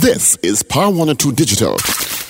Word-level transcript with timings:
This 0.00 0.36
is 0.36 0.62
Power 0.62 0.88
102 0.88 1.32
Digital, 1.32 1.74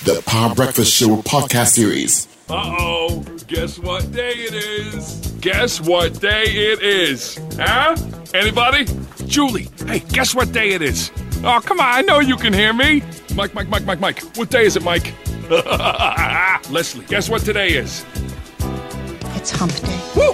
the 0.03 0.21
Power 0.25 0.53
Breakfast 0.53 0.93
Show 0.93 1.21
podcast 1.21 1.67
series. 1.67 2.27
Uh 2.49 2.75
oh, 2.79 3.25
guess 3.47 3.79
what 3.79 4.11
day 4.11 4.33
it 4.33 4.53
is? 4.53 5.15
Guess 5.39 5.79
what 5.79 6.19
day 6.19 6.43
it 6.43 6.81
is? 6.81 7.39
Huh? 7.55 7.95
Anybody? 8.33 8.87
Julie, 9.25 9.69
hey, 9.87 9.99
guess 9.99 10.35
what 10.35 10.51
day 10.51 10.71
it 10.71 10.81
is? 10.81 11.11
Oh, 11.45 11.61
come 11.63 11.79
on, 11.79 11.85
I 11.85 12.01
know 12.01 12.19
you 12.19 12.35
can 12.35 12.51
hear 12.51 12.73
me. 12.73 13.03
Mike, 13.35 13.53
Mike, 13.53 13.69
Mike, 13.69 13.85
Mike, 13.85 14.01
Mike. 14.01 14.19
What 14.35 14.49
day 14.49 14.65
is 14.65 14.75
it, 14.75 14.83
Mike? 14.83 15.13
Leslie, 16.69 17.05
guess 17.05 17.29
what 17.29 17.43
today 17.43 17.69
is? 17.69 18.05
It's 19.37 19.51
hump 19.51 19.71
day. 19.75 20.01
Woo 20.17 20.33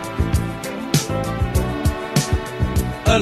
Oh, 3.13 3.19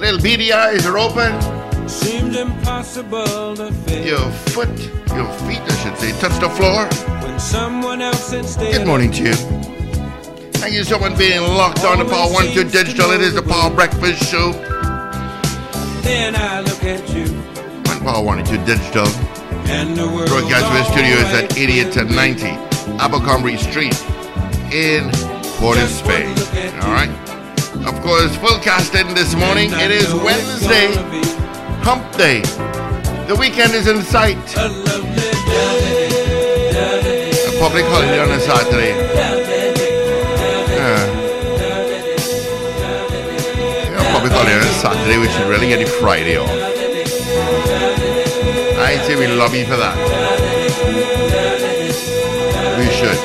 little 0.00 0.20
beady 0.20 0.52
eyes 0.52 0.86
are 0.86 0.98
open. 0.98 1.88
seems 1.88 2.36
impossible 2.36 3.56
to 3.56 3.72
face 3.72 4.06
Your 4.06 4.30
foot, 4.30 5.01
your 5.14 5.30
feet, 5.46 5.60
I 5.60 5.74
should 5.82 5.96
say, 5.98 6.12
touch 6.20 6.38
the 6.40 6.48
floor. 6.50 6.86
when 7.22 7.38
someone 7.38 8.00
else 8.02 8.32
instead. 8.32 8.72
Good 8.72 8.86
morning 8.86 9.10
to 9.12 9.22
you. 9.24 9.34
Thank 10.60 10.74
you 10.74 10.84
so 10.84 10.98
much 10.98 11.12
for 11.12 11.18
being 11.18 11.40
locked 11.42 11.84
on 11.84 11.98
to 11.98 12.04
Power 12.04 12.30
1 12.32 12.52
2 12.52 12.64
Digital. 12.64 13.10
It 13.10 13.20
is 13.20 13.34
the 13.34 13.42
Power 13.42 13.68
Breakfast 13.74 14.22
Show 14.30 14.52
Then 16.02 16.34
I 16.36 16.60
look 16.60 16.82
at 16.84 17.02
you, 17.14 17.24
on 17.90 18.00
Power 18.00 18.24
1 18.24 18.44
2 18.44 18.56
Digital. 18.64 19.06
and 19.66 19.96
the 19.96 20.06
world. 20.06 20.28
Broadcast 20.28 20.66
to 20.66 20.72
the 20.72 20.84
studios 20.84 21.28
at 21.34 21.56
88 21.58 21.92
to 21.94 22.04
90 22.04 22.46
Abercrombie 23.02 23.56
Street 23.56 23.94
in 24.72 25.10
Port 25.58 25.78
of 25.78 25.88
Spain. 25.88 26.28
All 26.82 26.92
right. 26.92 27.10
Of 27.86 28.00
course, 28.02 28.34
full 28.36 28.58
casting 28.60 29.14
this 29.14 29.34
morning. 29.34 29.70
It 29.74 29.90
is 29.90 30.12
Wednesday, 30.14 30.94
Hump 31.82 32.04
Day. 32.16 32.42
The 33.28 33.36
weekend 33.38 33.72
is 33.74 33.86
in 33.86 34.02
sight. 34.02 34.36
A. 34.56 34.68
Public 37.60 37.84
holiday 37.86 38.20
on 38.20 38.30
a 38.30 38.40
Saturday. 38.40 38.94
Yeah. 40.74 41.20
Public 44.12 44.32
holiday 44.32 44.56
on 44.56 44.62
a 44.62 44.72
Saturday. 44.74 45.18
We 45.18 45.28
should 45.28 45.48
really 45.48 45.68
get 45.68 45.80
it 45.80 45.88
Friday 45.88 46.36
off. 46.36 46.50
I 48.78 48.98
say 49.06 49.14
we 49.16 49.26
lobby 49.28 49.64
for 49.64 49.76
that. 49.76 49.96
We 52.78 52.86
should. 52.90 53.18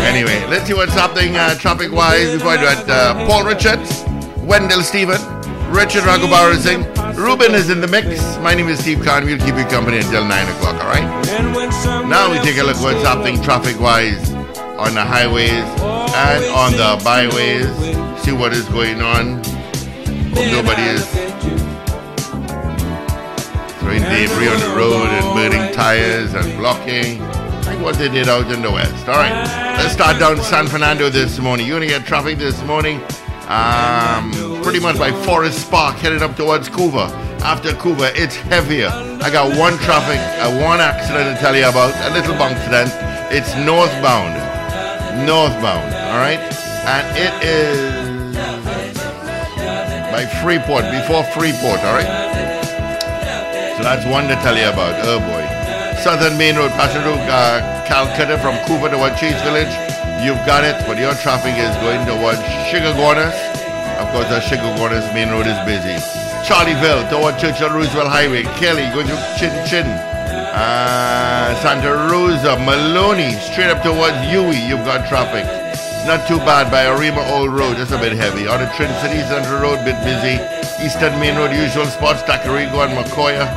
Anyway, 0.00 0.44
let's 0.50 0.66
see 0.66 0.74
what's 0.74 0.92
happening 0.92 1.36
uh, 1.36 1.54
traffic 1.54 1.92
wise 1.92 2.32
before 2.32 2.52
I 2.52 2.56
do 2.56 2.66
it. 2.66 2.88
Uh, 2.88 3.14
Paul 3.26 3.44
Richards, 3.44 4.04
Wendell 4.38 4.82
Stephen, 4.82 5.20
Richard 5.70 6.02
Ragoobarsingh, 6.02 6.93
Ruben 7.24 7.54
is 7.54 7.70
in 7.70 7.80
the 7.80 7.88
mix. 7.88 8.36
My 8.40 8.52
name 8.52 8.68
is 8.68 8.80
Steve 8.80 9.02
Khan. 9.02 9.24
We'll 9.24 9.38
keep 9.38 9.56
you 9.56 9.64
company 9.64 9.96
until 9.96 10.26
9 10.26 10.48
o'clock, 10.56 10.74
all 10.84 10.90
right? 10.90 11.24
Now 12.06 12.30
we 12.30 12.38
take 12.40 12.58
a 12.58 12.62
look 12.62 12.78
what's 12.82 13.02
happening 13.02 13.40
traffic 13.40 13.80
wise 13.80 14.30
on 14.76 14.92
the 14.92 15.02
highways 15.02 15.64
and 16.20 16.44
on 16.52 16.72
the 16.72 17.02
byways. 17.02 17.64
See 18.22 18.32
what 18.32 18.52
is 18.52 18.68
going 18.68 19.00
on. 19.00 19.42
Hope 20.34 20.52
nobody 20.52 20.82
is 20.82 21.06
throwing 23.80 24.02
debris 24.02 24.48
on 24.48 24.60
the 24.60 24.74
road 24.76 25.08
and 25.08 25.24
burning 25.34 25.72
tires 25.72 26.34
and 26.34 26.58
blocking. 26.58 27.20
Like 27.64 27.80
what 27.80 27.94
they 27.96 28.10
did 28.10 28.28
out 28.28 28.52
in 28.52 28.60
the 28.60 28.70
west. 28.70 29.08
All 29.08 29.14
right, 29.14 29.32
let's 29.78 29.94
start 29.94 30.18
down 30.18 30.36
San 30.42 30.66
Fernando 30.66 31.08
this 31.08 31.38
morning. 31.38 31.66
You're 31.66 31.80
gonna 31.80 31.86
get 31.88 32.04
traffic 32.04 32.36
this 32.36 32.62
morning. 32.64 33.00
Um, 33.48 34.32
pretty 34.64 34.80
much 34.80 34.98
by 34.98 35.12
Forest 35.28 35.70
Park, 35.70 35.96
heading 35.96 36.22
up 36.22 36.34
towards 36.36 36.70
Couva. 36.70 37.12
After 37.44 37.76
Couva, 37.76 38.10
it's 38.16 38.34
heavier. 38.34 38.88
I 39.20 39.28
got 39.28 39.52
one 39.60 39.76
traffic, 39.84 40.16
uh, 40.40 40.48
one 40.64 40.80
accident 40.80 41.36
to 41.36 41.40
tell 41.40 41.54
you 41.54 41.68
about, 41.68 41.92
a 42.08 42.14
little 42.16 42.32
bump 42.40 42.56
accident. 42.56 42.88
It's 43.28 43.52
northbound, 43.60 44.32
northbound. 45.28 45.92
All 46.08 46.16
right, 46.16 46.40
and 46.88 47.04
it 47.12 47.34
is 47.44 47.76
by 50.08 50.24
Freeport, 50.40 50.88
before 50.88 51.28
Freeport. 51.36 51.84
All 51.84 51.92
right. 51.92 52.08
So 53.76 53.82
that's 53.84 54.06
one 54.08 54.28
to 54.28 54.36
tell 54.40 54.56
you 54.56 54.72
about. 54.72 54.96
Oh 55.04 55.20
boy. 55.20 55.44
Southern 56.00 56.38
Main 56.38 56.56
Road, 56.56 56.70
passing 56.72 57.02
through 57.02 57.20
uh, 57.28 57.84
Calcutta 57.84 58.38
from 58.40 58.56
Couva 58.64 58.88
towards 58.90 59.20
Chase 59.20 59.40
Village. 59.42 59.68
You've 60.24 60.40
got 60.48 60.64
it, 60.64 60.80
but 60.88 60.96
your 60.96 61.12
traffic 61.20 61.52
is 61.52 61.76
going 61.84 62.00
towards 62.08 62.40
Chaguanas. 62.72 63.53
Of 63.98 64.10
course, 64.12 64.28
the 64.28 64.40
Chaguanas 64.40 65.12
Main 65.14 65.30
Road 65.30 65.46
is 65.46 65.58
busy. 65.64 65.96
Charlieville 66.44 67.08
toward 67.08 67.38
Churchill 67.38 67.70
Roosevelt 67.70 68.08
Highway. 68.08 68.42
Kelly 68.60 68.84
going 68.92 69.06
to 69.06 69.16
Chin 69.38 69.54
Chin. 69.66 69.86
Uh, 69.86 71.54
Santa 71.62 72.10
Rosa, 72.10 72.58
Maloney, 72.58 73.32
straight 73.34 73.70
up 73.70 73.82
towards 73.82 74.16
Huey. 74.28 74.58
You've 74.66 74.84
got 74.84 75.08
traffic. 75.08 75.44
Not 76.06 76.28
too 76.28 76.38
bad 76.38 76.70
by 76.70 76.86
Arima 76.86 77.24
Old 77.32 77.50
Road, 77.50 77.76
just 77.76 77.92
a 77.92 77.98
bit 77.98 78.12
heavy. 78.12 78.46
On 78.46 78.60
the 78.60 78.66
Trincity 78.76 79.22
Central 79.26 79.60
Road, 79.60 79.84
bit 79.84 79.96
busy. 80.04 80.36
Eastern 80.84 81.18
Main 81.18 81.36
Road, 81.36 81.50
usual 81.56 81.86
spots, 81.86 82.22
Tacarigua 82.22 82.86
and 82.86 82.98
Macoya. 82.98 83.48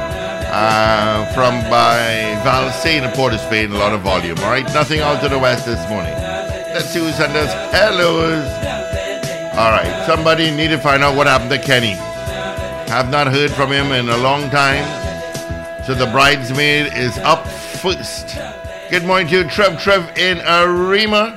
Uh, 0.49 1.25
from 1.33 1.59
by 1.69 2.39
Valsayn 2.45 3.01
to 3.01 3.15
Port 3.15 3.33
of 3.33 3.41
Spain, 3.41 3.71
a 3.73 3.77
lot 3.77 3.91
of 3.91 4.01
volume. 4.01 4.37
All 4.39 4.49
right, 4.49 4.65
nothing 4.73 5.01
out 5.01 5.21
to 5.21 5.29
the 5.29 5.37
west 5.37 5.65
this 5.65 5.87
morning. 5.89 6.13
Let's 6.73 6.89
see 6.89 6.99
who 6.99 7.11
sent 7.11 7.35
us 7.35 7.51
hellos. 7.73 8.66
All 9.57 9.71
right, 9.71 10.05
somebody 10.05 10.51
need 10.51 10.67
to 10.67 10.77
find 10.77 11.01
out 11.01 11.15
what 11.17 11.25
happened 11.25 11.49
to 11.49 11.57
Kenny. 11.57 11.93
Have 12.91 13.09
not 13.09 13.25
heard 13.25 13.49
from 13.49 13.71
him 13.71 13.91
in 13.91 14.07
a 14.07 14.17
long 14.17 14.51
time. 14.51 14.85
So 15.83 15.95
the 15.95 16.05
bridesmaid 16.11 16.93
is 16.93 17.17
up 17.17 17.47
first. 17.47 18.37
Good 18.91 19.03
morning 19.03 19.27
to 19.29 19.37
you, 19.39 19.49
Trev 19.49 19.81
Trev 19.81 20.15
in 20.15 20.41
Arima. 20.41 21.35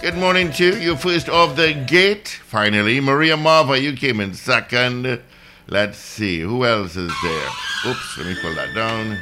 Good 0.00 0.16
morning 0.16 0.50
to 0.54 0.64
you, 0.64 0.74
You 0.80 0.96
first 0.96 1.28
off 1.28 1.54
the 1.54 1.72
gate. 1.72 2.26
Finally, 2.26 2.98
Maria 2.98 3.36
Marva, 3.36 3.78
you 3.78 3.92
came 3.92 4.18
in 4.18 4.34
second. 4.34 5.22
Let's 5.68 5.96
see, 5.96 6.40
who 6.40 6.64
else 6.64 6.96
is 6.96 7.12
there? 7.22 7.48
Oops, 7.86 8.18
let 8.18 8.26
me 8.26 8.34
pull 8.42 8.54
that 8.56 8.74
down. 8.74 9.16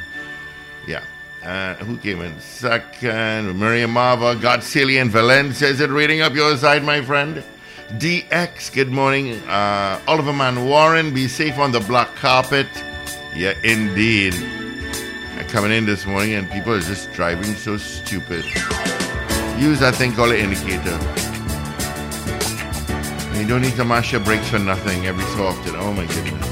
Yeah. 0.87 1.03
Uh, 1.45 1.75
who 1.85 1.97
came 1.97 2.21
in 2.21 2.39
second? 2.39 3.59
Maria 3.59 3.87
Marva, 3.87 4.31
and 4.31 5.11
Valencia. 5.11 5.67
Is 5.67 5.81
it 5.81 5.91
reading 5.91 6.21
up 6.21 6.33
your 6.33 6.57
side, 6.57 6.83
my 6.83 6.99
friend? 7.03 7.43
DX, 7.97 8.71
good 8.71 8.91
morning. 8.91 9.33
Uh, 9.49 9.99
Oliver 10.07 10.31
Man 10.31 10.67
Warren, 10.67 11.11
be 11.11 11.27
safe 11.27 11.57
on 11.57 11.71
the 11.71 11.79
black 11.79 12.13
carpet. 12.15 12.67
Yeah, 13.35 13.55
indeed. 13.63 14.35
Uh, 14.35 15.43
Coming 15.47 15.71
in 15.71 15.87
this 15.87 16.05
morning, 16.05 16.33
and 16.33 16.49
people 16.51 16.71
are 16.73 16.81
just 16.81 17.11
driving 17.13 17.55
so 17.55 17.77
stupid. 17.77 18.45
Use 19.57 19.79
that 19.79 19.95
thing 19.95 20.13
called 20.13 20.33
an 20.33 20.37
indicator. 20.37 20.97
You 23.39 23.47
don't 23.47 23.61
need 23.63 23.75
to 23.77 23.85
mash 23.85 24.11
your 24.11 24.21
brakes 24.21 24.49
for 24.49 24.59
nothing 24.59 25.07
every 25.07 25.23
so 25.35 25.47
often. 25.47 25.75
Oh 25.77 25.91
my 25.91 26.05
goodness. 26.05 26.47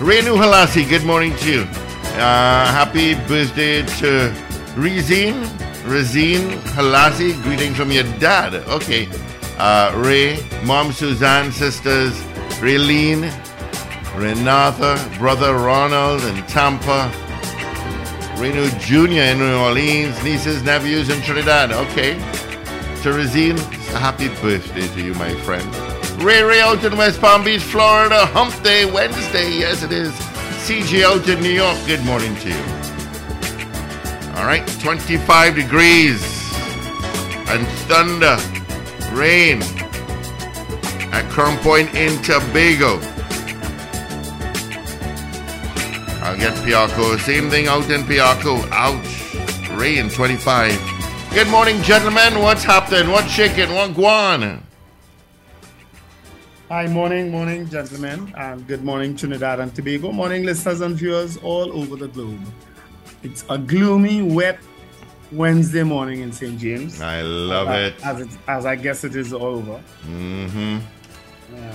Renu 0.00 0.36
Halasi, 0.36 0.88
good 0.88 1.04
morning 1.04 1.36
to 1.36 1.52
you. 1.52 1.60
Uh, 1.60 2.66
happy 2.72 3.14
birthday 3.28 3.82
to 3.82 4.34
Rezine. 4.74 5.44
Rezine 5.84 6.50
Halasi, 6.74 7.40
greetings 7.44 7.76
from 7.76 7.92
your 7.92 8.04
dad. 8.18 8.54
Okay. 8.68 9.08
Uh, 9.56 9.92
Ray, 9.96 10.38
mom 10.64 10.92
Suzanne, 10.92 11.52
sisters 11.52 12.12
Raylene, 12.60 13.30
Renata, 14.16 14.98
brother 15.18 15.54
Ronald 15.54 16.22
in 16.24 16.42
Tampa. 16.46 17.12
Reno 18.36 18.66
Jr. 18.78 19.32
in 19.32 19.38
New 19.38 19.56
Orleans, 19.58 20.22
nieces, 20.24 20.62
nephews 20.62 21.08
in 21.08 21.20
Trinidad. 21.22 21.72
Okay. 21.72 22.14
Teresine, 23.02 23.58
happy 23.98 24.28
birthday 24.40 24.88
to 24.88 25.02
you, 25.02 25.14
my 25.14 25.34
friend. 25.42 25.64
Ray 26.22 26.42
Ray 26.42 26.60
out 26.60 26.82
in 26.84 26.96
West 26.96 27.20
Palm 27.20 27.44
Beach, 27.44 27.62
Florida. 27.62 28.26
Hump 28.26 28.60
Day, 28.62 28.90
Wednesday. 28.90 29.50
Yes, 29.58 29.82
it 29.82 29.92
is. 29.92 30.12
CJ 30.66 31.02
out 31.02 31.28
in 31.28 31.40
New 31.42 31.50
York. 31.50 31.76
Good 31.86 32.04
morning 32.04 32.34
to 32.36 32.48
you. 32.48 32.64
All 34.36 34.46
right, 34.46 34.66
25 34.80 35.54
degrees 35.54 36.22
and 37.48 37.66
thunder, 37.86 38.36
rain 39.14 39.62
at 41.12 41.24
Crown 41.30 41.56
Point 41.58 41.94
in 41.94 42.20
Tobago. 42.22 42.98
I'll 46.22 46.36
get 46.36 46.54
Piarco. 46.64 47.18
Same 47.20 47.50
thing 47.50 47.68
out 47.68 47.88
in 47.90 48.02
Piarco. 48.02 48.66
Ouch. 48.70 49.70
Rain 49.70 50.08
25. 50.08 50.72
Good 51.32 51.48
morning, 51.48 51.82
gentlemen. 51.82 52.40
What's 52.40 52.64
happening? 52.64 53.10
What's 53.10 53.30
shaking? 53.30 53.72
What 53.74 53.90
guan? 53.92 54.62
Hi, 56.70 56.86
morning, 56.86 57.30
morning, 57.30 57.68
gentlemen, 57.68 58.32
and 58.36 58.66
good 58.66 58.82
morning, 58.82 59.14
Trinidad 59.16 59.60
and 59.60 59.74
Tobago. 59.74 60.10
Morning, 60.12 60.44
listeners 60.44 60.80
and 60.80 60.96
viewers 60.96 61.36
all 61.36 61.70
over 61.78 61.94
the 61.96 62.08
globe. 62.08 62.40
It's 63.22 63.44
a 63.48 63.58
gloomy, 63.58 64.22
wet 64.22 64.58
Wednesday 65.32 65.82
morning 65.82 66.20
in 66.20 66.32
St. 66.32 66.58
James. 66.58 67.00
I 67.00 67.22
love 67.22 67.68
as, 67.68 67.92
it. 67.92 68.06
As, 68.06 68.20
it, 68.20 68.28
as 68.46 68.66
I 68.66 68.76
guess 68.76 69.04
it 69.04 69.16
is 69.16 69.32
all 69.32 69.56
over. 69.56 69.82
Mm-hmm. 70.06 70.78
Yeah. 71.54 71.74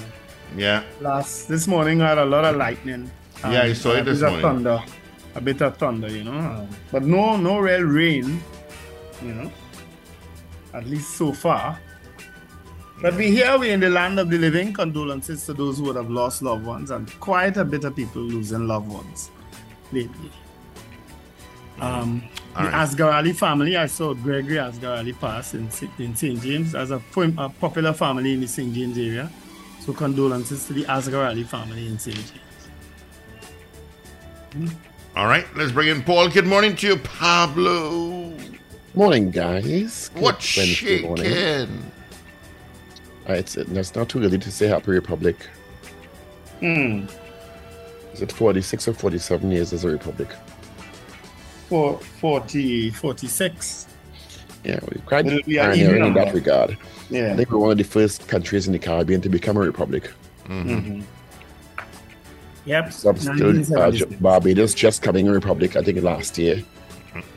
Yeah. 0.55 0.83
Last 1.01 1.47
this 1.47 1.67
morning, 1.67 2.01
I 2.01 2.09
had 2.09 2.17
a 2.17 2.25
lot 2.25 2.45
of 2.45 2.55
lightning. 2.55 3.11
Yeah, 3.43 3.61
I 3.63 3.73
saw 3.73 3.91
it 3.91 4.01
a 4.01 4.03
this 4.03 4.19
bit 4.19 4.27
of 4.27 4.41
morning. 4.41 4.63
Thunder, 4.63 4.83
a 5.35 5.41
bit 5.41 5.61
of 5.61 5.77
thunder, 5.77 6.09
you 6.09 6.23
know, 6.23 6.67
but 6.91 7.03
no, 7.03 7.37
no 7.37 7.59
real 7.59 7.83
rain, 7.83 8.41
you 9.23 9.33
know. 9.33 9.51
At 10.73 10.85
least 10.87 11.17
so 11.17 11.31
far. 11.31 11.79
But 13.01 13.15
we 13.15 13.31
here, 13.31 13.57
we 13.57 13.71
in 13.71 13.79
the 13.79 13.89
land 13.89 14.19
of 14.19 14.29
the 14.29 14.37
living. 14.37 14.73
Condolences 14.73 15.45
to 15.45 15.53
those 15.53 15.77
who 15.77 15.85
would 15.85 15.95
have 15.95 16.09
lost 16.09 16.41
loved 16.41 16.65
ones, 16.65 16.91
and 16.91 17.09
quite 17.19 17.55
a 17.57 17.63
bit 17.63 17.85
of 17.85 17.95
people 17.95 18.21
losing 18.21 18.67
loved 18.67 18.89
ones 18.89 19.31
lately. 19.91 20.31
Um, 21.81 22.23
All 22.55 22.63
the 22.65 22.69
right. 22.71 22.87
Asgarali 22.87 23.35
family, 23.35 23.77
I 23.77 23.85
saw 23.85 24.13
Gregory 24.13 24.55
Asgarali 24.57 25.17
pass 25.19 25.53
in, 25.53 25.69
St- 25.71 25.91
in 25.99 26.15
St. 26.15 26.41
James 26.41 26.75
as 26.75 26.91
a, 26.91 27.01
a 27.37 27.49
popular 27.49 27.93
family 27.93 28.33
in 28.33 28.41
the 28.41 28.47
St. 28.47 28.73
James 28.73 28.97
area. 28.97 29.29
So 29.79 29.93
condolences 29.93 30.65
to 30.67 30.73
the 30.73 30.83
Asgarali 30.83 31.45
family 31.45 31.87
in 31.87 31.97
St. 31.97 32.17
James. 32.17 32.33
All 35.15 35.27
right, 35.27 35.45
let's 35.55 35.71
bring 35.71 35.89
in 35.89 36.03
Paul. 36.03 36.29
Good 36.29 36.47
morning 36.47 36.75
to 36.77 36.87
you, 36.87 36.97
Pablo. 36.97 38.33
Morning, 38.95 39.31
guys. 39.31 40.09
Good 40.09 40.23
What's 40.23 40.57
Wednesday 40.57 41.01
morning. 41.01 41.25
shaking? 41.25 41.91
Uh, 43.27 43.33
it's, 43.33 43.55
it's 43.57 43.95
not 43.95 44.09
too 44.09 44.23
early 44.23 44.37
to 44.39 44.51
say 44.51 44.67
Happy 44.67 44.91
Republic. 44.91 45.35
Hmm. 46.59 47.05
Is 48.13 48.21
it 48.21 48.31
46 48.31 48.87
or 48.87 48.93
47 48.93 49.51
years 49.51 49.71
as 49.71 49.85
a 49.85 49.89
republic? 49.89 50.29
For 51.69 51.99
40, 51.99 52.89
46. 52.89 53.87
Yeah, 54.63 54.79
we're 54.81 55.01
quite 55.05 55.27
It'll 55.27 55.39
pioneering 55.43 56.05
in 56.05 56.13
that 56.15 56.33
regard. 56.33 56.77
Yeah. 57.09 57.33
I 57.33 57.35
think 57.35 57.51
we're 57.51 57.59
one 57.59 57.71
of 57.71 57.77
the 57.77 57.83
first 57.83 58.27
countries 58.27 58.65
in 58.67 58.73
the 58.73 58.79
Caribbean 58.79 59.21
to 59.21 59.29
become 59.29 59.55
a 59.55 59.61
republic. 59.61 60.11
Mhm. 60.47 61.03
Yep. 62.65 62.91
Still, 62.91 63.77
uh, 63.79 63.91
Barbados 64.19 64.73
just 64.73 65.01
coming 65.01 65.27
a 65.27 65.31
republic, 65.31 65.75
I 65.75 65.83
think, 65.83 66.01
last 66.03 66.37
year, 66.37 66.63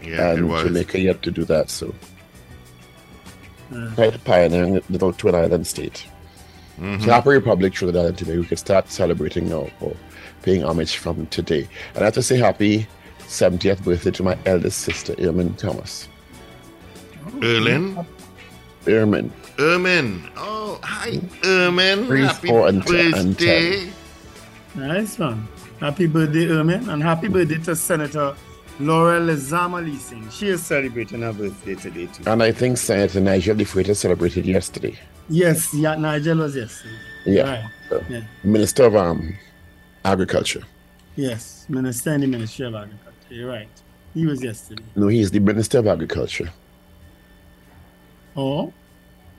Yeah, 0.02 0.32
it 0.32 0.38
and 0.38 0.48
was. 0.48 0.64
Jamaica 0.64 0.98
yet 0.98 1.22
to 1.22 1.30
do 1.30 1.44
that. 1.44 1.70
So, 1.70 1.94
Uh, 3.74 3.90
quite 3.94 4.22
pioneering 4.24 4.80
little 4.90 5.12
twin 5.12 5.34
island 5.34 5.66
state. 5.66 6.04
Mhm. 6.80 7.02
So, 7.04 7.10
Happy 7.10 7.30
Republic, 7.30 7.72
Trinidad 7.74 8.06
and 8.06 8.18
Tobago, 8.18 8.40
we 8.40 8.46
can 8.46 8.56
start 8.56 8.90
celebrating 8.90 9.48
now 9.48 9.68
or 9.80 9.94
paying 10.42 10.62
homage 10.64 10.96
from 10.96 11.26
today. 11.26 11.68
And 11.94 12.02
I 12.02 12.06
have 12.06 12.14
to 12.14 12.22
say, 12.22 12.36
happy 12.38 12.86
70th 13.32 13.82
birthday 13.82 14.10
to 14.10 14.22
my 14.22 14.36
eldest 14.46 14.78
sister, 14.82 15.14
Irmin 15.14 15.56
Thomas. 15.56 16.08
Erlin? 17.42 18.04
Irmin. 18.84 19.30
Ermin. 19.56 20.30
Oh, 20.36 20.78
hi, 20.82 21.12
Ermin. 21.42 22.06
Three, 22.06 22.22
Happy 22.24 22.48
four, 22.48 22.68
and 22.68 22.86
ten- 22.86 23.14
and 23.14 23.36
birthday. 23.36 23.88
Nice 24.74 25.18
one. 25.18 25.46
Happy 25.80 26.06
birthday, 26.06 26.46
Ermin, 26.46 26.88
and 26.92 27.02
happy 27.02 27.28
birthday 27.28 27.58
to 27.58 27.74
Senator 27.74 28.34
Laurel 28.80 29.22
Lezama-Lee 29.26 29.96
Sing. 29.98 30.28
She 30.30 30.48
is 30.48 30.64
celebrating 30.64 31.22
her 31.22 31.32
birthday 31.32 31.74
today, 31.74 32.06
too. 32.06 32.24
And 32.26 32.42
I 32.42 32.52
think 32.52 32.78
Senator 32.78 33.20
Nigel 33.20 33.56
De 33.56 33.64
Freitas 33.64 33.96
celebrated 33.96 34.44
yesterday. 34.46 34.98
Yes, 35.28 35.72
yeah, 35.74 35.94
Nigel 35.96 36.38
was 36.38 36.56
yesterday. 36.56 36.94
Yeah. 37.24 37.42
Right. 37.62 37.70
So, 37.88 38.04
Yeah. 38.08 38.22
Minister 38.44 38.84
of 38.84 38.96
um, 38.96 39.34
Agriculture. 40.04 40.62
Yes, 41.16 41.66
Minister 41.68 42.14
in 42.14 42.22
the 42.22 42.26
Ministry 42.26 42.66
of 42.66 42.74
Agriculture. 42.74 43.11
You're 43.32 43.48
right. 43.48 43.68
He 44.12 44.26
was 44.26 44.42
yesterday. 44.44 44.82
No, 44.94 45.08
he's 45.08 45.30
the 45.30 45.40
Minister 45.40 45.78
of 45.78 45.86
Agriculture. 45.86 46.50
Oh, 48.36 48.72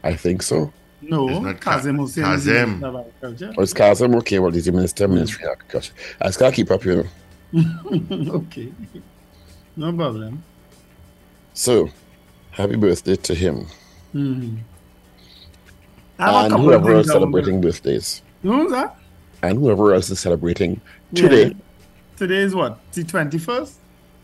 I 0.03 0.15
think 0.15 0.41
so. 0.41 0.73
no. 1.01 1.29
It's 1.29 1.39
not 1.41 1.61
Ka- 1.61 1.75
Kazim 1.77 1.97
Hosein 1.97 2.33
is 2.35 2.45
the 2.45 2.53
Minister 2.65 2.87
of 2.87 2.95
Agriculture. 2.95 3.53
Or 3.57 3.63
is 3.63 3.73
Kazim 3.73 4.15
okay? 4.15 4.39
Well, 4.39 4.51
he's 4.51 4.65
the 4.65 4.71
Minister 4.71 5.05
of 5.05 5.11
Ministry 5.11 5.45
of 5.45 5.51
Agriculture. 5.51 5.93
I 6.21 6.25
just 6.25 6.39
gotta 6.39 6.55
keep 6.55 6.71
up, 6.71 6.83
you 6.85 7.07
know. 7.51 8.33
okay. 8.33 8.71
No 9.75 9.93
problem. 9.93 10.43
So, 11.53 11.89
happy 12.51 12.75
birthday 12.75 13.15
to 13.15 13.35
him. 13.35 13.67
Mhm. 14.13 14.57
I 16.19 16.31
have 16.43 16.51
a 16.51 16.55
And 16.55 16.63
whoever 16.63 16.93
else 16.93 17.05
things 17.07 17.15
I 17.15 17.19
want 17.19 17.31
celebrating 17.33 17.61
birthdays. 17.61 18.21
to- 18.41 18.47
Who's 18.51 18.71
that? 18.71 18.95
And 19.43 19.59
whoever 19.59 19.93
else 19.93 20.09
is 20.09 20.19
celebrating 20.19 20.81
Yeah. 21.11 21.29
today. 21.29 21.55
Today 22.17 22.37
is 22.37 22.55
what? 22.55 22.79
The 22.93 23.03
21st? 23.03 23.73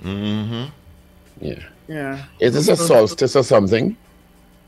Mm-hmm. 0.03 0.65
Yeah. 1.41 1.59
Yeah. 1.87 2.25
Is 2.39 2.53
this 2.53 2.67
a 2.67 2.75
solstice 2.77 3.35
or 3.35 3.43
something? 3.43 3.95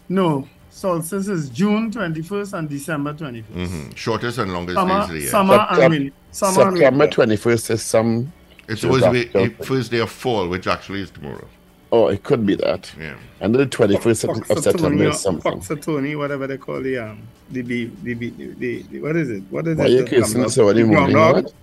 No. 0.10 0.48
Solstice 0.70 1.28
is 1.28 1.50
June 1.50 1.92
21st 1.92 2.54
and 2.58 2.70
December 2.70 3.14
21st. 3.14 3.44
Mm-hmm. 3.44 3.92
Shortest 3.96 4.38
and 4.38 4.54
longest 4.54 4.78
days 4.78 4.84
of 4.84 4.90
Summer, 4.90 5.08
the 5.14 5.20
year. 5.20 5.30
summer 5.30 5.58
September- 5.58 5.84
and 5.84 5.92
winter. 5.94 6.16
Summer 6.32 6.62
and 6.86 6.98
winter. 7.00 7.22
21st 7.22 7.72
is 7.72 7.84
some. 7.84 8.34
It's 8.68 8.82
supposed 8.82 9.04
to 9.04 9.12
be 9.12 9.26
the 9.26 9.50
first 9.66 9.92
day 9.92 10.00
of 10.00 10.10
fall, 10.10 10.48
which 10.48 10.68
actually 10.68 11.02
is 11.02 11.12
tomorrow. 11.12 11.46
Oh, 11.92 12.08
it 12.08 12.24
could 12.24 12.46
be 12.46 12.56
that. 12.56 12.90
Yeah. 12.98 13.18
And 13.42 13.54
the 13.54 13.66
21st 13.66 14.30
of, 14.30 14.50
of 14.58 14.64
September 14.64 15.10
is 15.10 15.20
something. 15.20 15.60
Foxatoni, 15.60 16.18
whatever 16.18 16.48
they 16.48 16.58
call 16.58 16.82
the 16.82 16.98
um 17.00 17.22
the 17.50 17.62
the, 17.62 17.86
the, 18.04 18.14
the, 18.14 18.30
the, 18.30 18.82
the 18.84 19.02
what 19.02 19.18
is 19.18 19.30
it? 19.30 19.44
What 19.50 19.68
is 19.68 19.78
Why 19.78 19.86
it? 19.86 19.92
you 19.92 20.06
kissing 20.06 20.36
groundhog- 20.36 20.52
so 20.52 20.70
early 20.70 20.84
morning? 20.84 21.12
groundhog? 21.12 21.44
What? 21.44 21.54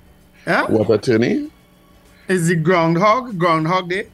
Huh? 0.44 0.66
What 0.68 0.90
attorney? 0.90 1.50
Is 2.28 2.50
it 2.50 2.62
groundhog 2.62 3.38
groundhog 3.38 3.88
day? 3.88 4.08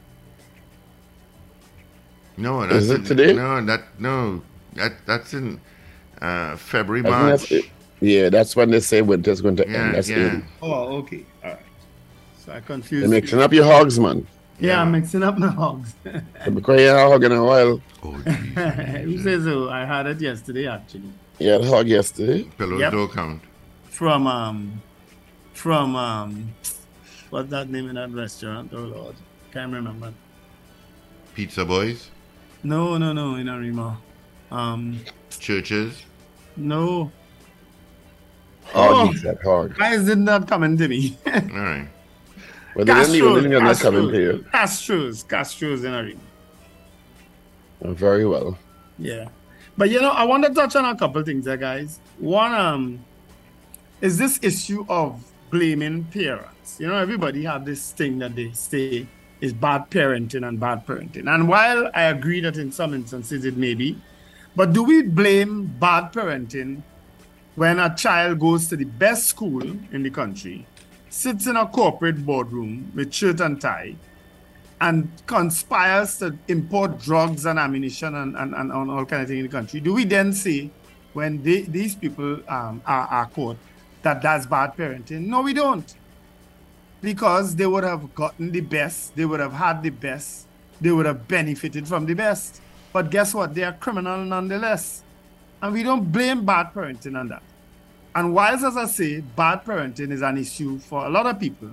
No, 2.37 2.61
that's 2.65 2.75
Is 2.85 2.89
it 2.91 2.95
in- 2.99 3.03
today? 3.05 3.33
No, 3.33 3.63
that 3.65 3.83
no, 3.99 4.41
that 4.73 4.93
that's 5.05 5.33
in 5.33 5.59
uh, 6.21 6.55
February, 6.57 7.01
March. 7.03 7.49
that's. 7.49 7.65
Yeah, 8.01 8.29
that's 8.29 8.55
when 8.57 8.71
they 8.71 8.81
say 8.81 9.01
winter's 9.01 9.39
going 9.41 9.55
to 9.55 9.65
Yeah, 9.67 9.83
end. 9.85 9.95
That's 9.95 10.09
yeah. 10.09 10.37
it. 10.37 10.43
Oh, 10.61 10.97
okay. 10.97 11.25
All 11.43 11.51
right. 11.51 11.59
So 12.37 12.51
I 12.51 12.55
You're 12.55 12.61
confused. 12.61 13.09
mixing 13.09 13.39
up 13.41 13.53
your 13.53 13.63
hogs, 13.63 13.97
man. 13.99 14.27
Yeah, 14.59 14.81
I'm 14.81 14.91
mixing 14.91 15.23
up 15.23 15.37
my 15.37 15.47
hogs. 15.47 15.93
Because 16.53 16.79
you 16.81 16.87
had 16.87 16.97
a 16.97 17.07
hog 17.09 17.23
in 17.23 17.31
a 17.31 17.43
while. 17.43 17.81
Oh. 18.03 18.11
Who 18.11 19.17
says 19.23 19.45
so? 19.45 19.69
I 19.69 19.85
had 19.85 20.07
it 20.07 20.19
yesterday 20.21 20.67
actually. 20.67 21.09
You 21.39 21.49
had 21.51 21.61
a 21.61 21.67
hog 21.67 21.87
yesterday. 21.87 22.43
Pillows 22.57 22.79
Yep. 22.81 22.91
don't 22.91 23.11
count. 23.11 23.41
From 23.89 24.27
um 24.27 24.81
from 25.53 25.95
um 25.95 26.53
what's 27.35 27.49
that 27.49 27.69
name 27.69 27.89
in 27.89 27.95
that 27.95 28.11
restaurant? 28.11 28.71
Oh 28.73 28.79
Lord. 28.97 29.15
Can't 29.51 29.73
remember. 29.73 30.13
Pizza 31.33 31.65
boys, 31.65 32.09
No, 32.63 32.97
no, 32.97 33.11
no, 33.11 33.35
in 33.35 33.49
Arima. 33.49 33.97
Um 34.51 34.99
churches. 35.29 36.03
no. 36.55 37.11
Hog, 38.67 38.91
Oh. 38.91 39.07
he 39.11 39.17
said 39.17 39.37
hog. 39.43 39.75
Guys 39.77 40.05
did 40.05 40.17
not 40.17 40.47
come 40.47 40.63
into 40.63 40.87
me. 40.87 41.17
All 41.27 41.33
right. 41.33 41.87
Well, 42.73 42.85
they 42.85 42.93
didn't 42.93 43.15
even 43.15 43.29
Castros, 43.29 43.49
they're 43.49 43.61
not 43.61 43.79
coming 43.79 44.07
to 44.11 44.19
you. 44.27 44.45
Castros, 44.53 45.25
Castros 45.33 45.83
in 45.85 45.93
Arima. 45.93 46.19
Oh, 47.83 47.93
Very 47.93 48.25
well. 48.25 48.57
Yeah. 48.97 49.27
But 49.77 49.89
you 49.91 49.99
know, 50.01 50.11
I 50.11 50.23
want 50.23 50.45
to 50.45 50.53
touch 50.53 50.75
on 50.77 50.85
a 50.85 50.95
couple 50.97 51.21
things 51.23 51.43
there, 51.45 51.57
guys. 51.57 51.99
One, 52.17 52.53
um, 52.53 53.05
is 54.01 54.17
this 54.17 54.39
issue 54.41 54.85
of 54.89 55.21
blaming 55.51 56.05
parents. 56.05 56.54
You 56.79 56.87
know, 56.87 56.97
everybody 56.97 57.43
have 57.43 57.65
this 57.65 57.91
thing 57.91 58.19
that 58.19 58.35
they 58.35 58.51
say 58.51 59.07
is 59.41 59.53
bad 59.53 59.89
parenting 59.89 60.47
and 60.47 60.59
bad 60.59 60.85
parenting. 60.85 61.33
And 61.33 61.47
while 61.47 61.89
I 61.93 62.03
agree 62.03 62.41
that 62.41 62.57
in 62.57 62.71
some 62.71 62.93
instances 62.93 63.45
it 63.45 63.57
may 63.57 63.75
be, 63.75 63.97
but 64.55 64.73
do 64.73 64.83
we 64.83 65.03
blame 65.03 65.67
bad 65.79 66.11
parenting 66.13 66.81
when 67.55 67.79
a 67.79 67.95
child 67.95 68.39
goes 68.39 68.67
to 68.67 68.75
the 68.75 68.85
best 68.85 69.25
school 69.27 69.63
in 69.63 70.03
the 70.03 70.09
country, 70.09 70.65
sits 71.09 71.47
in 71.47 71.55
a 71.55 71.65
corporate 71.65 72.25
boardroom 72.25 72.91
with 72.95 73.13
shirt 73.13 73.39
and 73.39 73.61
tie, 73.61 73.95
and 74.81 75.09
conspires 75.25 76.17
to 76.17 76.37
import 76.47 76.99
drugs 76.99 77.45
and 77.45 77.57
ammunition 77.57 78.13
and, 78.15 78.35
and, 78.35 78.53
and, 78.53 78.71
and 78.71 78.91
all 78.91 79.05
kind 79.05 79.21
of 79.21 79.27
thing 79.27 79.37
in 79.37 79.43
the 79.43 79.51
country, 79.51 79.79
do 79.79 79.93
we 79.93 80.03
then 80.03 80.33
say 80.33 80.69
when 81.13 81.41
they, 81.43 81.61
these 81.61 81.95
people 81.95 82.39
um, 82.49 82.81
are, 82.85 83.07
are 83.07 83.25
caught 83.27 83.57
that 84.01 84.21
that's 84.21 84.45
bad 84.45 84.75
parenting? 84.75 85.27
No, 85.27 85.41
we 85.41 85.53
don't. 85.53 85.95
Because 87.05 87.55
they 87.55 87.67
would 87.67 87.83
have 87.83 88.15
gotten 88.15 88.51
the 88.51 88.61
best, 88.61 89.15
they 89.15 89.25
would 89.25 89.39
have 89.39 89.53
had 89.53 89.83
the 89.83 89.91
best, 89.91 90.47
they 90.81 90.91
would 90.91 91.05
have 91.05 91.27
benefited 91.27 91.87
from 91.87 92.07
the 92.07 92.15
best. 92.15 92.61
But 92.91 93.11
guess 93.11 93.31
what? 93.31 93.53
They 93.53 93.61
are 93.61 93.73
criminal 93.73 94.25
nonetheless. 94.25 95.03
And 95.61 95.71
we 95.71 95.83
don't 95.83 96.11
blame 96.11 96.43
bad 96.43 96.73
parenting 96.73 97.15
on 97.15 97.27
that. 97.27 97.43
And 98.15 98.33
whilst, 98.33 98.63
as 98.65 98.75
I 98.75 98.87
say, 98.87 99.21
bad 99.21 99.63
parenting 99.65 100.11
is 100.11 100.23
an 100.23 100.39
issue 100.39 100.79
for 100.79 101.05
a 101.05 101.09
lot 101.09 101.27
of 101.27 101.39
people, 101.39 101.69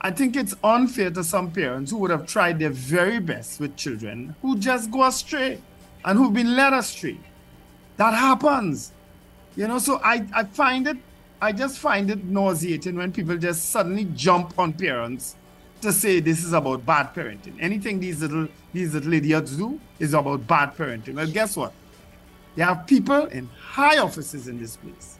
I 0.00 0.10
think 0.10 0.36
it's 0.36 0.54
unfair 0.64 1.10
to 1.10 1.22
some 1.22 1.50
parents 1.50 1.90
who 1.90 1.98
would 1.98 2.10
have 2.10 2.26
tried 2.26 2.58
their 2.58 2.70
very 2.70 3.20
best 3.20 3.60
with 3.60 3.76
children 3.76 4.34
who 4.40 4.56
just 4.58 4.90
go 4.90 5.04
astray 5.04 5.60
and 6.02 6.18
who've 6.18 6.32
been 6.32 6.56
led 6.56 6.72
astray. 6.72 7.18
That 7.98 8.14
happens. 8.14 8.92
You 9.54 9.68
know, 9.68 9.78
so 9.78 10.00
I, 10.02 10.26
I 10.32 10.44
find 10.44 10.88
it, 10.88 10.96
I 11.42 11.50
just 11.50 11.78
find 11.80 12.08
it 12.08 12.22
nauseating 12.24 12.94
when 12.94 13.10
people 13.12 13.36
just 13.36 13.70
suddenly 13.70 14.04
jump 14.14 14.56
on 14.58 14.72
parents 14.74 15.34
to 15.80 15.92
say 15.92 16.20
this 16.20 16.44
is 16.44 16.52
about 16.52 16.86
bad 16.86 17.12
parenting. 17.12 17.54
Anything 17.60 17.98
these 17.98 18.20
little 18.22 18.46
these 18.72 18.94
little 18.94 19.12
idiots 19.12 19.56
do 19.56 19.80
is 19.98 20.14
about 20.14 20.46
bad 20.46 20.76
parenting. 20.76 21.14
Well, 21.14 21.26
guess 21.26 21.56
what? 21.56 21.72
You 22.54 22.62
have 22.62 22.86
people 22.86 23.26
in 23.26 23.48
high 23.60 23.98
offices 23.98 24.46
in 24.46 24.60
this 24.60 24.76
place, 24.76 25.18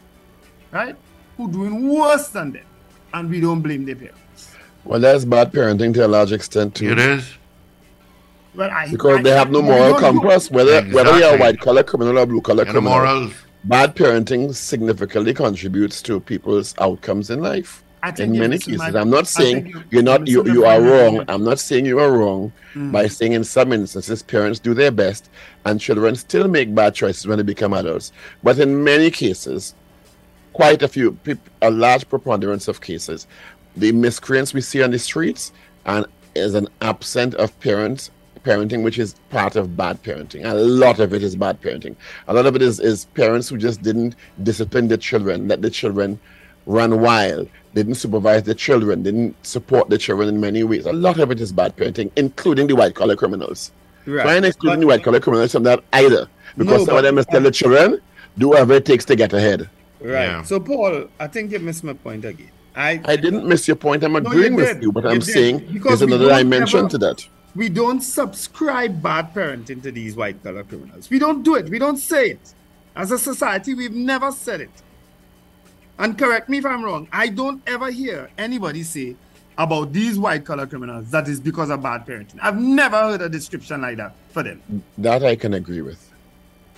right, 0.71 0.95
who 1.35 1.51
doing 1.51 1.89
worse 1.89 2.29
than 2.29 2.53
them, 2.53 2.65
and 3.13 3.29
we 3.29 3.41
don't 3.41 3.61
blame 3.61 3.83
their 3.83 3.95
parents. 3.95 4.55
Well, 4.85 5.01
that's 5.01 5.25
bad 5.25 5.51
parenting 5.51 5.93
to 5.95 6.05
a 6.05 6.07
large 6.07 6.31
extent 6.31 6.75
too. 6.75 6.91
It 6.91 6.99
is. 6.99 7.29
Well, 8.55 8.69
I, 8.71 8.89
Because 8.89 9.17
I- 9.19 9.21
they 9.23 9.31
have 9.31 9.51
no 9.51 9.59
you 9.59 9.65
moral 9.65 9.99
don't- 9.99 9.99
compass, 10.21 10.49
whether 10.49 10.83
whether 10.97 11.19
you're 11.19 11.35
a 11.35 11.37
white 11.37 11.59
collar 11.59 11.83
criminal 11.83 12.17
or 12.17 12.25
blue 12.25 12.39
collar 12.41 12.61
And 12.63 12.69
the 12.69 12.73
criminal. 12.79 12.97
morals. 12.99 13.33
Bad 13.63 13.95
parenting 13.95 14.53
significantly 14.53 15.33
contributes 15.33 16.01
to 16.03 16.19
people's 16.19 16.75
outcomes 16.79 17.29
in 17.29 17.39
life. 17.41 17.83
In 18.19 18.33
many 18.37 18.57
cases, 18.57 18.79
my- 18.79 18.99
I'm 18.99 19.09
not 19.09 19.27
saying 19.27 19.67
you- 19.67 19.83
you're 19.89 20.03
not 20.03 20.27
you, 20.27 20.43
you 20.45 20.65
are 20.65 20.81
wrong. 20.81 21.23
I'm 21.29 21.45
not 21.45 21.57
saying 21.59 21.85
you 21.85 21.99
are 21.99 22.11
wrong 22.11 22.51
Mm. 22.75 22.91
by 22.91 23.07
saying 23.07 23.31
in 23.31 23.45
some 23.45 23.71
instances 23.71 24.21
parents 24.21 24.59
do 24.59 24.73
their 24.73 24.91
best 24.91 25.29
and 25.63 25.79
children 25.79 26.15
still 26.15 26.49
make 26.49 26.75
bad 26.75 26.93
choices 26.95 27.25
when 27.25 27.37
they 27.37 27.43
become 27.43 27.73
adults. 27.73 28.11
But 28.43 28.59
in 28.59 28.83
many 28.83 29.09
cases, 29.09 29.73
quite 30.51 30.83
a 30.83 30.89
few, 30.89 31.17
a 31.61 31.71
large 31.71 32.09
preponderance 32.09 32.67
of 32.67 32.81
cases, 32.81 33.25
the 33.77 33.93
miscreants 33.93 34.53
we 34.53 34.59
see 34.59 34.83
on 34.83 34.91
the 34.91 34.99
streets 34.99 35.53
and 35.85 36.05
is 36.35 36.55
an 36.55 36.67
absent 36.81 37.33
of 37.35 37.57
parents 37.61 38.11
parenting, 38.43 38.83
which 38.83 38.99
is 38.99 39.15
part 39.29 39.55
of 39.55 39.75
bad 39.77 40.01
parenting. 40.03 40.45
A 40.45 40.53
lot 40.53 40.99
of 40.99 41.13
it 41.13 41.23
is 41.23 41.35
bad 41.35 41.61
parenting. 41.61 41.95
A 42.27 42.33
lot 42.33 42.45
of 42.45 42.55
it 42.55 42.61
is, 42.61 42.79
is 42.79 43.05
parents 43.13 43.49
who 43.49 43.57
just 43.57 43.81
didn't 43.81 44.15
discipline 44.43 44.87
the 44.87 44.97
children, 44.97 45.47
let 45.47 45.61
the 45.61 45.69
children 45.69 46.19
run 46.65 47.01
wild, 47.01 47.49
didn't 47.73 47.95
supervise 47.95 48.43
the 48.43 48.55
children, 48.55 49.03
didn't 49.03 49.35
support 49.45 49.89
the 49.89 49.97
children 49.97 50.29
in 50.29 50.39
many 50.39 50.63
ways. 50.63 50.85
A 50.85 50.93
lot 50.93 51.19
of 51.19 51.31
it 51.31 51.39
is 51.41 51.51
bad 51.51 51.75
parenting, 51.75 52.11
including 52.15 52.67
the 52.67 52.75
white 52.75 52.95
collar 52.95 53.15
criminals. 53.15 53.71
Right. 54.05 54.25
Why 54.25 54.35
not 54.39 54.45
excluding 54.45 54.81
the 54.81 54.87
white 54.87 55.03
collar 55.03 55.19
criminals 55.19 55.51
from 55.51 55.63
that 55.63 55.83
either? 55.93 56.27
Because 56.57 56.79
No, 56.81 56.85
some 56.85 56.97
of 56.97 57.03
them 57.03 57.17
is 57.17 57.25
tell 57.25 57.41
the 57.41 57.51
children, 57.51 57.99
do 58.37 58.49
whatever 58.49 58.73
it 58.73 58.85
takes 58.85 59.05
to 59.05 59.15
get 59.15 59.33
ahead. 59.33 59.69
Right. 59.99 60.25
Yeah. 60.25 60.41
So, 60.43 60.59
Paul, 60.59 61.05
I 61.19 61.27
think 61.27 61.51
you 61.51 61.59
missed 61.59 61.83
my 61.83 61.93
point 61.93 62.25
again. 62.25 62.49
I, 62.75 62.99
I 63.05 63.15
didn't 63.15 63.47
miss 63.47 63.67
your 63.67 63.75
point. 63.77 64.03
I'm 64.03 64.13
No, 64.13 64.19
you 64.19 64.25
agreeing 64.27 64.55
with 64.55 64.81
you, 64.81 64.91
but 64.91 65.03
You 65.03 65.09
I'm 65.11 65.19
did. 65.19 65.25
saying 65.33 65.59
Because 65.71 65.99
there's 65.99 66.11
another 66.11 66.27
don't 66.29 66.37
dimension 66.39 66.79
ever- 66.79 66.89
to 66.89 66.97
that. 66.99 67.27
We 67.55 67.69
don't 67.69 68.01
subscribe 68.01 69.01
bad 69.01 69.33
parenting 69.33 69.81
to 69.83 69.91
these 69.91 70.15
white 70.15 70.41
collar 70.43 70.63
criminals. 70.63 71.09
We 71.09 71.19
don't 71.19 71.43
do 71.43 71.55
it. 71.55 71.69
We 71.69 71.79
don't 71.79 71.97
say 71.97 72.31
it. 72.31 72.53
As 72.95 73.11
a 73.11 73.17
society, 73.17 73.73
we've 73.73 73.93
never 73.93 74.31
said 74.31 74.61
it. 74.61 74.71
And 75.99 76.17
correct 76.17 76.49
me 76.49 76.57
if 76.57 76.65
I'm 76.65 76.83
wrong. 76.83 77.07
I 77.11 77.27
don't 77.27 77.61
ever 77.67 77.91
hear 77.91 78.29
anybody 78.37 78.83
say 78.83 79.15
about 79.57 79.93
these 79.93 80.17
white 80.17 80.45
collar 80.45 80.65
criminals 80.65 81.11
that 81.11 81.27
is 81.27 81.39
because 81.39 81.69
of 81.69 81.83
bad 81.83 82.05
parenting. 82.07 82.39
I've 82.41 82.57
never 82.57 82.97
heard 82.97 83.21
a 83.21 83.29
description 83.29 83.81
like 83.81 83.97
that 83.97 84.15
for 84.29 84.41
them. 84.41 84.83
That 84.97 85.23
I 85.23 85.35
can 85.35 85.53
agree 85.53 85.81
with. 85.81 86.11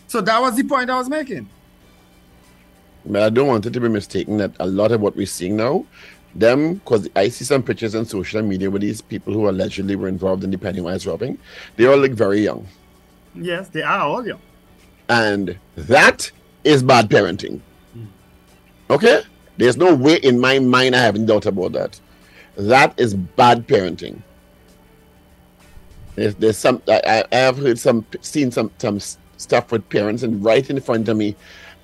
So 0.08 0.20
that 0.22 0.40
was 0.42 0.56
the 0.56 0.64
point 0.64 0.90
I 0.90 0.98
was 0.98 1.10
making. 1.10 1.50
But 3.06 3.22
I 3.22 3.30
don't 3.30 3.48
want 3.48 3.66
it 3.66 3.72
to 3.72 3.80
be 3.80 3.88
mistaken 3.88 4.38
that 4.38 4.52
a 4.60 4.66
lot 4.66 4.92
of 4.92 5.00
what 5.00 5.16
we're 5.16 5.26
seeing 5.26 5.56
now, 5.56 5.86
them, 6.36 6.76
because 6.76 7.10
I 7.16 7.30
see 7.30 7.46
some 7.46 7.64
pictures 7.64 7.96
on 7.96 8.06
social 8.06 8.42
media 8.42 8.70
with 8.70 8.82
these 8.82 9.02
people 9.02 9.34
who 9.34 9.50
allegedly 9.50 9.96
were 9.96 10.08
involved 10.08 10.44
in 10.44 10.52
the 10.52 10.58
Pennywise 10.58 11.08
robbing. 11.08 11.38
They 11.78 11.86
all 11.86 11.98
look 11.98 12.12
very 12.12 12.42
young. 12.42 12.68
Yes, 13.34 13.70
they 13.70 13.82
are 13.82 14.00
all 14.00 14.26
young. 14.26 14.42
And 15.10 15.58
that 15.76 16.32
is 16.64 16.84
bad 16.84 17.10
parenting. 17.10 17.62
Okay? 18.90 19.22
There's 19.58 19.78
no 19.78 19.96
way 19.96 20.16
in 20.18 20.40
my 20.40 20.60
mind 20.60 20.96
I 20.96 21.00
have 21.00 21.16
any 21.16 21.26
doubt 21.26 21.46
about 21.46 21.72
that. 21.74 22.00
That 22.58 23.00
is 23.00 23.14
bad 23.14 23.68
parenting. 23.68 24.22
There's, 26.16 26.36
there's 26.36 26.58
some 26.58 26.82
I, 26.88 27.02
I 27.06 27.24
I 27.32 27.36
have 27.40 27.58
heard 27.58 27.78
some 27.78 28.06
seen 28.22 28.50
some 28.52 28.72
some 28.78 29.00
stuff 29.38 29.72
with 29.72 29.88
parents 29.90 30.24
and 30.24 30.44
right 30.44 30.70
in 30.70 30.80
front 30.80 31.10
of 31.10 31.18
me 31.18 31.36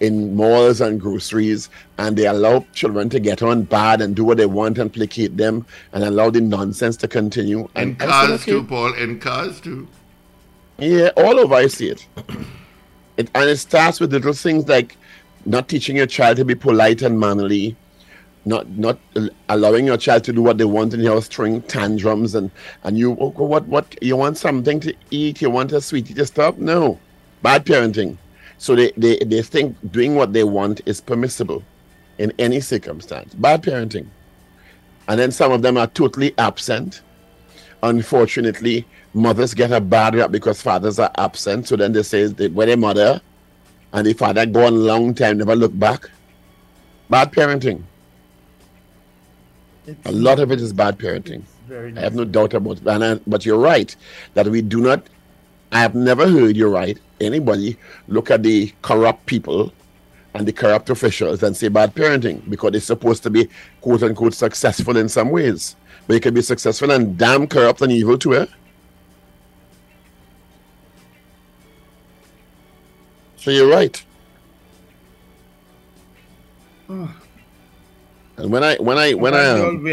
in 0.01 0.35
malls 0.35 0.81
and 0.81 0.99
groceries 0.99 1.69
and 1.99 2.17
they 2.17 2.25
allow 2.25 2.65
children 2.73 3.07
to 3.07 3.19
get 3.19 3.41
on 3.43 3.61
bad 3.61 4.01
and 4.01 4.15
do 4.15 4.25
what 4.25 4.37
they 4.37 4.47
want 4.47 4.79
and 4.79 4.91
placate 4.91 5.37
them 5.37 5.65
and 5.93 6.03
allow 6.03 6.29
the 6.29 6.41
nonsense 6.41 6.97
to 6.97 7.07
continue. 7.07 7.59
In 7.75 7.89
And 7.89 7.99
cars 7.99 8.43
too, 8.43 8.63
Paul. 8.63 8.93
In 8.95 9.19
cars 9.19 9.61
too. 9.61 9.87
Yeah, 10.79 11.11
all 11.15 11.39
over 11.39 11.53
I 11.53 11.67
see 11.67 11.89
it. 11.89 12.07
it. 13.17 13.29
And 13.35 13.49
it 13.49 13.57
starts 13.57 13.99
with 13.99 14.11
little 14.11 14.33
things 14.33 14.67
like 14.67 14.97
not 15.45 15.69
teaching 15.69 15.95
your 15.95 16.07
child 16.07 16.37
to 16.37 16.45
be 16.45 16.55
polite 16.55 17.03
and 17.03 17.19
manly, 17.19 17.75
not 18.45 18.67
not 18.69 18.97
allowing 19.49 19.85
your 19.85 19.97
child 19.97 20.23
to 20.23 20.33
do 20.33 20.41
what 20.41 20.57
they 20.57 20.65
want 20.65 20.95
in 20.95 21.01
the 21.03 21.09
house, 21.09 21.27
throwing 21.27 21.61
tantrums 21.63 22.33
and 22.33 22.49
and 22.83 22.97
you 22.97 23.15
oh, 23.19 23.29
what 23.37 23.67
what 23.67 23.95
you 24.01 24.17
want 24.17 24.37
something 24.37 24.79
to 24.79 24.95
eat, 25.11 25.43
you 25.43 25.51
want 25.51 25.71
a 25.71 25.79
sweetie 25.79 26.15
to 26.15 26.25
stop? 26.25 26.57
No, 26.57 26.99
bad 27.43 27.65
parenting. 27.65 28.17
So 28.61 28.75
they, 28.75 28.91
they, 28.95 29.17
they 29.17 29.41
think 29.41 29.75
doing 29.91 30.13
what 30.15 30.33
they 30.33 30.43
want 30.43 30.81
is 30.85 31.01
permissible 31.01 31.63
in 32.17 32.31
any 32.37 32.59
circumstance. 32.59 33.33
Bad 33.33 33.63
parenting. 33.63 34.05
And 35.07 35.19
then 35.19 35.31
some 35.31 35.51
of 35.51 35.63
them 35.63 35.77
are 35.77 35.87
totally 35.87 36.35
absent 36.37 37.01
unfortunately, 37.83 38.85
mothers 39.13 39.53
get 39.53 39.71
a 39.71 39.81
bad 39.81 40.15
rap 40.15 40.31
because 40.31 40.61
fathers 40.61 40.99
are 40.99 41.11
absent. 41.17 41.67
So 41.67 41.75
then 41.75 41.93
they 41.93 42.03
say 42.03 42.25
they 42.25 42.47
were 42.47 42.65
their 42.65 42.77
mother 42.77 43.21
and 43.93 44.07
the 44.07 44.13
father 44.13 44.45
go 44.45 44.65
on 44.67 44.73
a 44.73 44.77
long 44.77 45.13
time, 45.13 45.37
never 45.37 45.55
look 45.55 45.77
back. 45.77 46.09
Bad 47.09 47.31
parenting. 47.31 47.83
It's 49.85 50.05
A 50.05 50.11
lot 50.11 50.39
of 50.39 50.51
it 50.51 50.61
is 50.61 50.71
bad 50.71 50.97
parenting. 50.97 51.43
very 51.67 51.95
I 51.97 52.01
have 52.01 52.15
no 52.15 52.23
doubt 52.23 52.53
about 52.53 52.77
it. 52.77 52.87
And 52.87 53.03
I, 53.03 53.15
but 53.27 53.45
you're 53.45 53.57
right 53.57 53.93
that 54.35 54.47
we 54.47 54.61
do 54.61 54.81
not. 54.81 55.07
I 55.71 55.79
have 55.79 55.95
never 55.95 56.27
heard 56.27 56.57
you're 56.57 56.69
right. 56.69 56.99
Anybody 57.19 57.77
look 58.07 58.29
at 58.31 58.43
the 58.43 58.73
corrupt 58.81 59.25
people 59.25 59.71
and 60.33 60.47
the 60.47 60.53
corrupt 60.53 60.89
officials 60.89 61.43
and 61.43 61.55
say 61.55 61.67
bad 61.69 61.93
parenting 61.95 62.47
because 62.49 62.71
they're 62.71 62.81
supposed 62.81 63.23
to 63.23 63.29
be 63.29 63.47
quote 63.81 64.03
unquote 64.03 64.33
successful 64.33 64.97
in 64.97 65.07
some 65.07 65.29
ways. 65.29 65.75
But 66.07 66.15
you 66.15 66.19
can 66.19 66.33
be 66.33 66.41
successful 66.41 66.91
and 66.91 67.17
damn 67.17 67.47
corrupt 67.47 67.81
and 67.81 67.91
evil 67.91 68.17
too, 68.17 68.35
eh? 68.35 68.45
So 73.37 73.51
you're 73.51 73.69
right. 73.69 74.03
and 78.37 78.51
when 78.51 78.63
I 78.63 78.75
when 78.77 78.97
I 78.97 79.13
when 79.13 79.33
I 79.33 79.45
um, 79.51 79.83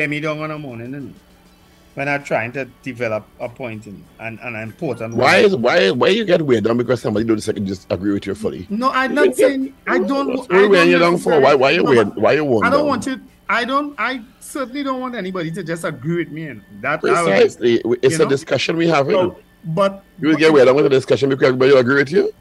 when 1.98 2.08
I'm 2.08 2.22
trying 2.22 2.52
to 2.52 2.64
develop 2.84 3.26
a 3.40 3.48
point 3.48 3.88
in, 3.88 4.04
and, 4.20 4.38
and 4.38 4.54
an 4.54 4.62
important. 4.62 5.14
Why 5.14 5.38
is 5.38 5.56
why 5.56 5.90
why 5.90 6.08
you 6.10 6.24
get 6.24 6.40
weird 6.42 6.62
down 6.62 6.78
because 6.78 7.02
somebody 7.02 7.26
don't 7.26 7.40
second 7.40 7.66
just 7.66 7.90
agree 7.90 8.12
with 8.12 8.24
you 8.24 8.36
fully? 8.36 8.68
No, 8.70 8.92
I'm 8.92 9.16
not 9.16 9.34
saying 9.40 9.74
I 9.84 9.98
don't. 9.98 10.28
What's 10.28 10.48
I 10.48 10.68
don't 10.68 10.88
you're 10.88 11.00
down 11.00 11.18
for? 11.18 11.40
Why 11.40 11.54
why 11.56 11.70
you 11.70 11.82
No, 11.82 11.90
weird? 11.90 12.14
Why 12.14 12.32
you 12.34 12.44
worn 12.44 12.64
I 12.64 12.70
don't 12.70 12.82
down? 12.82 12.86
want 12.86 13.02
to. 13.04 13.20
I 13.48 13.64
don't. 13.64 13.96
I 13.98 14.22
certainly 14.38 14.84
don't 14.84 15.00
want 15.00 15.16
anybody 15.16 15.50
to 15.50 15.64
just 15.64 15.82
agree 15.82 16.18
with 16.22 16.30
me. 16.30 16.44
And 16.44 16.62
that 16.82 17.00
I 17.04 17.22
would- 17.22 17.30
Precisely. 17.32 17.82
It's 18.00 18.20
a 18.20 18.22
know? 18.22 18.28
discussion 18.28 18.76
we 18.76 18.86
have. 18.86 19.06
So, 19.06 19.12
So, 19.12 19.38
but 19.64 20.04
you 20.20 20.28
will 20.28 20.36
get 20.36 20.52
weird 20.52 20.66
down 20.66 20.76
with 20.76 20.84
the 20.84 20.90
discussion 20.90 21.30
because 21.30 21.48
everybody 21.48 21.72
will 21.72 21.80
agree 21.80 21.96
with 21.96 22.12
you. 22.12 22.32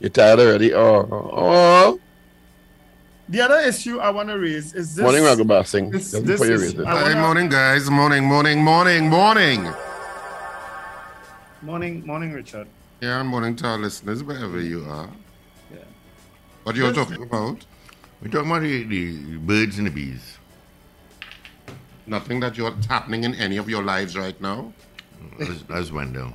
You're 0.00 0.10
tired 0.10 0.40
already. 0.40 0.74
Oh, 0.74 1.06
oh. 1.12 1.30
oh. 1.46 2.00
The 3.30 3.40
other 3.40 3.60
issue 3.60 4.00
I 4.00 4.10
want 4.10 4.28
to 4.28 4.38
raise 4.38 4.74
is 4.74 4.96
this. 4.96 5.02
Morning, 5.04 5.22
Ragoobarsingh. 5.22 5.92
this- 5.92 6.10
Just 6.10 6.26
this 6.26 6.40
is- 6.40 6.48
raise 6.50 6.74
it. 6.74 6.80
I 6.84 6.96
Hey, 6.98 7.02
wanna- 7.14 7.20
morning, 7.20 7.48
guys. 7.48 7.88
Morning, 7.88 8.24
morning, 8.24 8.60
morning, 8.60 9.08
morning. 9.08 9.68
Morning, 11.62 12.04
morning, 12.04 12.32
Richard. 12.32 12.66
Yeah, 13.00 13.22
morning 13.22 13.54
to 13.56 13.66
our 13.68 13.78
listeners, 13.78 14.24
wherever 14.24 14.60
you 14.60 14.84
are. 14.88 15.10
Yeah. 15.72 15.78
What 16.64 16.74
you're 16.74 16.86
Yes. 16.88 16.96
talking 16.96 17.22
about? 17.22 17.64
We're 18.20 18.30
talking 18.30 18.50
about 18.50 18.62
the, 18.62 18.82
the 18.82 19.36
birds 19.38 19.78
and 19.78 19.86
the 19.86 19.90
bees. 19.92 20.38
Nothing 22.06 22.40
that 22.40 22.56
you're 22.58 22.74
happening 22.88 23.22
in 23.22 23.34
any 23.36 23.58
of 23.58 23.70
your 23.70 23.84
lives 23.84 24.16
right 24.16 24.38
now. 24.40 24.72
That's, 25.38 25.62
that's 25.68 25.92
Wendell. 25.92 26.32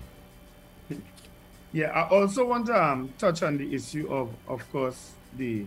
Yeah, 1.73 1.89
I 1.91 2.07
also 2.07 2.45
want 2.45 2.67
to 2.67 2.81
um, 2.81 3.09
touch 3.17 3.43
on 3.43 3.57
the 3.57 3.75
issue 3.75 4.07
of, 4.09 4.29
of 4.47 4.61
course, 4.71 5.11
the 5.37 5.65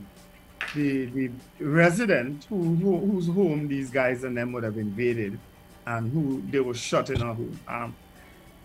the 0.74 1.06
the 1.06 1.30
resident 1.60 2.44
who, 2.44 2.74
who 2.76 2.98
whose 2.98 3.26
home 3.26 3.68
these 3.68 3.90
guys 3.90 4.24
and 4.24 4.36
them 4.36 4.52
would 4.52 4.64
have 4.64 4.76
invaded, 4.76 5.38
and 5.86 6.12
who 6.12 6.42
they 6.50 6.60
were 6.60 6.74
shot 6.74 7.10
in 7.10 7.20
a 7.22 7.34
home. 7.34 7.58
Um, 7.66 7.96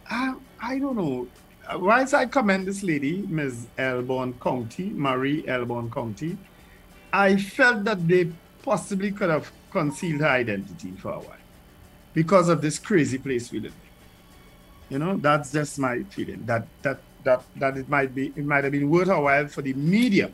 I, 0.10 0.34
I 0.62 0.80
don't 0.80 0.98
know. 0.98 1.28
Uh, 1.68 1.80
Whilst 1.80 2.14
I 2.14 2.26
commend 2.26 2.68
this 2.68 2.84
lady, 2.84 3.22
Ms. 3.22 3.68
Elborn 3.78 4.34
County, 4.42 4.90
Marie 4.90 5.44
Elborn 5.48 5.90
County, 5.90 6.38
I 7.14 7.38
felt 7.38 7.86
that 7.86 8.06
they 8.08 8.32
possibly 8.62 9.12
could 9.12 9.30
have 9.30 9.52
concealed 9.72 10.22
her 10.22 10.28
identity 10.28 10.92
for 10.92 11.12
a 11.12 11.20
while 11.20 11.38
because 12.14 12.50
of 12.50 12.62
this 12.62 12.78
crazy 12.80 13.18
place 13.18 13.52
we 13.52 13.60
live 13.60 13.74
in. 13.74 14.94
You 14.94 15.00
know, 15.00 15.18
that's 15.18 15.52
just 15.52 15.80
my 15.80 16.04
feeling. 16.04 16.46
That 16.46 16.68
that 16.82 17.00
that 17.24 17.44
that 17.56 17.78
it 17.78 17.90
might 17.90 18.14
be 18.14 18.28
it 18.36 18.46
might 18.46 18.64
have 18.64 18.74
been 18.74 18.90
worth 18.90 19.08
a 19.10 19.20
while 19.20 19.48
for 19.48 19.62
the 19.62 19.74
media 19.74 20.32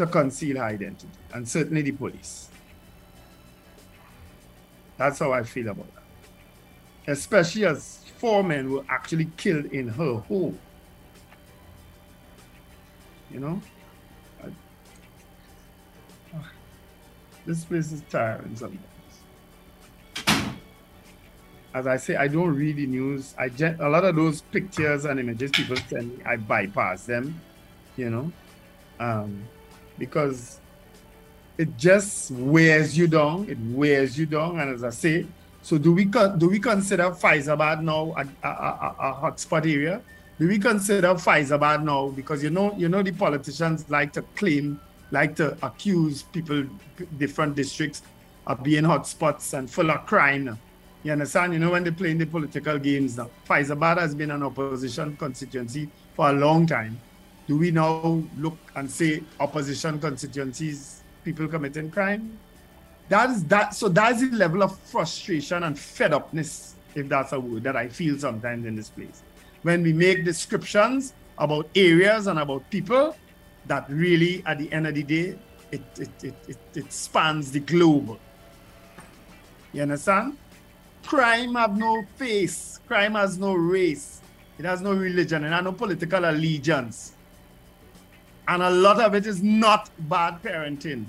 to 0.00 0.06
conceal 0.06 0.56
her 0.56 0.64
identity, 0.64 1.06
and 1.34 1.46
certainly 1.46 1.82
the 1.82 1.92
police. 1.92 2.48
That's 4.96 5.18
how 5.18 5.30
I 5.32 5.42
feel 5.42 5.68
about 5.68 5.88
that. 5.94 7.12
Especially 7.12 7.66
as 7.66 8.02
four 8.16 8.42
men 8.42 8.70
were 8.70 8.84
actually 8.88 9.28
killed 9.36 9.66
in 9.66 9.88
her 9.88 10.14
home. 10.14 10.58
You 13.30 13.40
know? 13.40 13.62
I- 14.42 16.38
this 17.44 17.66
place 17.66 17.92
is 17.92 18.02
tiring 18.08 18.56
sometimes. 18.56 18.80
As 21.74 21.86
I 21.86 21.98
say, 21.98 22.16
I 22.16 22.26
don't 22.26 22.54
read 22.54 22.76
the 22.76 22.86
news. 22.86 23.34
I 23.38 23.50
a 23.78 23.88
lot 23.88 24.04
of 24.04 24.16
those 24.16 24.40
pictures 24.40 25.04
and 25.04 25.20
images 25.20 25.50
people 25.50 25.76
send 25.76 26.16
me, 26.16 26.24
I 26.24 26.36
bypass 26.36 27.04
them, 27.04 27.38
you 27.98 28.08
know, 28.08 28.32
um, 28.98 29.46
because 30.00 30.58
it 31.58 31.76
just 31.76 32.30
wears 32.32 32.96
you 32.96 33.06
down. 33.06 33.48
It 33.48 33.58
wears 33.60 34.18
you 34.18 34.26
down. 34.26 34.58
And 34.58 34.74
as 34.74 34.82
I 34.82 34.90
say, 34.90 35.26
so 35.62 35.76
do 35.78 35.92
we 35.92 36.06
do 36.06 36.48
we 36.48 36.58
consider 36.58 37.10
Fyzabad 37.10 37.82
now 37.82 38.14
a, 38.16 38.24
a, 38.42 38.50
a, 38.50 38.96
a 38.98 39.08
hotspot 39.22 39.70
area? 39.70 40.00
Do 40.38 40.48
we 40.48 40.58
consider 40.58 41.08
Fyzabad 41.08 41.84
now 41.84 42.08
because 42.08 42.42
you 42.42 42.48
know 42.48 42.74
you 42.76 42.88
know 42.88 43.02
the 43.02 43.12
politicians 43.12 43.84
like 43.90 44.14
to 44.14 44.22
claim, 44.40 44.80
like 45.10 45.36
to 45.36 45.56
accuse 45.62 46.22
people, 46.22 46.64
different 47.18 47.54
districts 47.54 48.02
of 48.46 48.62
being 48.62 48.84
hotspots 48.84 49.52
and 49.52 49.70
full 49.70 49.90
of 49.90 50.06
crime. 50.06 50.58
You 51.02 51.12
understand? 51.12 51.52
You 51.52 51.58
know 51.58 51.70
when 51.70 51.84
they 51.84 51.90
play 51.90 52.10
in 52.10 52.18
the 52.18 52.26
political 52.26 52.78
games 52.78 53.18
now. 53.18 53.28
Fyzabad 53.46 53.98
has 53.98 54.14
been 54.14 54.30
an 54.30 54.42
opposition 54.42 55.14
constituency 55.18 55.90
for 56.16 56.30
a 56.30 56.32
long 56.32 56.66
time. 56.66 56.98
Do 57.50 57.58
we 57.58 57.72
now 57.72 58.22
look 58.38 58.56
and 58.76 58.88
say 58.88 59.24
opposition 59.40 59.98
constituencies, 59.98 61.02
people 61.24 61.48
committing 61.48 61.90
crime? 61.90 62.38
That 63.08 63.30
is 63.30 63.42
that. 63.46 63.74
So 63.74 63.88
that's 63.88 64.20
the 64.20 64.36
level 64.36 64.62
of 64.62 64.78
frustration 64.78 65.64
and 65.64 65.76
fed 65.76 66.12
upness, 66.12 66.76
if 66.94 67.08
that's 67.08 67.32
a 67.32 67.40
word, 67.40 67.64
that 67.64 67.74
I 67.74 67.88
feel 67.88 68.16
sometimes 68.16 68.66
in 68.66 68.76
this 68.76 68.90
place. 68.90 69.24
When 69.62 69.82
we 69.82 69.92
make 69.92 70.24
descriptions 70.24 71.12
about 71.38 71.68
areas 71.74 72.28
and 72.28 72.38
about 72.38 72.70
people, 72.70 73.16
that 73.66 73.84
really, 73.90 74.44
at 74.46 74.58
the 74.58 74.72
end 74.72 74.86
of 74.86 74.94
the 74.94 75.02
day, 75.02 75.36
it 75.72 75.82
it, 75.98 76.10
it, 76.22 76.34
it, 76.46 76.58
it 76.76 76.92
spans 76.92 77.50
the 77.50 77.58
globe. 77.58 78.16
You 79.72 79.82
understand? 79.82 80.38
Crime 81.02 81.56
have 81.56 81.76
no 81.76 82.04
face. 82.14 82.78
Crime 82.86 83.14
has 83.16 83.38
no 83.38 83.54
race. 83.54 84.20
It 84.56 84.64
has 84.64 84.80
no 84.80 84.92
religion. 84.92 85.42
Has 85.42 85.64
no 85.64 85.72
political 85.72 86.24
allegiance. 86.24 87.16
And 88.50 88.64
a 88.64 88.70
lot 88.70 89.00
of 89.00 89.14
it 89.14 89.26
is 89.26 89.44
not 89.44 89.90
bad 90.08 90.42
parenting. 90.42 91.04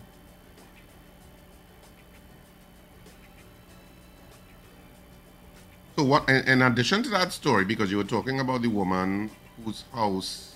So 5.95 6.03
what? 6.03 6.29
In, 6.29 6.47
in 6.47 6.61
addition 6.61 7.01
to 7.01 7.09
that 7.09 7.33
story, 7.33 7.65
because 7.65 7.89
you 7.89 7.97
were 7.97 8.03
talking 8.03 8.39
about 8.39 8.61
the 8.61 8.67
woman 8.67 9.31
whose 9.65 9.85
house 9.91 10.55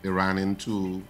they 0.00 0.08
ran 0.08 0.38
into, 0.38 1.02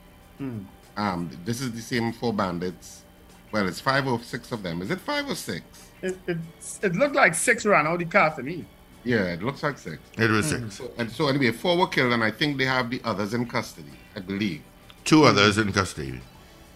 um, 0.97 1.31
this 1.45 1.61
is 1.61 1.71
the 1.71 1.81
same 1.81 2.13
four 2.13 2.33
bandits. 2.33 3.05
Well, 3.53 3.69
it's 3.69 3.81
five 3.81 4.09
or 4.09 4.19
six 4.19 4.51
of 4.51 4.65
them. 4.65 4.83
Is 4.83 4.91
it 4.91 4.99
five 4.99 5.31
or 5.31 5.37
six? 5.37 5.65
It, 6.03 6.19
it's, 6.27 6.81
it 6.83 6.97
looked 6.97 7.15
like 7.15 7.37
six 7.37 7.65
ran 7.65 7.87
out 7.87 8.01
the 8.01 8.07
car 8.07 8.35
to 8.35 8.43
me. 8.43 8.65
Yeah, 9.05 9.27
it 9.35 9.43
looks 9.45 9.63
like 9.63 9.79
six. 9.79 9.99
It 10.19 10.31
was 10.31 10.47
six. 10.47 10.79
So, 10.79 10.91
and 10.99 11.09
so 11.13 11.29
anyway, 11.29 11.53
four 11.53 11.79
were 11.79 11.87
killed, 11.87 12.13
and 12.13 12.25
I 12.25 12.33
think 12.33 12.59
they 12.59 12.65
have 12.65 12.91
the 12.91 13.01
others 13.05 13.35
in 13.35 13.47
custody. 13.47 13.93
I 14.17 14.21
believe. 14.21 14.63
Two 15.05 15.25
others 15.25 15.59
in 15.59 15.73
custody. 15.73 16.21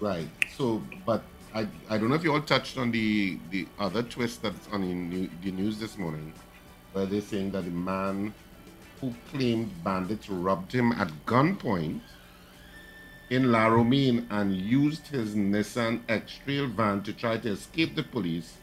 Right. 0.01 0.29
So, 0.57 0.83
but 1.05 1.23
I, 1.55 1.67
I 1.89 1.99
don't 1.99 2.09
know 2.09 2.15
if 2.17 2.25
you 2.25 2.33
all 2.33 2.43
touched 2.43 2.77
on 2.77 2.91
the 2.91 3.39
the 3.51 3.67
other 3.79 4.03
twist 4.03 4.43
that's 4.43 4.69
on 4.73 4.83
the, 4.83 4.95
new, 4.95 5.31
the 5.43 5.53
news 5.53 5.79
this 5.79 5.97
morning, 5.97 6.33
where 6.93 7.07
they're 7.07 7.21
saying 7.21 7.53
that 7.53 7.65
the 7.65 7.71
man 7.71 8.35
who 9.01 9.15
claimed 9.31 9.73
bandits 9.85 10.29
robbed 10.29 10.73
him 10.73 10.93
at 10.93 11.11
gunpoint 11.27 12.01
in 13.31 13.51
La 13.53 13.67
Romaine 13.67 14.27
and 14.31 14.55
used 14.55 15.09
his 15.09 15.35
Nissan 15.35 16.01
X-Trail 16.09 16.69
van 16.69 17.03
to 17.03 17.13
try 17.13 17.37
to 17.39 17.51
escape 17.51 17.95
the 17.95 18.03
police 18.03 18.55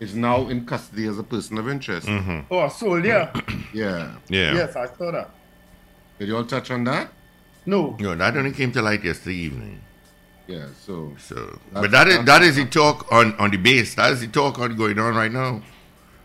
is 0.00 0.14
now 0.14 0.48
in 0.48 0.66
custody 0.66 1.06
as 1.06 1.18
a 1.18 1.22
person 1.22 1.56
of 1.58 1.68
interest. 1.68 2.06
Mm-hmm. 2.06 2.52
Oh, 2.52 2.64
a 2.64 2.70
soldier. 2.70 3.30
Yeah. 3.72 4.16
Yeah. 4.28 4.54
Yes, 4.54 4.76
I 4.76 4.86
saw 4.86 5.12
that. 5.12 5.30
Did 6.18 6.28
you 6.28 6.36
all 6.36 6.44
touch 6.44 6.70
on 6.70 6.84
that? 6.84 7.12
No. 7.66 7.96
No, 7.98 8.14
that 8.14 8.36
only 8.36 8.52
came 8.52 8.72
to 8.72 8.82
light 8.82 9.04
yesterday 9.04 9.36
evening. 9.36 9.80
Yeah. 10.46 10.66
So 10.84 11.14
So, 11.18 11.58
but 11.72 11.90
that 11.90 12.06
is 12.08 12.24
that 12.24 12.42
is 12.42 12.56
the 12.56 12.66
talk 12.66 13.10
on 13.10 13.34
on 13.36 13.50
the 13.50 13.56
base. 13.56 13.94
That 13.94 14.12
is 14.12 14.20
the 14.20 14.28
talk 14.28 14.58
on 14.58 14.76
going 14.76 14.98
on 14.98 15.14
right 15.14 15.32
now. 15.32 15.62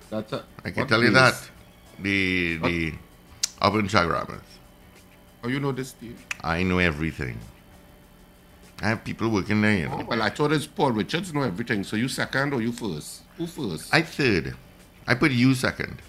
that's 0.09 0.33
a, 0.33 0.43
I 0.65 0.71
can 0.71 0.81
what 0.81 0.89
tell 0.89 1.01
you 1.03 1.11
that. 1.11 1.35
The 1.99 2.57
the 2.57 2.93
up 3.61 3.73
in 3.75 3.87
Chaguaramas. 3.87 4.41
Oh, 5.43 5.47
you 5.47 5.59
know 5.61 5.71
this, 5.71 5.89
Steve? 5.89 6.19
I 6.43 6.63
know 6.63 6.79
everything. 6.79 7.39
I 8.81 8.89
have 8.89 9.03
people 9.03 9.29
working 9.29 9.61
there, 9.61 9.77
you 9.77 9.87
Oh, 9.87 9.97
know. 9.99 10.05
well, 10.05 10.21
I 10.21 10.29
thought 10.29 10.51
it's 10.53 10.65
Paul 10.67 10.91
Richards 10.93 11.33
know 11.33 11.41
everything. 11.43 11.83
So 11.83 11.95
you 11.95 12.07
second 12.09 12.53
or 12.53 12.61
you 12.61 12.71
first? 12.73 13.21
Who 13.37 13.47
first? 13.47 13.93
I 13.93 14.01
third. 14.01 14.55
I 15.07 15.15
put 15.15 15.31
you 15.31 15.53
second. 15.55 16.01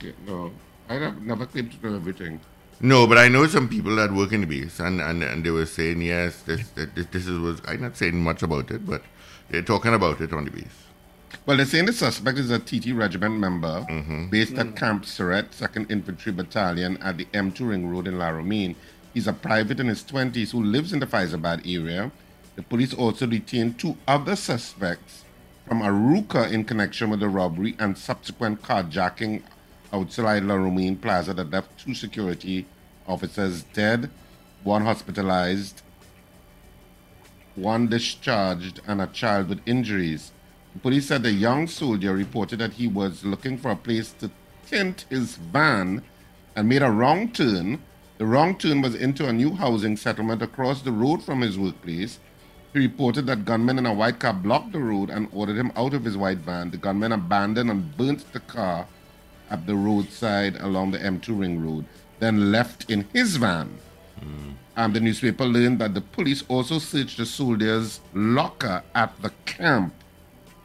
Yeah, 0.00 0.12
no, 0.26 0.52
I 0.88 0.94
have 0.94 1.20
never 1.22 1.44
claimed 1.46 1.72
to 1.72 1.86
know 1.86 1.96
everything. 1.96 2.40
No, 2.82 3.06
but 3.06 3.18
I 3.18 3.28
know 3.28 3.46
some 3.46 3.68
people 3.68 3.94
that 3.96 4.10
work 4.10 4.32
in 4.32 4.40
the 4.40 4.46
base, 4.46 4.80
and, 4.80 5.02
and, 5.02 5.22
and 5.22 5.44
they 5.44 5.50
were 5.50 5.66
saying 5.66 6.00
yes, 6.00 6.42
this 6.42 6.66
this, 6.70 7.06
this 7.06 7.26
is 7.26 7.38
was. 7.38 7.60
I'm 7.68 7.82
not 7.82 7.96
saying 7.96 8.16
much 8.22 8.42
about 8.42 8.70
it, 8.70 8.86
but 8.86 9.02
they're 9.50 9.62
talking 9.62 9.92
about 9.92 10.20
it 10.20 10.32
on 10.32 10.46
the 10.46 10.50
base. 10.50 10.80
Well, 11.44 11.58
they're 11.58 11.66
saying 11.66 11.86
the 11.86 11.92
suspect 11.92 12.38
is 12.38 12.50
a 12.50 12.58
TT 12.58 12.92
regiment 12.92 13.38
member 13.38 13.86
mm-hmm. 13.88 14.28
based 14.28 14.54
at 14.54 14.66
mm. 14.66 14.76
Camp 14.76 15.04
Surrett, 15.04 15.50
2nd 15.50 15.90
Infantry 15.90 16.32
Battalion 16.32 16.96
at 16.98 17.18
the 17.18 17.26
M2 17.26 17.68
Ring 17.68 17.88
Road 17.88 18.08
in 18.08 18.18
La 18.18 18.28
Romaine. 18.28 18.76
He's 19.12 19.26
a 19.26 19.32
private 19.32 19.80
in 19.80 19.88
his 19.88 20.02
20s 20.02 20.52
who 20.52 20.62
lives 20.62 20.92
in 20.92 21.00
the 21.00 21.06
Fyzabad 21.06 21.60
area. 21.66 22.10
The 22.56 22.62
police 22.62 22.94
also 22.94 23.26
detained 23.26 23.78
two 23.78 23.96
other 24.06 24.36
suspects 24.36 25.24
from 25.66 25.82
Arouca 25.82 26.50
in 26.50 26.64
connection 26.64 27.10
with 27.10 27.20
the 27.20 27.28
robbery 27.28 27.76
and 27.78 27.96
subsequent 27.96 28.62
carjacking 28.62 29.42
outside 29.92 30.44
La 30.44 30.54
Romaine 30.54 30.96
Plaza 30.96 31.34
that 31.34 31.50
left 31.50 31.78
two 31.78 31.94
security 31.94 32.66
officers 33.06 33.64
dead, 33.72 34.10
one 34.62 34.82
hospitalized, 34.82 35.82
one 37.54 37.88
discharged, 37.88 38.80
and 38.86 39.00
a 39.00 39.06
child 39.06 39.48
with 39.48 39.60
injuries. 39.66 40.32
The 40.74 40.80
police 40.80 41.06
said 41.06 41.22
the 41.22 41.32
young 41.32 41.66
soldier 41.66 42.14
reported 42.14 42.60
that 42.60 42.74
he 42.74 42.86
was 42.86 43.24
looking 43.24 43.58
for 43.58 43.72
a 43.72 43.76
place 43.76 44.12
to 44.20 44.30
tint 44.66 45.04
his 45.10 45.36
van 45.36 46.02
and 46.54 46.68
made 46.68 46.82
a 46.82 46.90
wrong 46.90 47.32
turn. 47.32 47.82
The 48.18 48.26
wrong 48.26 48.56
turn 48.56 48.82
was 48.82 48.94
into 48.94 49.26
a 49.26 49.32
new 49.32 49.54
housing 49.54 49.96
settlement 49.96 50.42
across 50.42 50.82
the 50.82 50.92
road 50.92 51.22
from 51.22 51.40
his 51.40 51.58
workplace. 51.58 52.18
He 52.72 52.78
reported 52.78 53.26
that 53.26 53.44
gunmen 53.44 53.78
in 53.78 53.86
a 53.86 53.92
white 53.92 54.20
car 54.20 54.32
blocked 54.32 54.72
the 54.72 54.78
road 54.78 55.10
and 55.10 55.28
ordered 55.32 55.56
him 55.56 55.72
out 55.74 55.92
of 55.92 56.04
his 56.04 56.16
white 56.16 56.38
van. 56.38 56.70
The 56.70 56.76
gunmen 56.76 57.10
abandoned 57.10 57.68
and 57.68 57.96
burnt 57.96 58.32
the 58.32 58.40
car 58.40 58.86
at 59.50 59.66
the 59.66 59.74
roadside 59.74 60.56
along 60.60 60.92
the 60.92 60.98
M2 60.98 61.38
Ring 61.38 61.64
Road, 61.64 61.84
then 62.18 62.52
left 62.52 62.90
in 62.90 63.06
his 63.12 63.36
van. 63.36 63.78
Um, 64.76 64.92
the 64.92 65.00
newspaper 65.00 65.44
learned 65.44 65.78
that 65.80 65.94
the 65.94 66.00
police 66.00 66.44
also 66.48 66.78
searched 66.78 67.18
the 67.18 67.26
soldier's 67.26 68.00
locker 68.14 68.82
at 68.94 69.20
the 69.20 69.30
camp. 69.44 69.92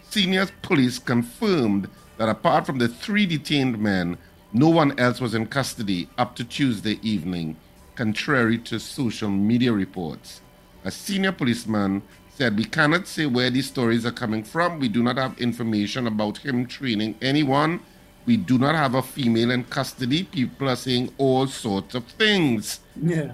Senior 0.09 0.47
police 0.61 0.99
confirmed 0.99 1.89
that 2.17 2.29
apart 2.29 2.65
from 2.65 2.77
the 2.77 2.87
three 2.87 3.25
detained 3.25 3.77
men, 3.79 4.17
no 4.53 4.69
one 4.69 4.97
else 4.97 5.19
was 5.19 5.35
in 5.35 5.47
custody 5.47 6.07
up 6.17 6.35
to 6.35 6.45
Tuesday 6.45 6.97
evening, 7.01 7.57
contrary 7.95 8.57
to 8.59 8.79
social 8.79 9.29
media 9.29 9.73
reports. 9.73 10.39
A 10.85 10.91
senior 10.91 11.33
policeman 11.33 12.01
said, 12.35 12.55
We 12.57 12.65
cannot 12.65 13.07
say 13.07 13.25
where 13.25 13.49
these 13.49 13.67
stories 13.67 14.05
are 14.05 14.11
coming 14.11 14.43
from. 14.43 14.79
We 14.79 14.87
do 14.87 15.03
not 15.03 15.17
have 15.17 15.37
information 15.39 16.07
about 16.07 16.37
him 16.37 16.67
training 16.67 17.15
anyone. 17.21 17.81
We 18.25 18.37
do 18.37 18.57
not 18.57 18.75
have 18.75 18.95
a 18.95 19.01
female 19.01 19.51
in 19.51 19.63
custody. 19.65 20.23
People 20.23 20.69
are 20.69 20.75
saying 20.75 21.13
all 21.17 21.47
sorts 21.47 21.95
of 21.95 22.05
things. 22.05 22.79
Yeah. 23.01 23.31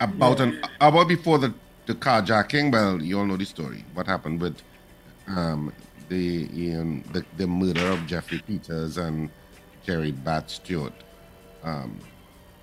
About 0.00 0.40
an 0.40 0.60
hour 0.80 1.04
before 1.04 1.38
the, 1.38 1.54
the 1.86 1.94
carjacking, 1.94 2.72
well, 2.72 3.02
you 3.02 3.18
all 3.18 3.26
know 3.26 3.36
the 3.36 3.46
story. 3.46 3.84
What 3.94 4.06
happened 4.06 4.40
with 4.40 4.60
um, 5.26 5.72
the, 6.08 6.46
um, 6.76 7.02
the 7.12 7.24
the 7.36 7.46
murder 7.46 7.86
of 7.88 8.06
Jeffrey 8.06 8.40
Peters 8.46 8.96
and 8.96 9.30
Jerry 9.84 10.12
Bat 10.12 10.50
Stewart. 10.50 10.92
Um, 11.64 11.98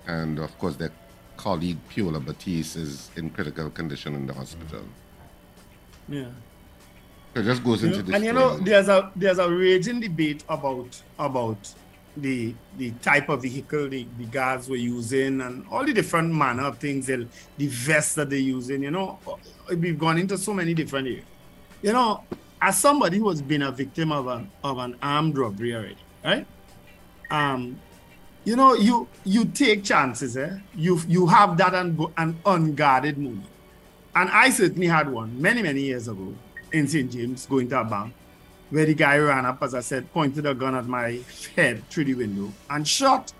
and 0.06 0.38
of 0.38 0.56
course, 0.58 0.76
their 0.76 0.92
colleague 1.36 1.78
Piola 1.88 2.20
Batiste 2.20 2.76
is 2.76 3.10
in 3.16 3.30
critical 3.30 3.68
condition 3.70 4.14
in 4.14 4.26
the 4.26 4.34
hospital. 4.34 4.84
Yeah. 6.08 6.28
It 7.36 7.42
just 7.44 7.62
goes 7.62 7.84
into 7.84 8.02
the 8.02 8.14
and 8.14 8.24
you 8.24 8.32
know, 8.32 8.56
there's 8.56 8.88
a 8.88 9.12
there's 9.14 9.38
a 9.38 9.50
raging 9.50 10.00
debate 10.00 10.42
about 10.48 11.02
about 11.18 11.58
the 12.16 12.54
the 12.78 12.92
type 13.02 13.28
of 13.28 13.42
vehicle 13.42 13.90
the, 13.90 14.06
the 14.16 14.24
guards 14.24 14.70
were 14.70 14.76
using 14.76 15.42
and 15.42 15.66
all 15.70 15.84
the 15.84 15.92
different 15.92 16.32
manner 16.32 16.62
of 16.64 16.78
things, 16.78 17.06
the, 17.06 17.28
the 17.58 17.66
vests 17.66 18.14
that 18.14 18.30
they're 18.30 18.38
using. 18.38 18.82
You 18.82 18.90
know, 18.90 19.18
we've 19.68 19.98
gone 19.98 20.16
into 20.16 20.38
so 20.38 20.54
many 20.54 20.72
different 20.72 21.08
areas. 21.08 21.26
You 21.82 21.92
know, 21.92 22.24
as 22.62 22.78
somebody 22.78 23.18
who 23.18 23.28
has 23.28 23.42
been 23.42 23.60
a 23.60 23.70
victim 23.70 24.12
of 24.12 24.28
an 24.28 24.50
of 24.64 24.78
an 24.78 24.96
armed 25.02 25.36
robbery 25.36 25.74
already, 25.74 25.98
right? 26.24 26.46
Um, 27.30 27.78
you 28.44 28.56
know, 28.56 28.72
you 28.72 29.08
you 29.24 29.44
take 29.44 29.84
chances, 29.84 30.38
eh? 30.38 30.56
You 30.74 30.98
you 31.06 31.26
have 31.26 31.58
that 31.58 31.74
un- 31.74 32.12
an 32.16 32.38
unguarded 32.46 33.18
moment. 33.18 33.50
And 34.14 34.30
I 34.30 34.48
certainly 34.48 34.86
had 34.86 35.12
one 35.12 35.38
many, 35.42 35.60
many 35.60 35.82
years 35.82 36.08
ago 36.08 36.34
in 36.72 36.88
St. 36.88 37.10
James 37.10 37.46
going 37.46 37.68
to 37.70 37.80
a 37.80 37.84
bank 37.84 38.14
where 38.70 38.86
the 38.86 38.94
guy 38.94 39.16
ran 39.18 39.46
up, 39.46 39.62
as 39.62 39.74
I 39.74 39.80
said, 39.80 40.12
pointed 40.12 40.46
a 40.46 40.54
gun 40.54 40.74
at 40.74 40.86
my 40.86 41.20
head 41.54 41.88
through 41.88 42.04
the 42.04 42.14
window 42.14 42.52
and 42.68 42.86
shot, 42.86 43.32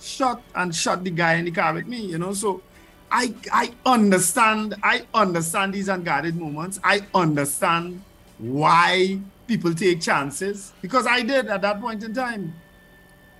shot 0.00 0.42
and 0.54 0.74
shot 0.74 1.02
the 1.02 1.10
guy 1.10 1.34
in 1.34 1.46
the 1.46 1.50
car 1.50 1.72
with 1.74 1.86
me, 1.86 1.98
you 1.98 2.18
know. 2.18 2.32
So 2.32 2.62
I 3.10 3.34
I 3.52 3.72
understand, 3.86 4.74
I 4.82 5.06
understand 5.14 5.74
these 5.74 5.88
unguarded 5.88 6.36
moments. 6.36 6.78
I 6.84 7.06
understand 7.14 8.02
why 8.38 9.20
people 9.46 9.74
take 9.74 10.00
chances 10.00 10.72
because 10.82 11.06
I 11.06 11.22
did 11.22 11.48
at 11.48 11.62
that 11.62 11.80
point 11.80 12.04
in 12.04 12.14
time. 12.14 12.54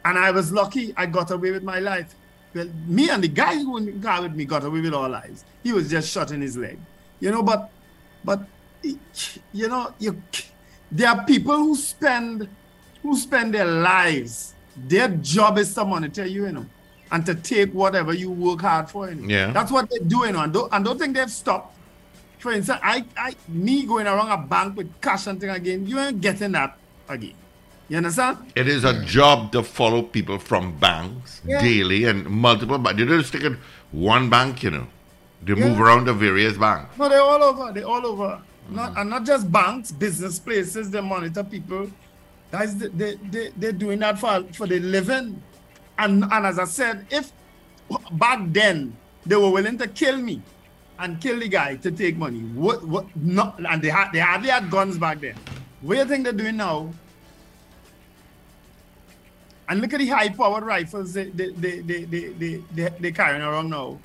And 0.05 0.19
I 0.19 0.31
was 0.31 0.53
lucky 0.53 0.95
I 0.97 1.07
got 1.07 1.31
away 1.31 1.51
with 1.51 1.63
my 1.63 1.81
life. 1.81 2.15
Well, 2.55 2.69
me 2.87 3.11
and 3.11 3.23
the 3.23 3.29
guy 3.29 3.57
who 3.57 3.77
in 3.77 4.01
with 4.01 4.35
me 4.35 4.47
got 4.47 4.65
away 4.65 4.81
with 4.81 4.95
our 4.95 5.09
lives. 5.09 5.45
He 5.63 5.73
was 5.73 5.91
just 5.91 6.11
shot 6.11 6.31
in 6.31 6.41
his 6.41 6.57
leg. 6.57 6.79
You 7.21 7.31
know, 7.31 7.43
but 7.43 7.71
but 8.25 8.41
you 8.83 9.69
know, 9.69 9.93
you 9.99 10.23
there 10.91 11.09
are 11.11 11.25
people 11.25 11.57
who 11.57 11.77
spend 11.77 12.49
who 13.03 13.17
spend 13.17 13.55
their 13.55 13.65
lives. 13.67 14.55
Their 14.77 15.09
job 15.09 15.59
is 15.59 15.75
to 15.75 15.85
monitor 15.85 16.25
you, 16.27 16.47
you 16.47 16.53
know, 16.53 16.67
and 17.11 17.25
to 17.27 17.35
take 17.35 17.73
whatever 17.73 18.13
you 18.13 18.31
work 18.31 18.61
hard 18.61 18.89
for. 18.91 19.09
You 19.09 19.17
know? 19.17 19.29
Yeah. 19.29 19.51
That's 19.53 19.73
what 19.73 19.91
they're 19.91 20.01
doing, 20.07 20.37
and 20.37 20.53
don't, 20.53 20.73
and 20.73 20.85
don't 20.85 20.99
think 20.99 21.17
they've 21.17 21.31
stopped. 21.31 21.77
For 22.39 22.53
instance, 22.53 22.79
I, 22.83 23.05
I, 23.17 23.35
me 23.49 23.85
going 23.85 24.07
around 24.07 24.31
a 24.31 24.47
bank 24.47 24.77
with 24.77 25.01
cash 25.01 25.27
and 25.27 25.41
thing 25.41 25.51
again, 25.51 25.87
you 25.87 25.99
ain't 25.99 26.21
getting 26.21 26.53
that 26.53 26.79
again. 27.09 27.35
You 27.89 27.97
understand? 27.97 28.53
It 28.55 28.69
is 28.69 28.85
a 28.85 29.03
job 29.05 29.51
to 29.53 29.63
follow 29.63 30.03
people 30.03 30.39
from 30.39 30.79
banks 30.79 31.41
Yeah. 31.45 31.61
daily 31.61 32.05
and 32.05 32.29
multiple 32.29 32.79
banks. 32.79 32.99
They 33.01 33.07
don't 33.07 33.25
stick 33.25 33.43
at 33.43 33.53
one 33.91 34.31
bank, 34.31 34.63
you 34.63 34.71
know. 34.71 34.87
They 35.43 35.55
move 35.55 35.81
around 35.81 36.05
the 36.05 36.15
various 36.15 36.57
banks. 36.57 36.97
No, 36.99 37.09
they're 37.09 37.21
all 37.23 37.43
over. 37.43 37.73
They're 37.73 37.87
all 37.87 38.07
over. 38.07 38.43
Not 38.69 38.99
and 38.99 39.11
not 39.11 39.25
just 39.25 39.51
banks, 39.51 39.91
business 39.91 40.39
places. 40.39 40.91
They 40.91 41.01
monitor 41.01 41.43
people. 41.43 41.91
Guys, 42.51 42.77
they 42.77 42.89
they 42.89 43.15
they 43.17 43.51
they're 43.57 43.73
doing 43.73 43.99
that 44.01 44.19
for 44.19 44.45
for 44.53 44.67
the 44.67 44.79
living. 44.81 45.43
And 45.99 46.25
and 46.25 46.47
as 46.47 46.59
I 46.59 46.65
said, 46.65 47.07
if 47.11 47.33
back 48.13 48.41
then 48.49 48.97
they 49.25 49.37
were 49.37 49.51
willing 49.51 49.79
to 49.79 49.89
kill 49.89 50.19
me 50.19 50.43
and 50.99 51.21
kill 51.21 51.39
the 51.41 51.49
guy 51.49 51.77
to 51.77 51.91
take 51.91 52.17
money, 52.17 52.41
what 52.41 52.87
what 52.87 53.07
not 53.17 53.59
and 53.59 53.81
they 53.83 53.89
had 53.89 54.13
they 54.13 54.21
hardly 54.21 54.51
had 54.51 54.71
guns 54.71 54.99
back 54.99 55.21
then. 55.21 55.35
What 55.81 55.95
do 55.95 56.01
you 56.01 56.07
think 56.07 56.25
they're 56.25 56.33
doing 56.33 56.57
now? 56.57 56.93
And 59.69 59.81
look 59.81 59.93
at 59.93 59.99
the 60.01 60.09
high 60.09 60.29
powered 60.31 60.65
rifles 60.65 61.13
they 61.13 61.31
they 61.31 61.51
they 61.53 61.81
they 61.81 62.05
they 62.05 62.25
they, 62.29 62.63
they, 62.75 62.89
they 63.01 63.13
carrying 63.13 63.43
around 63.43 63.71
now. 63.71 63.99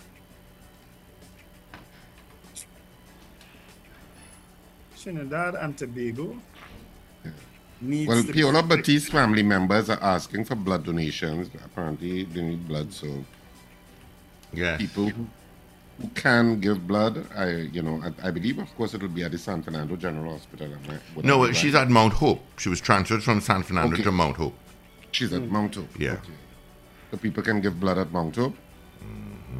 Trinidad 5.13 5.55
and 5.55 5.77
Tobago 5.77 6.35
needs 7.81 8.07
Well, 8.07 8.23
to- 8.23 8.31
Piola 8.33 8.63
Batiste's 8.63 9.09
family 9.09 9.43
members 9.43 9.89
are 9.89 10.01
asking 10.01 10.45
for 10.45 10.55
blood 10.55 10.85
donations. 10.85 11.49
Apparently, 11.65 12.23
they 12.23 12.41
need 12.41 12.65
blood, 12.67 12.93
so 12.93 13.25
Yeah. 14.53 14.77
people 14.77 15.09
who, 15.09 15.27
who 15.99 16.07
can 16.15 16.61
give 16.61 16.87
blood, 16.87 17.27
I 17.35 17.47
you 17.75 17.81
know, 17.81 18.01
I, 18.01 18.27
I 18.29 18.31
believe, 18.31 18.59
of 18.59 18.73
course, 18.77 18.93
it 18.93 19.01
will 19.01 19.09
be 19.09 19.23
at 19.23 19.31
the 19.31 19.37
San 19.37 19.61
Fernando 19.61 19.97
General 19.97 20.31
Hospital. 20.37 20.69
I- 20.89 21.21
No, 21.21 21.45
be 21.47 21.53
she's 21.53 21.75
at 21.75 21.89
Mount 21.89 22.13
Hope. 22.13 22.41
She 22.57 22.69
was 22.69 22.79
transferred 22.79 23.23
from 23.23 23.41
San 23.41 23.63
Fernando 23.63 23.95
Okay. 23.95 24.03
to 24.03 24.11
Mount 24.11 24.37
Hope. 24.37 24.55
She's 25.11 25.33
at 25.33 25.43
Mount 25.51 25.75
Hope. 25.75 25.99
Yeah. 25.99 26.13
Okay. 26.13 26.31
So 27.11 27.17
people 27.17 27.43
can 27.43 27.59
give 27.59 27.79
blood 27.79 27.97
at 27.97 28.11
Mount 28.13 28.35
Hope. 28.37 28.55
Mm-hmm. 29.03 29.59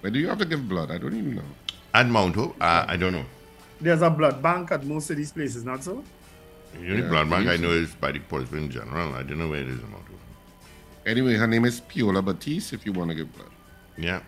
Where 0.00 0.10
do 0.12 0.18
you 0.20 0.28
have 0.28 0.38
to 0.38 0.44
give 0.46 0.68
blood? 0.68 0.90
I 0.92 0.98
don't 0.98 1.14
even 1.16 1.34
know. 1.34 1.42
At 1.92 2.06
Mount 2.08 2.36
Hope, 2.36 2.54
uh, 2.60 2.84
I 2.88 2.96
don't 2.96 3.12
know. 3.12 3.26
There's 3.80 4.02
a 4.02 4.10
blood 4.10 4.42
bank 4.42 4.72
at 4.72 4.84
most 4.84 5.10
of 5.10 5.16
these 5.16 5.32
places, 5.32 5.64
not 5.64 5.82
so? 5.84 6.02
The 6.72 6.78
only 6.78 7.02
Yeah, 7.02 7.08
blood 7.08 7.30
bank 7.30 7.48
I 7.48 7.56
know 7.56 7.68
so. 7.68 7.82
is 7.82 7.94
by 7.94 8.12
the 8.12 8.20
Portsmouth 8.20 8.70
General. 8.70 9.14
I 9.14 9.22
don't 9.22 9.38
know 9.38 9.48
where 9.48 9.60
it 9.60 9.68
is 9.68 9.80
in 9.80 9.90
Mount 9.90 10.04
Anyway, 11.04 11.34
her 11.34 11.46
name 11.46 11.64
is 11.64 11.80
Piola 11.80 12.20
Batiste. 12.20 12.72
If 12.72 12.84
you 12.84 12.92
want 12.92 13.10
to 13.10 13.14
give 13.14 13.32
blood, 13.34 13.50
Yeah. 13.96 14.20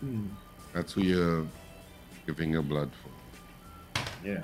Hmm. 0.00 0.28
that's 0.72 0.92
who 0.92 1.02
you're 1.02 1.46
giving 2.26 2.50
your 2.50 2.62
blood 2.62 2.90
for. 3.02 4.02
Yeah. 4.26 4.42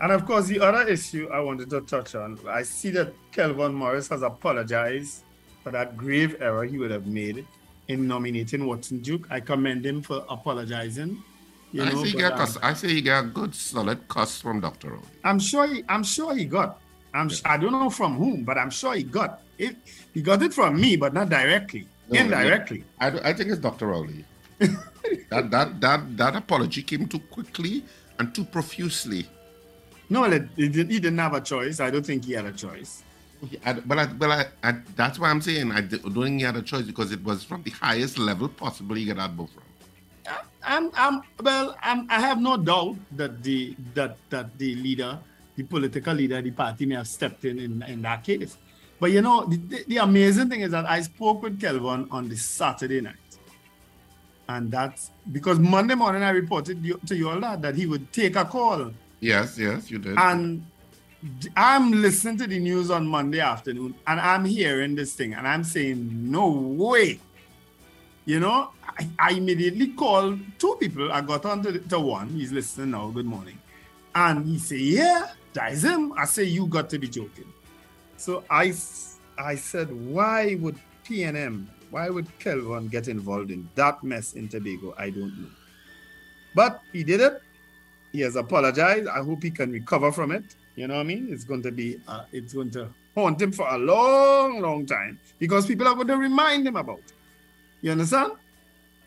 And 0.00 0.12
of 0.12 0.26
course, 0.26 0.46
the 0.46 0.60
other 0.60 0.86
issue 0.86 1.28
I 1.32 1.40
wanted 1.40 1.70
to 1.70 1.80
touch 1.80 2.14
on, 2.14 2.38
I 2.48 2.62
see 2.62 2.90
that 2.90 3.12
Kelvin 3.32 3.74
Morris 3.74 4.08
has 4.08 4.22
apologized 4.22 5.24
for 5.64 5.72
that 5.72 5.96
grave 5.96 6.36
error 6.40 6.64
he 6.64 6.78
would 6.78 6.90
have 6.90 7.06
made 7.06 7.44
in 7.88 8.06
nominating 8.06 8.66
Watson 8.66 8.98
Duke. 9.00 9.26
I 9.30 9.40
commend 9.40 9.84
him 9.84 10.02
for 10.02 10.24
apologizing. 10.28 11.22
You 11.72 11.82
I 11.82 11.92
know, 11.92 12.02
say 12.02 12.10
he 12.10 12.16
got 12.16 12.32
um, 12.32 12.38
cuss. 12.38 12.58
I 12.62 12.72
say 12.74 12.88
he 12.88 13.02
got 13.02 13.24
a 13.24 13.26
good 13.28 13.54
solid 13.54 14.08
cuss 14.08 14.40
from 14.40 14.60
Doctor 14.60 14.94
O. 14.96 15.02
I'm 15.24 15.38
sure 15.38 15.66
he, 15.66 15.84
I'm 15.88 16.02
sure 16.02 16.34
he 16.34 16.44
got. 16.44 16.80
I'm 17.14 17.26
s- 17.30 17.42
I 17.44 17.56
don't 17.58 17.72
know 17.72 17.90
from 17.90 18.16
whom, 18.16 18.44
but 18.44 18.56
I'm 18.58 18.70
sure 18.70 18.94
he 18.94 19.02
got 19.02 19.40
it. 19.58 19.76
He 20.14 20.22
got 20.22 20.42
it 20.42 20.54
from 20.54 20.80
me, 20.80 20.96
but 20.96 21.12
not 21.12 21.28
directly, 21.28 21.86
No, 22.08 22.20
indirectly. 22.20 22.84
I, 23.00 23.08
I 23.08 23.32
think 23.32 23.50
it's 23.50 23.60
Dr. 23.60 23.88
Rowley. 23.88 24.24
that, 24.58 25.50
that 25.50 25.80
that 25.80 26.16
that 26.16 26.36
apology 26.36 26.82
came 26.82 27.06
too 27.06 27.20
quickly 27.30 27.84
and 28.18 28.34
too 28.34 28.44
profusely. 28.44 29.26
No, 30.10 30.24
he 30.24 30.38
didn't, 30.68 30.90
he 30.90 30.98
didn't 31.00 31.18
have 31.18 31.34
a 31.34 31.40
choice. 31.40 31.80
I 31.80 31.90
don't 31.90 32.04
think 32.04 32.24
he 32.24 32.32
had 32.32 32.46
a 32.46 32.52
choice. 32.52 33.02
I, 33.64 33.74
but 33.74 33.98
I, 33.98 34.06
but 34.06 34.30
I, 34.30 34.46
I, 34.64 34.72
that's 34.96 35.18
why 35.18 35.30
I'm 35.30 35.40
saying 35.40 35.70
I 35.70 35.82
don't 35.82 36.02
think 36.14 36.40
he 36.40 36.44
had 36.44 36.56
a 36.56 36.62
choice 36.62 36.82
because 36.86 37.12
it 37.12 37.22
was 37.22 37.44
from 37.44 37.62
the 37.62 37.70
highest 37.70 38.18
level 38.18 38.48
possible 38.48 38.96
he 38.96 39.06
could 39.06 39.18
have 39.18 39.36
both 39.36 39.52
from. 39.52 39.62
I'm, 40.68 40.90
I'm 40.94 41.22
well. 41.42 41.74
I'm, 41.82 42.06
I 42.10 42.20
have 42.20 42.40
no 42.40 42.56
doubt 42.56 42.96
that 43.16 43.42
the 43.42 43.74
that 43.94 44.16
that 44.30 44.56
the 44.58 44.74
leader, 44.76 45.18
the 45.56 45.62
political 45.64 46.14
leader, 46.14 46.42
the 46.42 46.50
party 46.50 46.86
may 46.86 46.94
have 46.94 47.08
stepped 47.08 47.44
in 47.44 47.58
in, 47.58 47.82
in 47.88 48.02
that 48.02 48.22
case. 48.22 48.56
But 49.00 49.12
you 49.12 49.22
know, 49.22 49.46
the, 49.46 49.84
the, 49.86 49.96
amazing 49.98 50.50
thing 50.50 50.60
is 50.60 50.72
that 50.72 50.84
I 50.84 51.00
spoke 51.02 51.42
with 51.42 51.60
Kelvin 51.60 52.08
on 52.10 52.28
the 52.28 52.36
Saturday 52.36 53.00
night, 53.00 53.30
and 54.48 54.70
that's 54.70 55.10
because 55.32 55.58
Monday 55.58 55.94
morning 55.94 56.22
I 56.22 56.30
reported 56.30 56.82
to 57.06 57.16
you 57.16 57.30
all 57.30 57.40
that 57.40 57.62
that 57.62 57.74
he 57.74 57.86
would 57.86 58.12
take 58.12 58.36
a 58.36 58.44
call, 58.44 58.92
Yes, 59.20 59.58
yes, 59.58 59.90
you 59.90 59.98
did. 59.98 60.18
and 60.18 60.64
I'm 61.56 61.92
listening 61.92 62.36
to 62.38 62.46
the 62.46 62.58
news 62.58 62.90
on 62.90 63.06
Monday 63.06 63.40
afternoon, 63.40 63.94
and 64.06 64.20
I'm 64.20 64.44
hearing 64.44 64.94
this 64.94 65.14
thing, 65.14 65.34
and 65.34 65.48
I'm 65.48 65.64
saying, 65.64 66.30
no 66.30 66.48
way. 66.50 67.20
You 68.28 68.40
know, 68.40 68.72
I, 68.84 69.08
I 69.18 69.30
immediately 69.30 69.86
called 69.94 70.38
two 70.58 70.76
people. 70.78 71.10
I 71.10 71.22
got 71.22 71.46
on 71.46 71.62
to, 71.62 71.78
to 71.78 71.98
one. 71.98 72.28
He's 72.28 72.52
listening 72.52 72.90
now. 72.90 73.08
Good 73.08 73.24
morning. 73.24 73.58
And 74.14 74.44
he 74.44 74.58
said, 74.58 74.80
Yeah, 74.80 75.28
that 75.54 75.72
is 75.72 75.82
him. 75.82 76.12
I 76.12 76.26
say, 76.26 76.44
You 76.44 76.66
got 76.66 76.90
to 76.90 76.98
be 76.98 77.08
joking. 77.08 77.50
So 78.18 78.44
I, 78.50 78.74
I 79.38 79.54
said, 79.54 79.90
Why 79.90 80.56
would 80.60 80.76
PNM, 81.06 81.68
why 81.88 82.10
would 82.10 82.26
Kelvin 82.38 82.88
get 82.88 83.08
involved 83.08 83.50
in 83.50 83.66
that 83.76 84.04
mess 84.04 84.34
in 84.34 84.46
Tobago? 84.46 84.94
I 84.98 85.08
don't 85.08 85.34
know. 85.40 85.48
But 86.54 86.82
he 86.92 87.04
did 87.04 87.22
it. 87.22 87.40
He 88.12 88.20
has 88.20 88.36
apologized. 88.36 89.08
I 89.08 89.22
hope 89.22 89.42
he 89.42 89.50
can 89.50 89.72
recover 89.72 90.12
from 90.12 90.32
it. 90.32 90.54
You 90.76 90.86
know 90.86 90.96
what 90.96 91.00
I 91.00 91.04
mean? 91.04 91.28
It's 91.30 91.44
going 91.44 91.62
to 91.62 91.72
be, 91.72 91.98
uh, 92.06 92.24
it's 92.30 92.52
going 92.52 92.72
to 92.72 92.90
haunt 93.14 93.40
him 93.40 93.52
for 93.52 93.66
a 93.66 93.78
long, 93.78 94.60
long 94.60 94.84
time 94.84 95.18
because 95.38 95.64
people 95.64 95.88
are 95.88 95.94
going 95.94 96.08
to 96.08 96.18
remind 96.18 96.68
him 96.68 96.76
about 96.76 96.98
it. 96.98 97.14
You 97.82 97.92
understand? 97.92 98.32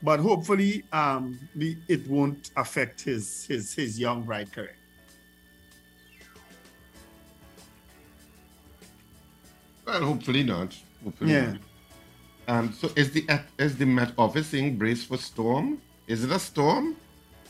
but 0.03 0.19
hopefully 0.19 0.84
um, 0.91 1.38
the, 1.55 1.77
it 1.88 2.07
won't 2.07 2.49
affect 2.57 3.01
his 3.01 3.45
his 3.45 3.71
his 3.75 3.99
young 3.99 4.23
bride 4.23 4.51
career. 4.51 4.75
Well, 9.86 10.01
hopefully 10.03 10.43
not. 10.43 10.75
Hopefully 11.03 11.34
Yeah. 11.34 11.51
not. 11.51 11.62
Um, 12.47 12.73
so 12.73 12.89
is 12.95 13.12
the 13.12 13.25
is 13.60 13.77
the 13.77 13.86
Met 13.86 14.13
Office 14.17 14.47
saying 14.47 14.77
brace 14.77 15.03
for 15.03 15.17
storm? 15.17 15.79
Is 16.07 16.23
it 16.23 16.31
a 16.31 16.39
storm? 16.39 16.95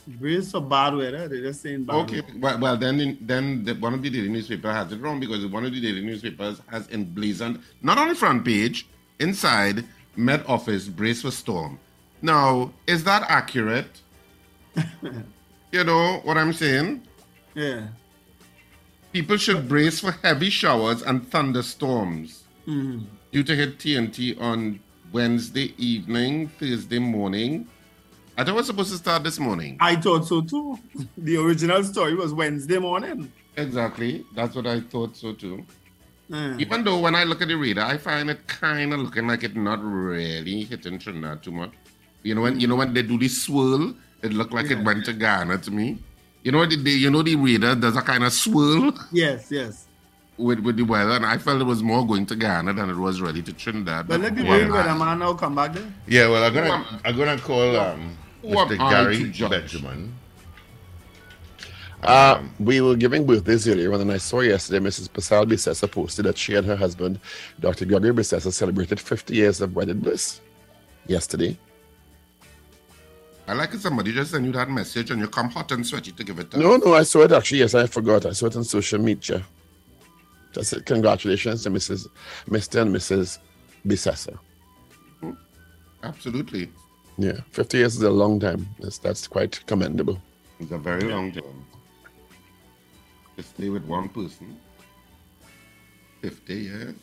Brace 0.06 0.50
for 0.50 0.60
bad 0.60 0.94
weather. 0.94 1.28
They're 1.28 1.40
just 1.42 1.62
saying 1.62 1.84
bad 1.84 1.96
Okay, 2.02 2.20
weather. 2.20 2.38
well, 2.38 2.58
well 2.58 2.76
then 2.76 3.00
in- 3.00 3.18
then 3.20 3.64
the, 3.64 3.74
one 3.74 3.94
of 3.94 4.02
the 4.02 4.10
daily 4.10 4.28
newspaper 4.28 4.70
has 4.72 4.92
it 4.92 5.00
wrong 5.00 5.20
because 5.20 5.46
one 5.46 5.64
of 5.64 5.72
the 5.72 5.80
daily 5.80 6.04
newspapers 6.04 6.60
has 6.68 6.86
emblazoned 6.90 7.60
not 7.80 7.96
on 7.98 8.08
the 8.08 8.14
front 8.14 8.44
page, 8.44 8.86
inside 9.20 9.84
Met 10.16 10.46
Office 10.48 10.88
brace 10.88 11.22
for 11.22 11.30
storm. 11.30 11.78
Now, 12.20 12.72
is 12.86 13.04
that 13.04 13.24
accurate? 13.28 14.00
you 15.72 15.84
know 15.84 16.20
what 16.24 16.36
I'm 16.38 16.52
saying? 16.52 17.02
Yeah. 17.54 17.88
People 19.12 19.36
should 19.36 19.68
brace 19.68 20.00
for 20.00 20.12
heavy 20.22 20.50
showers 20.50 21.02
and 21.02 21.28
thunderstorms 21.30 22.44
Mhm. 22.66 23.04
due 23.32 23.42
to 23.42 23.54
hit 23.56 23.78
TNT 23.78 24.36
on 24.40 24.80
Wednesday 25.12 25.74
evening, 25.76 26.48
Thursday 26.58 26.98
morning. 26.98 27.66
I 28.38 28.44
thought 28.44 28.52
it 28.52 28.54
was 28.56 28.66
supposed 28.66 28.92
to 28.92 28.96
start 28.98 29.24
this 29.24 29.38
morning. 29.38 29.76
I 29.80 29.96
thought 29.96 30.26
so 30.26 30.40
too. 30.40 30.78
The 31.18 31.36
original 31.36 31.82
story 31.84 32.14
was 32.14 32.32
Wednesday 32.32 32.78
morning. 32.78 33.30
Exactly. 33.56 34.24
That's 34.34 34.54
what 34.54 34.66
I 34.66 34.80
thought 34.80 35.16
so 35.16 35.32
too. 35.34 35.66
Yeah. 36.32 36.56
Even 36.58 36.82
though 36.82 36.98
when 36.98 37.14
I 37.14 37.24
look 37.24 37.42
at 37.42 37.48
the 37.48 37.54
radar, 37.56 37.86
I 37.90 37.98
find 37.98 38.30
it 38.30 38.46
kind 38.48 38.92
of 38.94 39.00
looking 39.00 39.26
like 39.26 39.44
it 39.44 39.54
not 39.54 39.80
really 39.84 40.64
hitting 40.64 40.98
Trinidad 40.98 41.42
too 41.42 41.52
much. 41.52 41.72
You 42.22 42.34
know 42.34 42.40
when 42.40 42.58
you 42.58 42.66
know 42.66 42.76
when 42.76 42.94
they 42.94 43.02
do 43.02 43.18
the 43.18 43.28
swirl, 43.28 43.94
it 44.22 44.32
looked 44.32 44.52
like 44.54 44.70
it 44.70 44.82
went 44.82 45.04
to 45.06 45.12
Ghana 45.12 45.58
to 45.58 45.70
me. 45.70 45.98
You 46.42 46.52
know 46.52 46.64
the, 46.64 46.76
the 46.76 46.90
you 46.90 47.10
know 47.10 47.22
the 47.22 47.36
radar 47.36 47.74
does 47.76 47.96
a 47.96 48.02
kind 48.02 48.24
of 48.24 48.32
swirl 48.32 48.92
Yes, 49.12 49.48
yes. 49.50 49.86
with 50.38 50.60
with 50.60 50.76
the 50.78 50.84
weather, 50.84 51.12
and 51.12 51.26
I 51.26 51.36
felt 51.36 51.60
it 51.60 51.64
was 51.64 51.82
more 51.82 52.06
going 52.06 52.24
to 52.26 52.36
Ghana 52.36 52.72
than 52.72 52.88
it 52.88 52.96
was 52.96 53.20
really 53.20 53.42
to 53.42 53.52
Trinidad. 53.52 54.08
But 54.08 54.20
let 54.20 54.34
me 54.34 54.42
who 54.42 54.48
am 54.52 54.58
bring 54.60 54.72
where 54.72 54.82
I? 54.82 54.92
the 54.92 54.98
man 54.98 55.18
now 55.18 55.34
come 55.34 55.54
back 55.54 55.74
then. 55.74 55.94
Yeah, 56.06 56.28
well, 56.30 56.42
I'm 56.44 56.54
gonna 56.54 57.00
I'm 57.04 57.16
gonna 57.16 57.38
call 57.38 57.76
um, 57.76 58.16
Mr. 58.42 58.78
Gary 58.90 59.18
to 59.18 59.28
judge? 59.28 59.50
Benjamin. 59.50 60.14
Uh, 62.02 62.42
we 62.58 62.80
were 62.80 62.96
giving 62.96 63.24
birthdays 63.24 63.68
earlier, 63.68 63.92
and 63.92 64.10
I 64.10 64.16
saw 64.16 64.40
yesterday 64.40 64.84
Mrs. 64.84 65.08
Persad-Bissessar 65.08 65.90
posted 65.90 66.24
that 66.24 66.36
she 66.36 66.56
and 66.56 66.66
her 66.66 66.74
husband, 66.74 67.20
Dr. 67.60 67.84
Gregory 67.84 68.12
Bissessar, 68.12 68.52
celebrated 68.52 68.98
50 68.98 69.34
years 69.34 69.60
of 69.60 69.76
wedded 69.76 70.02
bliss 70.02 70.40
yesterday. 71.06 71.56
I 73.46 73.54
like 73.54 73.74
it 73.74 73.80
somebody 73.80 74.12
just 74.12 74.32
send 74.32 74.46
you 74.46 74.52
that 74.52 74.70
message 74.70 75.10
and 75.10 75.20
you 75.20 75.28
come 75.28 75.50
hot 75.50 75.70
and 75.72 75.86
sweaty 75.86 76.12
to 76.12 76.24
give 76.24 76.38
it 76.38 76.50
to 76.52 76.58
No, 76.58 76.76
no, 76.76 76.94
I 76.94 77.02
saw 77.02 77.22
it 77.22 77.32
actually. 77.32 77.58
Yes, 77.58 77.74
I 77.74 77.86
forgot. 77.86 78.24
I 78.24 78.32
saw 78.32 78.46
it 78.46 78.56
on 78.56 78.64
social 78.64 79.00
media. 79.00 79.42
Just 80.52 80.70
said 80.70 80.86
congratulations 80.86 81.64
to 81.64 81.70
Mrs. 81.70 82.06
Mr. 82.48 82.82
and 82.82 82.94
Mrs. 82.94 83.38
Bissessar. 83.86 84.38
Absolutely. 86.04 86.70
Yeah, 87.18 87.40
50 87.50 87.78
years 87.78 87.96
is 87.96 88.02
a 88.02 88.10
long 88.10 88.38
time. 88.40 88.68
That's, 88.80 88.98
that's 88.98 89.26
quite 89.26 89.64
commendable. 89.66 90.20
It's 90.60 90.70
a 90.70 90.78
very 90.78 91.02
long 91.02 91.32
time. 91.32 91.64
To 93.42 93.48
stay 93.48 93.68
with 93.68 93.84
one 93.84 94.08
person. 94.08 94.56
50 96.22 96.54
years. 96.54 96.94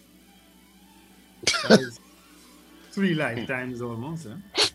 That 1.67 1.79
is 1.81 1.99
Three 2.91 3.13
lifetimes 3.13 3.81
almost. 3.81 4.27
Huh? 4.27 4.65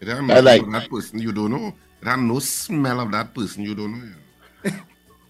It 0.00 0.08
had 0.08 0.16
I 0.18 0.20
nothing 0.20 0.44
like- 0.44 0.62
of 0.62 0.72
that 0.72 0.88
person 0.90 1.18
you 1.20 1.32
don't 1.32 1.50
know. 1.50 1.74
It 2.00 2.06
had 2.08 2.18
no 2.20 2.38
smell 2.40 3.00
of 3.00 3.12
that 3.12 3.34
person 3.34 3.62
you 3.64 3.74
don't 3.74 3.92
know. 3.92 4.04
You 4.64 4.70
know, 4.70 4.76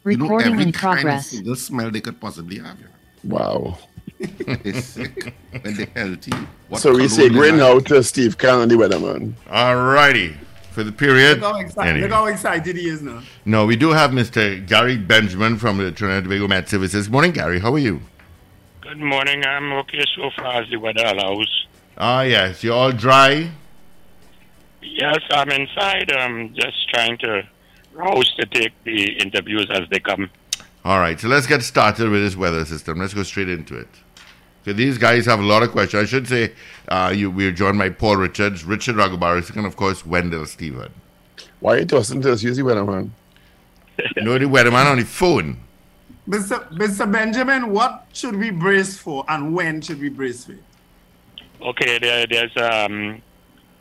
You 0.07 0.16
know 0.16 0.24
Recording 0.24 0.52
every 0.52 0.62
in 0.64 0.72
kind 0.72 0.98
of 0.98 1.02
progress. 1.02 1.26
single 1.31 1.57
smell 1.57 1.90
they 1.90 2.00
could 2.00 2.20
possibly 2.20 2.59
have. 2.61 2.78
You 2.81 2.87
Wow. 3.24 3.78
They're 4.18 4.81
sick 4.81 5.35
when 5.61 5.74
they're 5.74 5.87
healthy. 5.94 6.33
What 6.68 6.81
so 6.81 6.94
we 6.94 7.09
say 7.09 7.28
they 7.28 7.35
great 7.35 7.55
like. 7.55 7.59
now 7.61 7.78
to 7.81 8.02
Steve 8.05 8.38
Cannon, 8.38 8.68
the 8.68 8.76
weatherman. 8.76 9.35
All 9.50 9.76
righty, 9.76 10.35
for 10.72 10.82
the 10.85 10.92
period. 10.92 11.40
Look 11.40 11.52
how, 11.54 11.61
excited, 11.61 11.90
Anyway. 11.90 12.08
look 12.08 12.12
how 12.16 12.26
excited 12.26 12.76
he 12.76 12.88
is 12.88 13.02
now. 13.02 13.22
No, 13.44 13.66
we 13.66 13.76
do 13.76 13.90
have 13.90 14.11
Mr. 14.11 14.66
Gary 14.66 14.96
Benjamin 14.96 15.56
from 15.58 15.78
the 15.78 15.92
Trinidad 15.92 16.24
and 16.24 16.24
Tobago 16.24 16.48
Met 16.48 16.68
Services. 16.68 17.08
Morning, 17.08 17.32
Gary. 17.32 17.61
How 17.61 17.72
are 17.74 17.78
you? 17.78 18.00
Good 18.80 18.98
morning. 18.98 19.44
I'm 19.44 19.72
okay 19.74 20.02
so 20.16 20.30
far 20.37 20.62
as 20.62 20.68
the 20.70 20.76
weather 20.78 21.04
allows. 21.04 21.66
Ah, 21.98 22.22
yes. 22.22 22.64
You're 22.64 22.74
all 22.74 22.92
dry. 22.92 23.50
Yes, 24.82 25.18
I'm 25.30 25.50
inside. 25.50 26.11
I'm 26.12 26.54
just 26.54 26.88
trying 26.90 27.16
to 27.18 27.42
rouse 27.92 28.30
to 28.40 28.46
take 28.46 28.72
the 28.85 29.12
interviews 29.22 29.66
as 29.70 29.82
they 29.90 30.00
come. 30.00 30.30
All 30.85 30.98
right, 30.98 31.18
so 31.20 31.28
let's 31.28 31.46
get 31.46 31.62
started 31.62 32.08
with 32.08 32.22
this 32.22 32.35
weather 32.37 32.64
system. 32.64 32.98
Let's 32.98 33.14
go 33.14 33.22
straight 33.22 33.48
into 33.48 33.76
it. 33.78 33.88
So 34.64 34.72
these 34.72 34.96
guys 34.96 35.27
have 35.27 35.40
a 35.40 35.44
lot 35.44 35.62
of 35.62 35.72
questions. 35.72 36.03
I 36.03 36.07
should 36.07 36.29
say 36.29 36.53
uh, 36.88 37.12
you, 37.14 37.31
we're 37.31 37.53
joined 37.53 37.79
by 37.79 37.90
Paul 37.90 38.16
Richards, 38.16 38.64
Richard 38.64 38.96
Ragabaris, 38.96 39.55
and 39.57 39.66
of 39.66 39.77
course 39.77 40.07
Wendell 40.07 40.46
Stephen. 40.46 40.92
Why 41.61 41.75
are 41.75 41.79
you 41.81 41.85
tossing 41.85 42.22
to 42.22 42.33
us? 42.33 42.42
Use 42.42 42.57
the 42.57 42.62
weatherman. 42.62 43.11
You 44.16 44.22
know 44.22 44.38
the 44.38 44.46
weatherman 44.46 44.90
on 44.90 44.98
the 44.98 45.05
phone. 45.05 45.59
Mr. 46.29 46.68
Mr. 46.72 47.11
Benjamin, 47.11 47.70
what 47.70 48.07
should 48.12 48.37
we 48.37 48.51
brace 48.51 48.96
for 48.96 49.25
and 49.29 49.55
when 49.55 49.81
should 49.81 50.01
we 50.01 50.09
brace 50.09 50.44
for? 50.44 50.57
Okay, 51.61 51.98
there, 51.98 52.27
there's 52.27 52.57
um, 52.57 53.20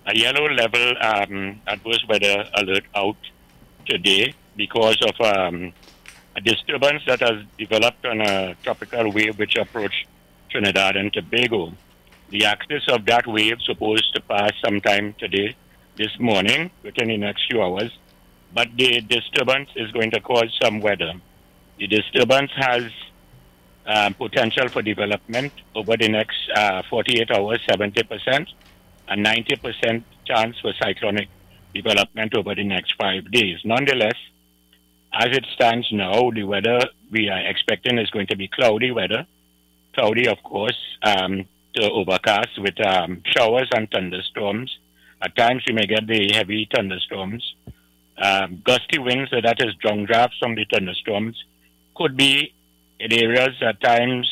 a 0.08 0.15
yellow 0.15 0.48
level 0.50 0.94
um, 1.02 1.62
adverse 1.67 2.04
weather 2.10 2.46
alert 2.56 2.84
out 2.96 3.17
today 3.86 4.34
because 4.56 4.98
of 5.02 5.38
um, 5.38 5.74
a 6.36 6.41
disturbance 6.41 7.04
that 7.06 7.20
has 7.20 7.44
developed 7.58 8.06
on 8.06 8.22
a 8.22 8.56
tropical 8.63 9.12
wave 9.12 9.38
which 9.38 9.56
approached 9.56 10.08
Trinidad 10.51 10.95
and 10.97 11.11
Tobago. 11.13 11.73
The 12.29 12.45
axis 12.45 12.83
of 12.89 13.05
that 13.05 13.25
wave 13.27 13.57
supposed 13.61 14.13
to 14.15 14.21
pass 14.21 14.51
sometime 14.63 15.15
today, 15.17 15.55
this 15.95 16.19
morning, 16.19 16.71
within 16.83 17.07
the 17.09 17.17
next 17.17 17.45
few 17.49 17.61
hours, 17.61 17.91
but 18.53 18.67
the 18.75 19.01
disturbance 19.01 19.69
is 19.75 19.91
going 19.91 20.11
to 20.11 20.21
cause 20.21 20.55
some 20.61 20.79
weather. 20.79 21.13
The 21.77 21.87
disturbance 21.87 22.51
has 22.55 22.91
um, 23.85 24.13
potential 24.13 24.67
for 24.69 24.81
development 24.81 25.53
over 25.75 25.97
the 25.97 26.07
next 26.07 26.37
uh, 26.55 26.83
48 26.89 27.31
hours, 27.31 27.59
70%, 27.67 28.47
and 29.07 29.25
90% 29.25 30.03
chance 30.25 30.59
for 30.59 30.73
cyclonic 30.81 31.29
development 31.73 32.35
over 32.35 32.55
the 32.55 32.63
next 32.63 32.95
five 32.95 33.29
days. 33.31 33.59
Nonetheless, 33.63 34.15
as 35.13 35.35
it 35.35 35.45
stands 35.53 35.87
now, 35.91 36.31
the 36.31 36.43
weather 36.43 36.79
we 37.09 37.29
are 37.29 37.45
expecting 37.47 37.97
is 37.97 38.09
going 38.09 38.27
to 38.27 38.37
be 38.37 38.47
cloudy 38.47 38.91
weather. 38.91 39.25
Cloudy, 39.93 40.27
of 40.27 40.41
course, 40.43 40.77
um, 41.04 41.45
to 41.75 41.89
overcast 41.91 42.49
with 42.58 42.80
um, 42.86 43.21
showers 43.25 43.69
and 43.73 43.89
thunderstorms. 43.89 44.77
At 45.21 45.36
times, 45.36 45.63
we 45.67 45.73
may 45.73 45.86
get 45.86 46.08
the 46.08 46.32
heavy 46.34 46.67
thunderstorms. 46.73 47.43
Um, 48.17 48.62
gusty 48.65 48.99
winds, 48.99 49.32
so 49.32 49.38
that 49.41 49.58
is 49.60 49.73
strong 49.75 50.06
drafts 50.06 50.38
from 50.39 50.56
the 50.56 50.65
thunderstorms, 50.71 51.41
could 51.95 52.15
be 52.17 52.54
in 52.99 53.13
areas 53.13 53.56
at 53.62 53.82
times 53.82 54.27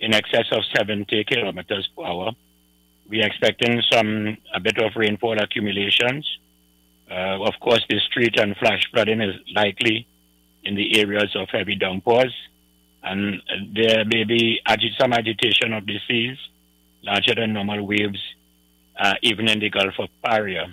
in 0.00 0.14
excess 0.14 0.46
of 0.52 0.62
70 0.76 1.24
kilometers 1.24 1.88
per 1.96 2.04
hour. 2.04 2.32
We're 3.08 3.26
expecting 3.26 3.80
some 3.90 4.36
a 4.52 4.60
bit 4.60 4.78
of 4.78 4.92
rainfall 4.96 5.38
accumulations. 5.40 6.26
Uh, 7.10 7.40
of 7.42 7.54
course, 7.60 7.84
the 7.88 8.00
street 8.00 8.38
and 8.38 8.56
flash 8.56 8.82
flooding 8.92 9.20
is 9.20 9.36
likely 9.54 10.06
in 10.64 10.74
the 10.74 10.98
areas 10.98 11.34
of 11.36 11.48
heavy 11.50 11.76
downpours, 11.76 12.34
and 13.06 13.40
there 13.72 14.04
may 14.04 14.24
be 14.24 14.60
agi- 14.68 14.96
some 15.00 15.12
agitation 15.12 15.72
of 15.72 15.86
the 15.86 15.98
seas, 16.06 16.38
larger 17.02 17.34
than 17.34 17.52
normal 17.52 17.86
waves, 17.86 18.20
uh, 18.98 19.14
even 19.22 19.48
in 19.48 19.60
the 19.60 19.70
Gulf 19.70 19.94
of 19.98 20.08
Paria. 20.24 20.66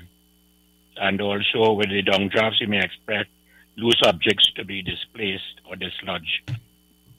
And 0.98 1.22
also 1.22 1.74
with 1.74 1.90
the 1.90 2.04
downdrafts, 2.04 2.60
you 2.60 2.68
may 2.68 2.84
expect 2.84 3.30
loose 3.78 4.02
objects 4.06 4.52
to 4.56 4.66
be 4.66 4.82
displaced 4.82 5.62
or 5.68 5.76
dislodged 5.76 6.52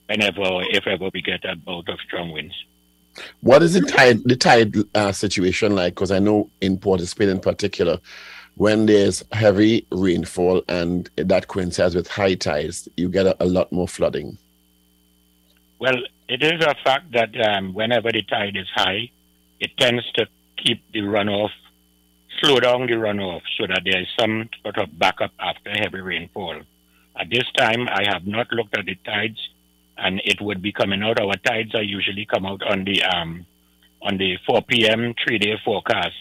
whenever, 0.07 0.63
if 0.69 0.87
ever, 0.87 1.09
we 1.13 1.21
get 1.21 1.43
a 1.45 1.55
bout 1.55 1.89
of 1.89 1.99
strong 2.01 2.31
winds. 2.31 2.55
What 3.41 3.63
is 3.63 3.73
the 3.73 3.81
tide 3.81 4.23
the 4.25 4.35
tide 4.35 4.75
uh, 4.93 5.11
situation 5.11 5.75
like? 5.75 5.95
Because 5.95 6.11
I 6.11 6.19
know 6.19 6.49
in 6.59 6.77
Port 6.77 6.99
of 6.99 7.07
Spain 7.07 7.29
in 7.29 7.39
particular, 7.39 7.99
when 8.55 8.85
there's 8.85 9.23
heavy 9.31 9.85
rainfall 9.91 10.63
and 10.67 11.09
that 11.15 11.47
coincides 11.47 11.95
with 11.95 12.07
high 12.07 12.35
tides, 12.35 12.89
you 12.97 13.07
get 13.09 13.25
a, 13.25 13.43
a 13.43 13.45
lot 13.45 13.71
more 13.71 13.87
flooding. 13.87 14.37
Well, 15.85 16.01
it 16.27 16.41
is 16.41 16.65
a 16.65 16.73
fact 16.83 17.11
that 17.11 17.39
um, 17.39 17.75
whenever 17.75 18.11
the 18.11 18.23
tide 18.23 18.57
is 18.57 18.67
high, 18.73 19.11
it 19.59 19.77
tends 19.77 20.03
to 20.13 20.25
keep 20.57 20.81
the 20.91 21.01
runoff, 21.01 21.51
slow 22.41 22.59
down 22.59 22.87
the 22.87 22.93
runoff 22.93 23.43
so 23.55 23.67
that 23.67 23.81
there 23.85 24.01
is 24.01 24.07
some 24.19 24.49
sort 24.63 24.79
of 24.79 24.97
backup 24.97 25.31
after 25.39 25.69
heavy 25.69 26.01
rainfall. 26.01 26.59
At 27.15 27.29
this 27.29 27.45
time, 27.55 27.87
I 27.87 28.03
have 28.11 28.25
not 28.25 28.51
looked 28.51 28.75
at 28.75 28.85
the 28.85 28.95
tides, 29.05 29.37
and 29.95 30.23
it 30.25 30.41
would 30.41 30.59
be 30.63 30.71
coming 30.71 31.03
out. 31.03 31.21
Our 31.21 31.35
tides 31.35 31.75
are 31.75 31.83
usually 31.83 32.25
come 32.25 32.47
out 32.47 32.63
on 32.63 32.83
the 32.83 33.03
um, 33.03 33.45
on 34.01 34.17
the 34.17 34.39
4 34.47 34.63
p.m. 34.63 35.13
three-day 35.23 35.57
forecast 35.63 36.17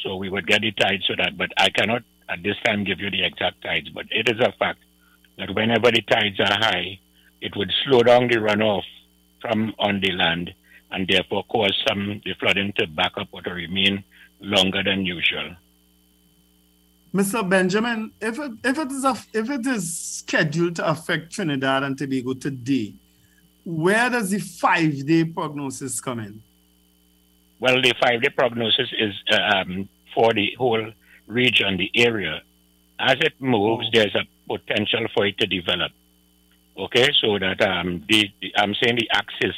So 0.00 0.14
we 0.14 0.30
would 0.30 0.46
get 0.46 0.60
the 0.60 0.70
tides 0.70 1.06
so 1.08 1.14
that, 1.18 1.36
but 1.36 1.50
I 1.56 1.70
cannot 1.70 2.04
at 2.28 2.44
this 2.44 2.56
time 2.64 2.84
give 2.84 3.00
you 3.00 3.10
the 3.10 3.24
exact 3.24 3.62
tides, 3.62 3.88
but 3.88 4.06
it 4.12 4.28
is 4.28 4.38
a 4.38 4.52
fact 4.52 4.78
that 5.38 5.52
whenever 5.52 5.90
the 5.90 6.02
tides 6.02 6.38
are 6.38 6.54
high, 6.54 7.00
it 7.42 7.56
would 7.56 7.70
slow 7.84 8.02
down 8.02 8.28
the 8.28 8.36
runoff 8.36 8.84
from 9.40 9.74
on 9.78 10.00
the 10.00 10.12
land 10.12 10.54
and 10.92 11.08
therefore 11.08 11.44
cause 11.44 11.76
some 11.86 12.22
the 12.24 12.34
flooding 12.38 12.72
to 12.78 12.86
back 12.86 13.12
up 13.16 13.28
or 13.32 13.42
to 13.42 13.50
remain 13.50 14.04
longer 14.40 14.82
than 14.82 15.04
usual. 15.04 15.56
Mr. 17.12 17.46
Benjamin, 17.46 18.12
if 18.20 18.38
it, 18.38 18.52
if 18.64 18.78
it 18.78 18.90
is 18.90 19.04
a, 19.04 19.16
if 19.34 19.50
it 19.50 19.66
is 19.66 19.98
scheduled 19.98 20.76
to 20.76 20.88
affect 20.88 21.32
Trinidad 21.32 21.82
and 21.82 21.98
Tobago 21.98 22.32
today, 22.32 22.94
where 23.64 24.08
does 24.08 24.30
the 24.30 24.38
five 24.38 25.04
day 25.04 25.24
prognosis 25.24 26.00
come 26.00 26.20
in? 26.20 26.42
Well, 27.60 27.82
the 27.82 27.94
five 28.00 28.22
day 28.22 28.30
prognosis 28.30 28.90
is 28.98 29.14
uh, 29.30 29.56
um, 29.56 29.88
for 30.14 30.32
the 30.32 30.54
whole 30.56 30.92
region, 31.26 31.76
the 31.76 31.90
area. 31.94 32.40
As 32.98 33.16
it 33.20 33.34
moves, 33.40 33.88
there's 33.92 34.14
a 34.14 34.24
potential 34.48 35.06
for 35.14 35.26
it 35.26 35.36
to 35.38 35.46
develop. 35.46 35.92
Okay, 36.76 37.10
so 37.20 37.38
that 37.38 37.60
um, 37.60 38.04
the, 38.08 38.30
the 38.40 38.52
I'm 38.56 38.74
saying 38.82 38.96
the 38.96 39.08
axis 39.12 39.56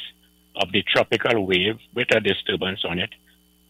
of 0.55 0.71
the 0.71 0.83
tropical 0.83 1.45
wave 1.45 1.79
with 1.93 2.13
a 2.13 2.19
disturbance 2.19 2.83
on 2.83 2.99
it 2.99 3.11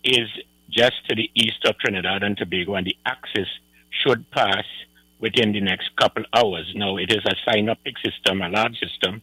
is 0.04 0.28
just 0.70 1.06
to 1.08 1.16
the 1.16 1.30
east 1.36 1.64
of 1.66 1.78
Trinidad 1.78 2.24
and 2.24 2.36
Tobago, 2.36 2.76
and 2.76 2.88
the 2.88 2.98
axis 3.06 3.48
should 3.90 4.30
pass 4.32 4.66
within 5.20 5.52
the 5.52 5.62
next 5.62 5.96
couple 5.96 6.24
hours. 6.34 6.72
Now, 6.76 6.98
it 6.98 7.12
is 7.12 7.24
a 7.26 7.36
synoptic 7.52 7.96
system, 8.04 8.42
a 8.42 8.50
large 8.50 8.78
system, 8.80 9.22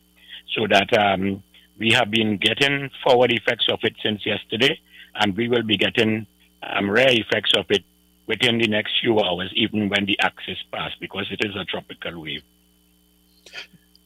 so 0.55 0.67
that 0.69 0.97
um, 0.97 1.43
we 1.79 1.93
have 1.93 2.11
been 2.11 2.37
getting 2.37 2.91
forward 3.05 3.33
effects 3.33 3.67
of 3.71 3.81
it 3.83 3.95
since 4.03 4.25
yesterday, 4.25 4.79
and 5.17 5.37
we 5.37 5.49
will 5.49 5.63
be 5.63 5.77
getting 5.77 6.27
um, 6.63 6.91
rare 6.91 7.11
effects 7.11 7.53
of 7.57 7.67
it 7.71 7.85
within 8.27 8.59
the 8.59 8.69
next 8.69 8.93
few 9.01 9.19
hours, 9.21 9.53
even 9.55 9.89
when 9.89 10.07
the 10.07 10.19
axis 10.21 10.59
pass, 10.73 10.93
because 11.01 11.27
it 11.31 11.45
is 11.45 11.55
a 11.57 11.65
tropical 11.65 12.23
wave. 12.23 12.43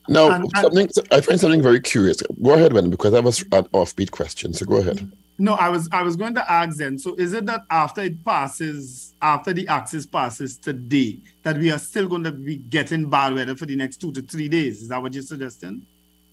Now, 0.08 0.30
And- 0.30 0.44
and- 0.44 0.52
something 0.56 0.88
I 1.10 1.20
find 1.20 1.40
something 1.40 1.62
very 1.62 1.80
curious. 1.80 2.22
Go 2.42 2.54
ahead, 2.54 2.74
Ben, 2.74 2.90
because 2.90 3.14
I 3.14 3.20
was 3.20 3.42
an 3.52 3.64
offbeat 3.74 4.10
question. 4.10 4.52
So 4.52 4.64
go 4.66 4.76
ahead. 4.76 5.10
No, 5.38 5.52
I 5.52 5.68
was 5.68 5.88
I 5.92 6.02
was 6.02 6.16
going 6.16 6.34
to 6.34 6.50
ask 6.50 6.78
then. 6.78 6.98
So 6.98 7.14
is 7.16 7.34
it 7.34 7.44
that 7.46 7.64
after 7.70 8.00
it 8.00 8.24
passes, 8.24 9.12
after 9.20 9.52
the 9.52 9.68
axis 9.68 10.06
passes 10.06 10.56
today, 10.56 11.18
that 11.42 11.58
we 11.58 11.70
are 11.70 11.78
still 11.78 12.08
going 12.08 12.24
to 12.24 12.32
be 12.32 12.56
getting 12.56 13.10
bad 13.10 13.34
weather 13.34 13.54
for 13.54 13.66
the 13.66 13.76
next 13.76 13.98
two 13.98 14.12
to 14.12 14.22
three 14.22 14.48
days? 14.48 14.82
Is 14.82 14.88
that 14.88 15.02
what 15.02 15.12
you're 15.12 15.22
suggesting? 15.22 15.84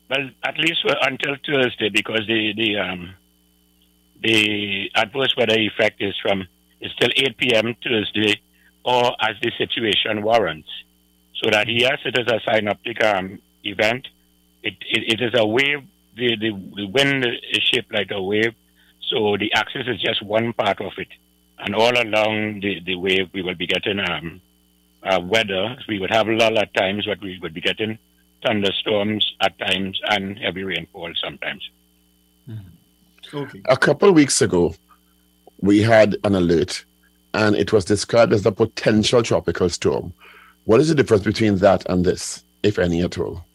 Well, 0.10 0.30
at 0.44 0.58
least 0.58 0.86
until 1.02 1.36
Thursday, 1.46 1.90
because 1.90 2.22
the 2.28 2.54
the 2.56 2.78
um, 2.78 3.14
the 4.22 4.90
adverse 4.96 5.36
weather 5.38 5.58
effect 5.60 6.02
is 6.02 6.16
from 6.22 6.48
is 6.80 6.92
till 7.00 7.10
8 7.16 7.38
p.m. 7.38 7.76
Thursday, 7.84 8.40
or 8.84 9.16
as 9.22 9.36
the 9.42 9.52
situation 9.58 10.22
warrants. 10.22 10.70
So 11.42 11.50
that 11.50 11.68
yes, 11.68 12.00
it 12.06 12.18
is 12.18 12.28
a 12.28 12.40
synoptic 12.50 13.04
um, 13.04 13.40
event. 13.64 14.08
It, 14.62 14.76
it 14.82 15.14
it 15.14 15.22
is 15.22 15.34
a 15.36 15.46
wave. 15.46 15.84
The, 16.16 16.36
the 16.36 16.52
the 16.76 16.86
wind 16.88 17.26
is 17.26 17.64
shaped 17.64 17.94
like 17.94 18.12
a 18.12 18.22
wave. 18.22 18.56
So 19.10 19.38
the 19.38 19.52
axis 19.54 19.88
is 19.88 20.02
just 20.02 20.22
one 20.22 20.54
part 20.54 20.80
of 20.82 20.94
it, 20.98 21.10
and 21.60 21.76
all 21.76 21.96
along 22.02 22.62
the, 22.62 22.80
the 22.86 22.96
wave 22.96 23.30
we 23.34 23.42
will 23.42 23.56
be 23.56 23.68
getting 23.68 24.00
um, 24.00 24.42
uh, 25.04 25.20
weather. 25.22 25.78
We 25.88 26.00
would 26.00 26.12
have 26.12 26.28
lull 26.28 26.58
at 26.58 26.74
times, 26.74 27.06
but 27.06 27.22
we 27.22 27.40
would 27.42 27.54
be 27.54 27.62
getting 27.62 28.00
thunderstorms 28.46 29.36
at 29.42 29.58
times 29.60 30.00
and 30.10 30.38
heavy 30.38 30.64
rainfall 30.64 31.12
sometimes. 31.22 31.70
Okay. 33.34 33.62
A 33.70 33.78
couple 33.78 34.10
of 34.10 34.16
weeks 34.16 34.42
ago, 34.42 34.76
we 35.62 35.82
had 35.82 36.18
an 36.24 36.36
alert, 36.36 36.84
and 37.34 37.56
it 37.56 37.72
was 37.72 37.86
described 37.86 38.34
as 38.34 38.46
a 38.46 38.52
potential 38.52 39.24
tropical 39.24 39.70
storm. 39.70 40.14
What 40.66 40.80
is 40.80 40.90
the 40.90 40.96
difference 40.96 41.24
between 41.24 41.58
that 41.58 41.86
and 41.90 42.06
this, 42.06 42.44
if 42.64 42.78
any 42.80 43.02
at 43.02 43.18
all? 43.18 43.46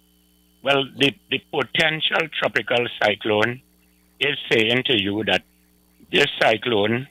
Well, 0.69 0.85
the, 0.99 1.15
the 1.31 1.41
potential 1.51 2.29
tropical 2.39 2.87
cyclone 3.03 3.63
is 4.21 4.37
saying 4.53 4.83
to 4.85 5.03
you 5.03 5.25
that 5.25 5.43
this 6.13 6.27
cyclone, 6.39 7.09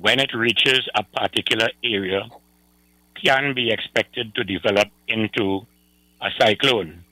when 0.00 0.18
it 0.18 0.32
reaches 0.32 0.88
a 0.94 1.02
particular 1.02 1.68
area, 1.84 2.22
can 3.22 3.52
be 3.52 3.70
expected 3.70 4.34
to 4.34 4.44
develop 4.44 4.88
into 5.08 5.66
a 6.22 6.30
cyclone. 6.40 7.04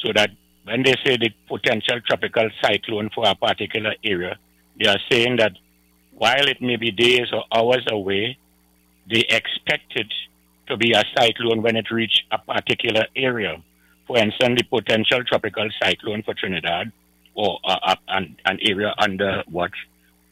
So 0.00 0.12
that 0.14 0.30
when 0.62 0.84
they 0.84 0.94
say 1.04 1.16
the 1.16 1.30
potential 1.48 2.00
tropical 2.06 2.48
cyclone 2.62 3.10
for 3.12 3.26
a 3.26 3.34
particular 3.34 3.96
area, 4.04 4.38
they 4.78 4.86
are 4.86 5.00
saying 5.10 5.38
that 5.38 5.54
while 6.12 6.46
it 6.46 6.62
may 6.62 6.76
be 6.76 6.92
days 6.92 7.32
or 7.32 7.42
hours 7.52 7.84
away, 7.90 8.38
they 9.10 9.24
expect 9.28 9.96
it 9.96 10.12
to 10.68 10.76
be 10.76 10.92
a 10.92 11.02
cyclone 11.18 11.62
when 11.62 11.74
it 11.74 11.90
reaches 11.90 12.22
a 12.30 12.38
particular 12.38 13.06
area. 13.16 13.60
For 14.06 14.18
instance, 14.18 14.60
the 14.60 14.64
potential 14.64 15.24
tropical 15.24 15.68
cyclone 15.82 16.22
for 16.22 16.34
Trinidad 16.34 16.92
or 17.34 17.58
uh, 17.64 17.94
an, 18.08 18.36
an 18.44 18.58
area 18.62 18.94
under 18.98 19.42
watch 19.50 19.74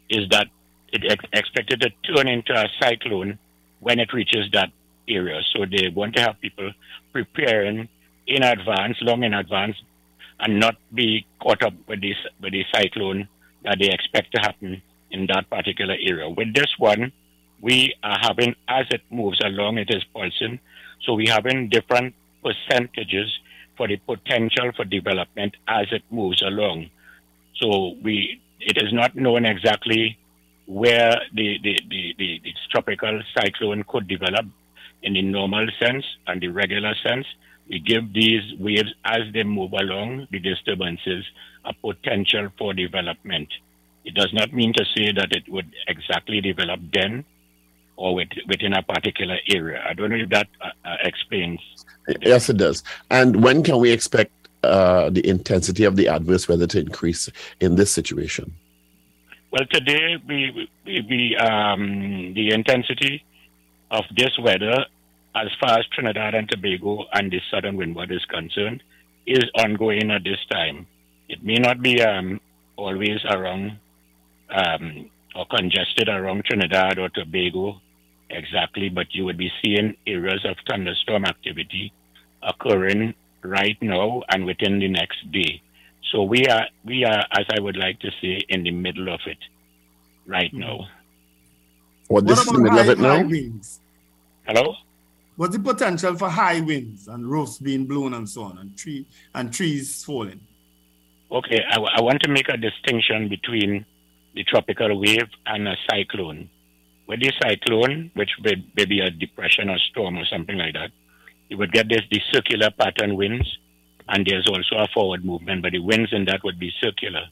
is 0.08 0.28
that 0.30 0.48
it 0.92 1.02
ex- 1.10 1.24
expected 1.32 1.80
to 1.80 1.90
turn 2.14 2.28
into 2.28 2.52
a 2.52 2.68
cyclone 2.80 3.38
when 3.80 3.98
it 3.98 4.12
reaches 4.12 4.48
that 4.52 4.70
area. 5.08 5.40
So 5.52 5.64
they 5.64 5.88
want 5.88 6.14
to 6.16 6.22
have 6.22 6.40
people 6.40 6.70
preparing 7.12 7.88
in 8.26 8.42
advance, 8.42 8.98
long 9.00 9.24
in 9.24 9.34
advance, 9.34 9.76
and 10.38 10.60
not 10.60 10.76
be 10.94 11.26
caught 11.40 11.62
up 11.62 11.74
with 11.88 12.00
this 12.00 12.16
with 12.40 12.52
the 12.52 12.64
cyclone 12.74 13.28
that 13.64 13.78
they 13.80 13.90
expect 13.90 14.32
to 14.34 14.40
happen 14.40 14.82
in 15.10 15.26
that 15.26 15.48
particular 15.50 15.94
area. 15.94 16.28
With 16.28 16.54
this 16.54 16.72
one, 16.78 17.12
we 17.60 17.94
are 18.02 18.18
having 18.20 18.54
as 18.68 18.86
it 18.90 19.02
moves 19.10 19.40
along, 19.44 19.78
it 19.78 19.88
is 19.90 20.04
pulsing. 20.12 20.58
So 21.04 21.14
we 21.14 21.26
having 21.26 21.68
different 21.68 22.14
percentages 22.42 23.28
for 23.82 23.88
the 23.88 23.96
potential 23.96 24.70
for 24.76 24.84
development 24.84 25.56
as 25.66 25.86
it 25.90 26.04
moves 26.08 26.40
along. 26.40 26.88
So 27.60 27.96
we 28.00 28.40
it 28.60 28.76
is 28.76 28.92
not 28.92 29.16
known 29.16 29.44
exactly 29.44 30.16
where 30.66 31.20
the, 31.34 31.58
the, 31.64 31.76
the, 31.90 32.14
the, 32.16 32.40
the 32.44 32.52
tropical 32.70 33.20
cyclone 33.34 33.82
could 33.88 34.06
develop 34.06 34.46
in 35.02 35.14
the 35.14 35.22
normal 35.22 35.66
sense 35.80 36.04
and 36.28 36.40
the 36.40 36.46
regular 36.46 36.94
sense. 37.04 37.26
We 37.68 37.80
give 37.80 38.12
these 38.12 38.54
waves 38.60 38.94
as 39.04 39.22
they 39.34 39.42
move 39.42 39.72
along, 39.72 40.28
the 40.30 40.38
disturbances, 40.38 41.24
a 41.64 41.74
potential 41.74 42.50
for 42.56 42.74
development. 42.74 43.48
It 44.04 44.14
does 44.14 44.32
not 44.32 44.52
mean 44.52 44.74
to 44.74 44.84
say 44.96 45.10
that 45.10 45.32
it 45.32 45.48
would 45.48 45.72
exactly 45.88 46.40
develop 46.40 46.78
then 46.92 47.24
or 47.96 48.14
with, 48.14 48.28
within 48.48 48.72
a 48.72 48.82
particular 48.82 49.36
area. 49.48 49.84
I 49.88 49.94
don't 49.94 50.10
know 50.10 50.16
if 50.16 50.30
that 50.30 50.48
uh, 50.60 50.68
uh, 50.84 50.96
explains. 51.02 51.60
Yes, 52.20 52.48
it 52.48 52.56
does. 52.56 52.82
And 53.10 53.42
when 53.42 53.62
can 53.62 53.78
we 53.78 53.90
expect 53.90 54.32
uh, 54.62 55.10
the 55.10 55.26
intensity 55.26 55.84
of 55.84 55.96
the 55.96 56.08
adverse 56.08 56.48
weather 56.48 56.66
to 56.68 56.80
increase 56.80 57.28
in 57.60 57.76
this 57.76 57.92
situation? 57.92 58.54
Well, 59.50 59.66
today 59.70 60.16
we, 60.26 60.68
we, 60.86 61.06
we 61.08 61.36
um, 61.36 62.32
the 62.34 62.52
intensity 62.52 63.24
of 63.90 64.04
this 64.16 64.30
weather, 64.38 64.86
as 65.34 65.48
far 65.60 65.78
as 65.78 65.86
Trinidad 65.92 66.34
and 66.34 66.48
Tobago 66.48 67.04
and 67.12 67.30
the 67.30 67.40
southern 67.50 67.76
windward 67.76 68.10
is 68.10 68.24
concerned, 68.24 68.82
is 69.26 69.44
ongoing 69.54 70.10
at 70.10 70.24
this 70.24 70.38
time. 70.50 70.86
It 71.28 71.44
may 71.44 71.56
not 71.56 71.82
be 71.82 72.02
um, 72.02 72.40
always 72.76 73.20
around 73.30 73.78
um, 74.48 75.10
or 75.34 75.46
congested 75.46 76.08
around 76.08 76.44
Trinidad 76.44 76.98
or 76.98 77.08
Tobago 77.08 77.80
exactly, 78.32 78.88
but 78.88 79.14
you 79.14 79.24
would 79.24 79.38
be 79.38 79.50
seeing 79.62 79.94
areas 80.06 80.44
of 80.44 80.56
thunderstorm 80.68 81.24
activity 81.24 81.92
occurring 82.42 83.14
right 83.42 83.76
now 83.80 84.22
and 84.28 84.44
within 84.44 84.78
the 84.78 84.88
next 84.88 85.30
day. 85.30 85.62
So 86.10 86.22
we 86.22 86.46
are 86.46 86.66
we 86.84 87.04
are, 87.04 87.24
as 87.38 87.46
I 87.56 87.60
would 87.60 87.76
like 87.76 88.00
to 88.00 88.10
say, 88.20 88.40
in 88.48 88.64
the 88.64 88.70
middle 88.70 89.08
of 89.12 89.20
it 89.26 89.38
right 90.26 90.52
now. 90.52 90.88
What, 92.08 92.26
this 92.26 92.40
is 92.40 92.46
the 92.46 92.58
middle 92.58 92.78
of 92.78 92.88
it 92.88 92.98
now? 92.98 93.22
winds? 93.22 93.80
Hello. 94.46 94.74
What's 95.36 95.56
the 95.56 95.62
potential 95.62 96.16
for 96.16 96.28
high 96.28 96.60
winds 96.60 97.08
and 97.08 97.30
roofs 97.30 97.58
being 97.58 97.86
blown 97.86 98.12
and 98.14 98.28
so 98.28 98.42
on, 98.42 98.58
and 98.58 98.76
tree 98.76 99.06
and 99.34 99.52
trees 99.52 100.04
falling? 100.04 100.40
Okay, 101.30 101.62
I, 101.70 101.78
I 101.78 102.00
want 102.02 102.20
to 102.22 102.30
make 102.30 102.48
a 102.50 102.58
distinction 102.58 103.28
between 103.28 103.86
the 104.34 104.44
tropical 104.44 104.98
wave 104.98 105.28
and 105.46 105.68
a 105.68 105.76
cyclone. 105.90 106.48
With 107.06 107.20
the 107.20 107.32
cyclone, 107.42 108.10
which 108.14 108.30
may, 108.42 108.84
be 108.84 109.00
a 109.00 109.10
depression 109.10 109.68
or 109.68 109.78
storm 109.90 110.16
or 110.18 110.24
something 110.24 110.56
like 110.56 110.74
that, 110.74 110.90
you 111.48 111.58
would 111.58 111.72
get 111.72 111.88
this 111.88 112.02
the 112.10 112.20
circular 112.32 112.70
pattern 112.70 113.16
winds, 113.16 113.58
and 114.08 114.26
there's 114.26 114.48
also 114.48 114.76
a 114.76 114.88
forward 114.94 115.24
movement, 115.24 115.62
but 115.62 115.72
the 115.72 115.78
winds 115.80 116.12
in 116.12 116.24
that 116.26 116.42
would 116.44 116.58
be 116.58 116.72
circular. 116.80 117.24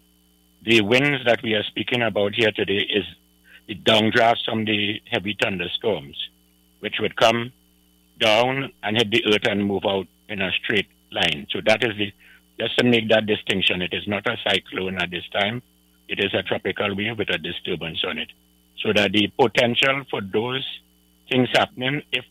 The 0.63 0.83
winds 0.83 1.25
that 1.25 1.43
we 1.43 1.55
are 1.55 1.63
speaking 1.65 2.03
about 2.03 2.35
here 2.35 2.53
today 2.53 2.87
is 2.91 3.05
the 3.67 3.77
downdrafts 3.77 4.45
from 4.45 4.65
the 4.65 5.01
heavy 5.11 5.37
thunderstorms, 5.41 6.17
which 6.81 6.97
would 7.01 7.17
come 7.17 7.53
down 8.19 8.73
and 8.83 8.97
hit 8.99 9.11
the 9.11 9.25
earth 9.27 9.47
and 9.49 9.65
move 9.65 9.85
out 9.87 10.07
in 10.29 10.43
a 10.43 10.51
straight 10.63 10.89
line. 11.11 11.47
So 11.51 11.61
that 11.65 11.83
is 11.83 11.97
the 11.97 12.13
just 12.59 12.77
to 12.79 12.85
make 12.85 13.09
that 13.09 13.25
distinction. 13.25 13.81
It 13.81 13.95
is 13.95 14.07
not 14.07 14.27
a 14.27 14.37
cyclone 14.47 14.99
at 14.99 15.11
this 15.11 15.27
time. 15.33 15.63
It 16.13 16.19
is 16.19 16.33
a 16.35 16.43
tropical 16.43 16.91
wave 16.99 17.19
with 17.19 17.31
a 17.31 17.39
disturbance 17.39 18.01
on 18.11 18.19
it. 18.19 18.31
so 18.83 18.93
that 18.95 19.13
the 19.13 19.29
potential 19.39 19.97
for 20.11 20.21
those 20.21 20.67
things 21.31 21.49
happening, 21.53 22.03
if 22.13 22.25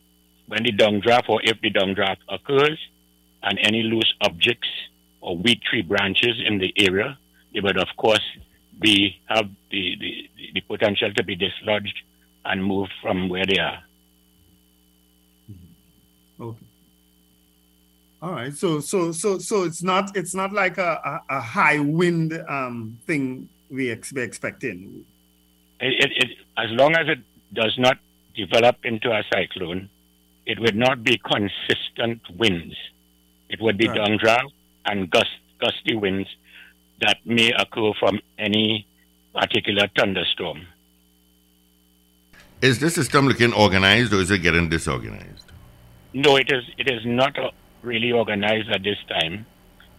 when 0.48 0.64
the 0.64 0.72
downdraft 0.72 1.30
or 1.30 1.40
if 1.44 1.62
the 1.62 1.72
downdraft 1.72 2.18
occurs, 2.28 2.80
and 3.44 3.58
any 3.62 3.84
loose 3.84 4.12
objects 4.22 4.68
or 5.22 5.38
weed 5.38 5.62
tree 5.62 5.82
branches 5.82 6.36
in 6.46 6.58
the 6.58 6.74
area, 6.78 7.18
they 7.54 7.62
would 7.62 7.78
of 7.78 7.88
course 7.98 8.28
be 8.80 8.96
have 9.28 9.48
the, 9.72 9.96
the, 10.00 10.12
the 10.56 10.62
potential 10.62 11.14
to 11.14 11.24
be 11.24 11.36
dislodged 11.36 11.98
and 12.46 12.64
moved 12.64 12.92
from 13.02 13.30
where 13.30 13.46
they 13.46 13.60
are. 13.60 13.80
Okay. 16.42 16.66
All 18.22 18.32
right. 18.32 18.54
So 18.54 18.80
so 18.82 19.12
so 19.12 19.38
so 19.40 19.64
it's 19.64 19.84
not 19.84 20.16
it's 20.18 20.36
not 20.36 20.52
like 20.52 20.78
a, 20.78 21.22
a, 21.30 21.38
a 21.38 21.42
high 21.42 21.80
wind 21.80 22.34
um 22.50 22.98
thing 23.06 23.48
we 23.70 23.92
ex- 23.92 24.12
we're 24.14 24.24
expecting. 24.24 25.06
It, 25.80 25.94
it, 26.04 26.12
it, 26.24 26.38
as 26.58 26.70
long 26.72 26.96
as 26.96 27.08
it 27.08 27.20
does 27.54 27.76
not 27.78 27.98
develop 28.36 28.78
into 28.84 29.10
a 29.12 29.24
cyclone, 29.32 29.90
it 30.46 30.60
would 30.60 30.76
not 30.76 31.04
be 31.04 31.18
consistent 31.20 32.22
winds. 32.38 32.76
It 33.50 33.62
would 33.62 33.78
be 33.78 33.88
Right. 33.88 33.98
downdraft 33.98 34.52
and 34.86 35.10
gust, 35.10 35.30
gusty 35.60 35.96
winds 35.96 36.30
that 37.02 37.18
may 37.26 37.52
occur 37.52 37.92
from 38.00 38.20
any 38.38 38.86
particular 39.34 39.88
thunderstorm. 39.98 40.66
Is 42.62 42.80
this 42.80 42.96
system 42.96 43.28
looking 43.28 43.54
organized 43.54 44.14
or 44.14 44.18
is 44.22 44.32
it 44.32 44.40
getting 44.40 44.68
disorganized? 44.70 45.46
No, 46.14 46.36
it 46.36 46.52
is. 46.52 46.64
It 46.78 46.90
is 46.92 47.06
not 47.06 47.38
uh, 47.40 47.52
really 47.84 48.12
organized 48.12 48.70
at 48.70 48.84
this 48.84 48.98
time. 49.08 49.46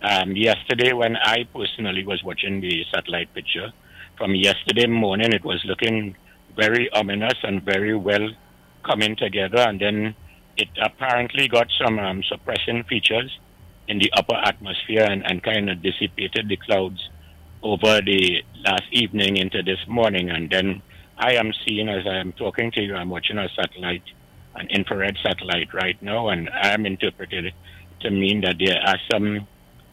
Um, 0.02 0.34
yesterday, 0.34 0.92
when 0.92 1.16
I 1.16 1.44
personally 1.54 2.06
was 2.06 2.22
watching 2.24 2.60
the 2.60 2.84
satellite 2.92 3.32
picture, 3.34 3.72
from 4.16 4.34
yesterday 4.34 4.86
morning, 4.86 5.32
it 5.32 5.44
was 5.44 5.62
looking 5.64 6.16
very 6.56 6.90
ominous 6.92 7.38
and 7.42 7.62
very 7.62 7.96
well 7.96 8.28
coming 8.84 9.16
together. 9.16 9.58
And 9.60 9.80
then 9.80 10.14
it 10.56 10.68
apparently 10.82 11.48
got 11.48 11.68
some 11.82 11.98
um, 11.98 12.22
suppression 12.24 12.84
features 12.84 13.38
in 13.88 13.98
the 13.98 14.10
upper 14.12 14.36
atmosphere 14.36 15.04
and, 15.04 15.24
and 15.24 15.42
kind 15.42 15.70
of 15.70 15.82
dissipated 15.82 16.48
the 16.48 16.56
clouds 16.56 17.08
over 17.62 18.00
the 18.00 18.42
last 18.64 18.84
evening 18.92 19.36
into 19.36 19.62
this 19.62 19.80
morning. 19.86 20.30
And 20.30 20.50
then 20.50 20.82
I 21.18 21.34
am 21.34 21.52
seeing, 21.66 21.88
as 21.88 22.06
I 22.06 22.16
am 22.16 22.32
talking 22.32 22.70
to 22.72 22.82
you, 22.82 22.94
I'm 22.94 23.10
watching 23.10 23.38
a 23.38 23.48
satellite, 23.54 24.04
an 24.54 24.68
infrared 24.68 25.16
satellite 25.22 25.72
right 25.74 26.00
now, 26.02 26.28
and 26.28 26.48
I 26.50 26.72
am 26.72 26.86
interpreting 26.86 27.46
it 27.46 27.54
to 28.00 28.10
mean 28.10 28.42
that 28.42 28.56
there 28.58 28.80
are 28.86 28.98
some 29.10 29.46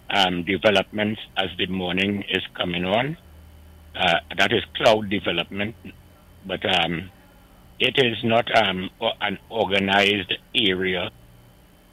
um, 0.10 0.44
developments 0.44 1.22
as 1.36 1.48
the 1.58 1.68
morning 1.68 2.24
is 2.30 2.44
coming 2.56 2.86
on. 2.86 3.18
Uh, 3.96 4.20
that 4.38 4.54
is 4.54 4.64
cloud 4.76 5.10
development, 5.10 5.76
but 6.46 6.64
um, 6.66 7.10
it 7.80 7.96
is 7.98 8.24
not 8.24 8.46
um, 8.56 8.90
an 9.22 9.40
organized 9.50 10.34
area 10.56 11.10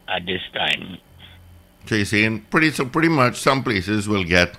at 0.08 0.26
this 0.26 0.42
time. 0.52 0.98
So 1.86 1.96
you're 1.96 2.04
saying 2.04 2.46
pretty 2.50 2.70
so 2.70 2.86
pretty 2.86 3.08
much 3.08 3.36
some 3.36 3.62
places 3.62 4.08
will 4.08 4.24
get 4.24 4.56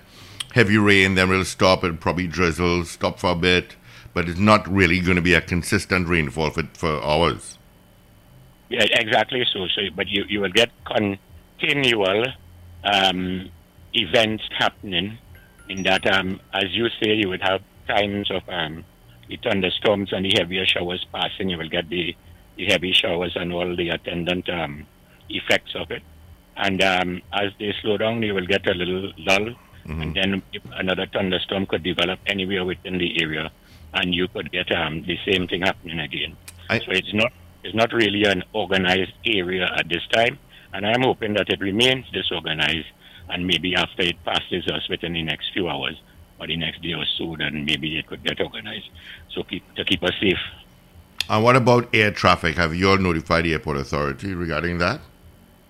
heavy 0.53 0.77
rain, 0.77 1.15
then 1.15 1.29
will 1.29 1.45
stop 1.45 1.83
and 1.83 1.99
probably 1.99 2.27
drizzle, 2.27 2.85
stop 2.85 3.19
for 3.19 3.31
a 3.31 3.35
bit, 3.35 3.75
but 4.13 4.29
it's 4.29 4.39
not 4.39 4.67
really 4.67 4.99
going 4.99 5.17
to 5.17 5.21
be 5.21 5.33
a 5.33 5.41
consistent 5.41 6.07
rainfall 6.07 6.49
for, 6.49 6.63
for 6.73 7.03
hours. 7.03 7.57
Yeah, 8.69 8.85
exactly 8.91 9.45
so. 9.51 9.67
So, 9.67 9.81
but 9.95 10.07
you, 10.07 10.23
you 10.27 10.39
will 10.39 10.51
get 10.51 10.71
continual 10.85 12.25
um, 12.85 13.49
events 13.93 14.43
happening 14.57 15.17
in 15.69 15.83
that, 15.83 16.05
um, 16.13 16.39
as 16.53 16.65
you 16.71 16.87
say, 17.01 17.13
you 17.15 17.29
would 17.29 17.41
have 17.41 17.61
times 17.87 18.29
of 18.31 18.41
um, 18.49 18.83
the 19.27 19.37
thunderstorms 19.37 20.13
and 20.13 20.25
the 20.25 20.33
heavier 20.37 20.65
showers 20.65 21.05
passing. 21.13 21.49
You 21.49 21.57
will 21.57 21.69
get 21.69 21.89
the, 21.89 22.15
the 22.57 22.65
heavy 22.65 22.93
showers 22.93 23.35
and 23.35 23.51
all 23.51 23.75
the 23.75 23.89
attendant 23.89 24.47
um, 24.49 24.85
effects 25.29 25.73
of 25.75 25.89
it. 25.91 26.03
And 26.57 26.81
um, 26.83 27.21
as 27.33 27.51
they 27.59 27.73
slow 27.81 27.97
down, 27.97 28.21
you 28.23 28.33
will 28.33 28.45
get 28.45 28.65
a 28.67 28.73
little 28.73 29.11
lull, 29.17 29.55
and 30.01 30.15
then 30.15 30.41
another 30.73 31.05
thunderstorm 31.11 31.65
could 31.65 31.83
develop 31.83 32.19
anywhere 32.27 32.63
within 32.65 32.97
the 32.97 33.21
area, 33.21 33.51
and 33.93 34.15
you 34.15 34.27
could 34.29 34.51
get 34.51 34.71
um, 34.71 35.03
the 35.03 35.17
same 35.29 35.47
thing 35.47 35.61
happening 35.61 35.99
again. 35.99 36.35
I- 36.69 36.79
so 36.79 36.91
it's 36.91 37.13
not 37.13 37.31
it's 37.63 37.75
not 37.75 37.91
really 37.93 38.23
an 38.25 38.43
organized 38.53 39.13
area 39.25 39.65
at 39.75 39.89
this 39.89 40.05
time, 40.13 40.37
and 40.75 40.85
I'm 40.85 41.03
hoping 41.03 41.33
that 41.35 41.47
it 41.47 41.61
remains 41.61 42.05
disorganized, 42.11 42.87
and 43.29 43.47
maybe 43.47 43.75
after 43.75 44.01
it 44.01 44.21
passes 44.25 44.67
us 44.67 44.87
within 44.89 45.13
the 45.13 45.23
next 45.23 45.53
few 45.53 45.69
hours 45.69 45.95
or 46.37 46.47
the 46.47 46.57
next 46.57 46.81
day 46.81 46.93
or 46.93 47.05
so, 47.17 47.35
then 47.39 47.63
maybe 47.63 47.97
it 47.97 48.07
could 48.07 48.23
get 48.23 48.41
organized. 48.41 48.89
So 49.33 49.43
keep 49.43 49.63
to 49.75 49.85
keep 49.85 50.03
us 50.03 50.11
safe. 50.19 50.43
And 51.29 51.43
what 51.45 51.55
about 51.55 51.95
air 51.95 52.11
traffic? 52.11 52.57
Have 52.57 52.75
you 52.75 52.89
all 52.89 52.97
notified 52.97 53.45
the 53.45 53.53
airport 53.53 53.77
authority 53.77 54.33
regarding 54.33 54.77
that? 54.79 54.99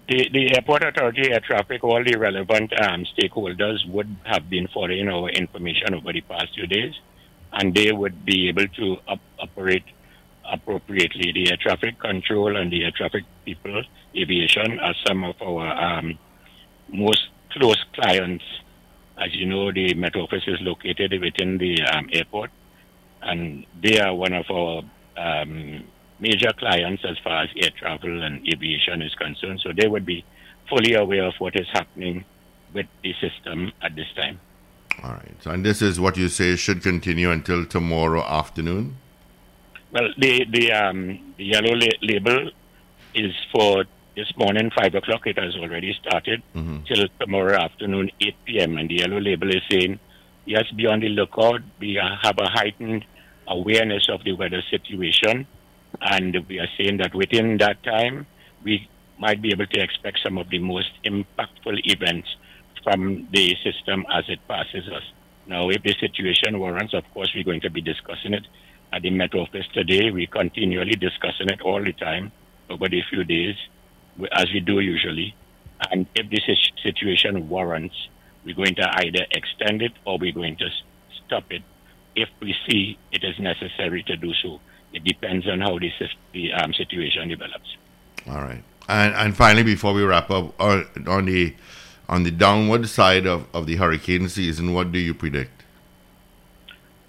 The, 0.09 0.27
the 0.33 0.55
airport 0.55 0.83
authority, 0.83 1.31
air 1.31 1.39
traffic, 1.39 1.83
all 1.83 2.03
the 2.03 2.17
relevant 2.17 2.73
um, 2.81 3.05
stakeholders 3.15 3.87
would 3.87 4.09
have 4.23 4.49
been 4.49 4.67
following 4.73 5.07
our 5.07 5.29
information 5.29 5.93
over 5.93 6.13
the 6.13 6.21
past 6.21 6.47
few 6.55 6.65
days, 6.65 6.93
and 7.53 7.75
they 7.75 7.91
would 7.91 8.25
be 8.25 8.49
able 8.49 8.67
to 8.67 8.97
op- 9.07 9.19
operate 9.39 9.85
appropriately. 10.51 11.31
The 11.31 11.51
air 11.51 11.57
traffic 11.61 11.99
control 11.99 12.55
and 12.55 12.71
the 12.71 12.83
air 12.83 12.91
traffic 12.91 13.23
people, 13.45 13.83
aviation, 14.15 14.79
are 14.79 14.95
some 15.05 15.23
of 15.23 15.35
our 15.41 15.67
um, 15.71 16.17
most 16.89 17.29
close 17.51 17.83
clients. 17.93 18.43
As 19.17 19.33
you 19.33 19.45
know, 19.45 19.71
the 19.71 19.93
Met 19.93 20.15
Office 20.15 20.43
is 20.47 20.59
located 20.61 21.19
within 21.21 21.57
the 21.57 21.81
um, 21.83 22.09
airport, 22.11 22.51
and 23.21 23.65
they 23.81 23.99
are 23.99 24.13
one 24.13 24.33
of 24.33 24.45
our 24.49 24.83
um, 25.17 25.85
major 26.19 26.51
clients 26.53 27.03
as 27.07 27.17
far 27.23 27.43
as 27.43 27.49
air 27.61 27.71
travel 27.77 28.23
and 28.23 28.45
aviation 28.47 29.01
is 29.01 29.13
concerned. 29.15 29.61
So 29.63 29.71
they 29.75 29.87
would 29.87 30.05
be 30.05 30.25
fully 30.69 30.93
aware 30.93 31.25
of 31.25 31.33
what 31.39 31.55
is 31.55 31.67
happening 31.71 32.25
with 32.73 32.87
the 33.03 33.13
system 33.21 33.71
at 33.81 33.95
this 33.95 34.07
time. 34.15 34.39
All 35.03 35.11
right. 35.11 35.45
And 35.45 35.65
this 35.65 35.81
is 35.81 35.99
what 35.99 36.17
you 36.17 36.29
say 36.29 36.55
should 36.55 36.81
continue 36.81 37.31
until 37.31 37.65
tomorrow 37.65 38.23
afternoon? 38.23 38.97
Well, 39.95 40.09
the 40.17 40.33
the 40.55 40.65
um, 40.73 40.99
the 41.37 41.45
yellow 41.55 41.73
la- 41.73 42.01
label 42.01 42.51
is 43.13 43.33
for 43.53 43.85
this 44.17 44.27
morning, 44.35 44.69
five 44.79 44.93
o'clock. 44.93 45.25
It 45.25 45.37
has 45.39 45.55
already 45.55 45.91
started 46.01 46.43
till 46.85 47.07
tomorrow 47.21 47.55
afternoon, 47.67 48.11
eight 48.19 48.35
p.m. 48.45 48.77
And 48.77 48.89
the 48.89 48.95
yellow 49.03 49.21
label 49.21 49.49
is 49.55 49.63
saying, 49.71 49.93
yes, 50.43 50.65
be 50.75 50.85
on 50.85 50.99
the 50.99 51.07
lookout. 51.19 51.61
We 51.79 51.93
have 52.25 52.37
a 52.39 52.49
heightened 52.49 53.05
awareness 53.47 54.09
of 54.09 54.19
the 54.25 54.33
weather 54.33 54.61
situation, 54.69 55.47
and 56.01 56.45
we 56.49 56.59
are 56.59 56.67
saying 56.77 56.97
that 56.97 57.15
within 57.15 57.55
that 57.59 57.81
time, 57.83 58.27
we 58.65 58.89
might 59.17 59.41
be 59.41 59.51
able 59.53 59.67
to 59.67 59.79
expect 59.79 60.19
some 60.21 60.37
of 60.37 60.49
the 60.49 60.59
most 60.59 60.91
impactful 61.05 61.79
events 61.85 62.27
from 62.83 63.29
the 63.31 63.55
system 63.63 64.05
as 64.13 64.25
it 64.27 64.39
passes 64.49 64.89
us. 64.89 65.03
Now, 65.47 65.69
if 65.69 65.83
the 65.83 65.95
situation 66.05 66.59
warrants, 66.59 66.93
of 66.93 67.05
course, 67.13 67.31
we're 67.33 67.45
going 67.45 67.61
to 67.61 67.69
be 67.69 67.79
discussing 67.81 68.33
it 68.33 68.45
at 68.91 69.01
the 69.01 69.09
Met 69.09 69.33
Office 69.35 69.65
today. 69.73 70.11
We're 70.11 70.27
continually 70.27 70.95
discussing 70.95 71.49
it 71.49 71.61
all 71.61 71.83
the 71.83 71.93
time 71.93 72.31
over 72.69 72.87
the 72.89 73.01
few 73.09 73.23
days, 73.23 73.55
as 74.31 74.45
we 74.53 74.59
do 74.59 74.79
usually. 74.79 75.35
And 75.91 76.07
if 76.15 76.29
this 76.29 76.43
situation 76.81 77.49
warrants, 77.49 77.95
we're 78.45 78.55
going 78.55 78.75
to 78.75 78.89
either 79.05 79.25
extend 79.31 79.81
it 79.81 79.93
or 80.05 80.17
we're 80.17 80.31
going 80.31 80.57
to 80.57 80.69
stop 81.25 81.45
it 81.51 81.63
if 82.15 82.29
we 82.41 82.55
see 82.67 82.97
it 83.11 83.23
is 83.23 83.37
necessary 83.39 84.03
to 84.03 84.15
do 84.15 84.33
so. 84.41 84.59
It 84.93 85.03
depends 85.03 85.47
on 85.47 85.59
how 85.59 85.77
this, 85.79 85.93
the 86.31 86.53
um, 86.53 86.73
situation 86.73 87.27
develops. 87.27 87.75
All 88.27 88.41
right. 88.41 88.63
And, 88.87 89.13
and 89.15 89.35
finally, 89.35 89.63
before 89.63 89.93
we 89.93 90.03
wrap 90.03 90.31
up, 90.31 90.59
on, 90.59 90.87
on 91.07 91.25
the 91.25 91.55
on 92.07 92.23
the 92.23 92.31
downward 92.31 92.87
side 92.87 93.25
of, 93.25 93.47
of 93.53 93.65
the 93.65 93.75
hurricane 93.77 94.29
season, 94.29 94.73
what 94.73 94.91
do 94.91 94.99
you 94.99 95.13
predict? 95.13 95.54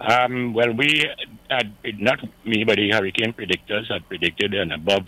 Um, 0.00 0.52
well, 0.52 0.72
we 0.72 1.04
had, 1.50 1.74
not 1.98 2.20
me, 2.44 2.64
but 2.64 2.76
the 2.76 2.90
hurricane 2.90 3.32
predictors 3.32 3.90
had 3.90 4.06
predicted 4.08 4.54
an 4.54 4.72
above 4.72 5.06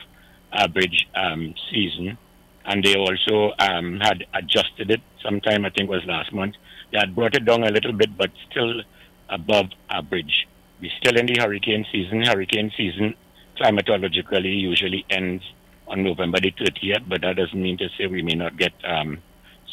average 0.52 1.06
um, 1.14 1.54
season, 1.70 2.16
and 2.64 2.82
they 2.82 2.96
also 2.96 3.52
um, 3.58 4.00
had 4.00 4.24
adjusted 4.34 4.90
it 4.90 5.00
sometime, 5.22 5.64
I 5.64 5.70
think 5.70 5.90
was 5.90 6.04
last 6.06 6.32
month. 6.32 6.54
They 6.90 6.98
had 6.98 7.14
brought 7.14 7.34
it 7.34 7.44
down 7.44 7.64
a 7.64 7.70
little 7.70 7.92
bit, 7.92 8.16
but 8.16 8.30
still 8.50 8.82
above 9.28 9.66
average. 9.90 10.48
We're 10.80 10.90
still 10.98 11.18
in 11.18 11.26
the 11.26 11.38
hurricane 11.38 11.84
season. 11.92 12.22
Hurricane 12.22 12.72
season 12.76 13.14
climatologically 13.60 14.60
usually 14.60 15.04
ends 15.10 15.42
on 15.86 16.04
November 16.04 16.40
the 16.40 16.52
30th, 16.52 17.08
but 17.08 17.22
that 17.22 17.36
doesn't 17.36 17.60
mean 17.60 17.76
to 17.78 17.88
say 17.96 18.06
we 18.06 18.22
may 18.22 18.34
not 18.34 18.56
get 18.56 18.72
um, 18.84 19.18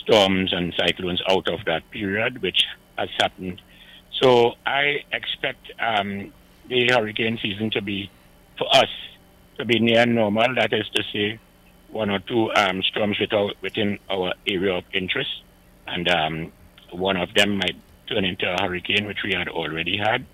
storms 0.03 0.53
and 0.53 0.73
cyclones 0.77 1.21
out 1.29 1.47
of 1.47 1.63
that 1.65 1.89
period, 1.91 2.41
which 2.41 2.63
has 2.97 3.09
happened. 3.19 3.61
So 4.21 4.53
I 4.65 5.03
expect 5.11 5.71
um, 5.79 6.33
the 6.67 6.87
hurricane 6.87 7.37
season 7.41 7.69
to 7.71 7.81
be, 7.81 8.09
for 8.57 8.67
us, 8.73 8.89
to 9.57 9.65
be 9.65 9.79
near 9.79 10.05
normal. 10.05 10.55
That 10.55 10.73
is 10.73 10.87
to 10.95 11.03
say, 11.11 11.39
one 11.89 12.09
or 12.09 12.19
two 12.19 12.51
um, 12.55 12.81
storms 12.83 13.19
without, 13.19 13.55
within 13.61 13.99
our 14.09 14.33
area 14.47 14.75
of 14.75 14.83
interest, 14.93 15.43
and 15.87 16.07
um, 16.09 16.51
one 16.91 17.17
of 17.17 17.33
them 17.33 17.57
might 17.57 17.75
turn 18.07 18.25
into 18.25 18.45
a 18.51 18.61
hurricane, 18.61 19.05
which 19.05 19.23
we 19.23 19.33
had 19.33 19.47
already 19.47 19.97
had. 19.97 20.25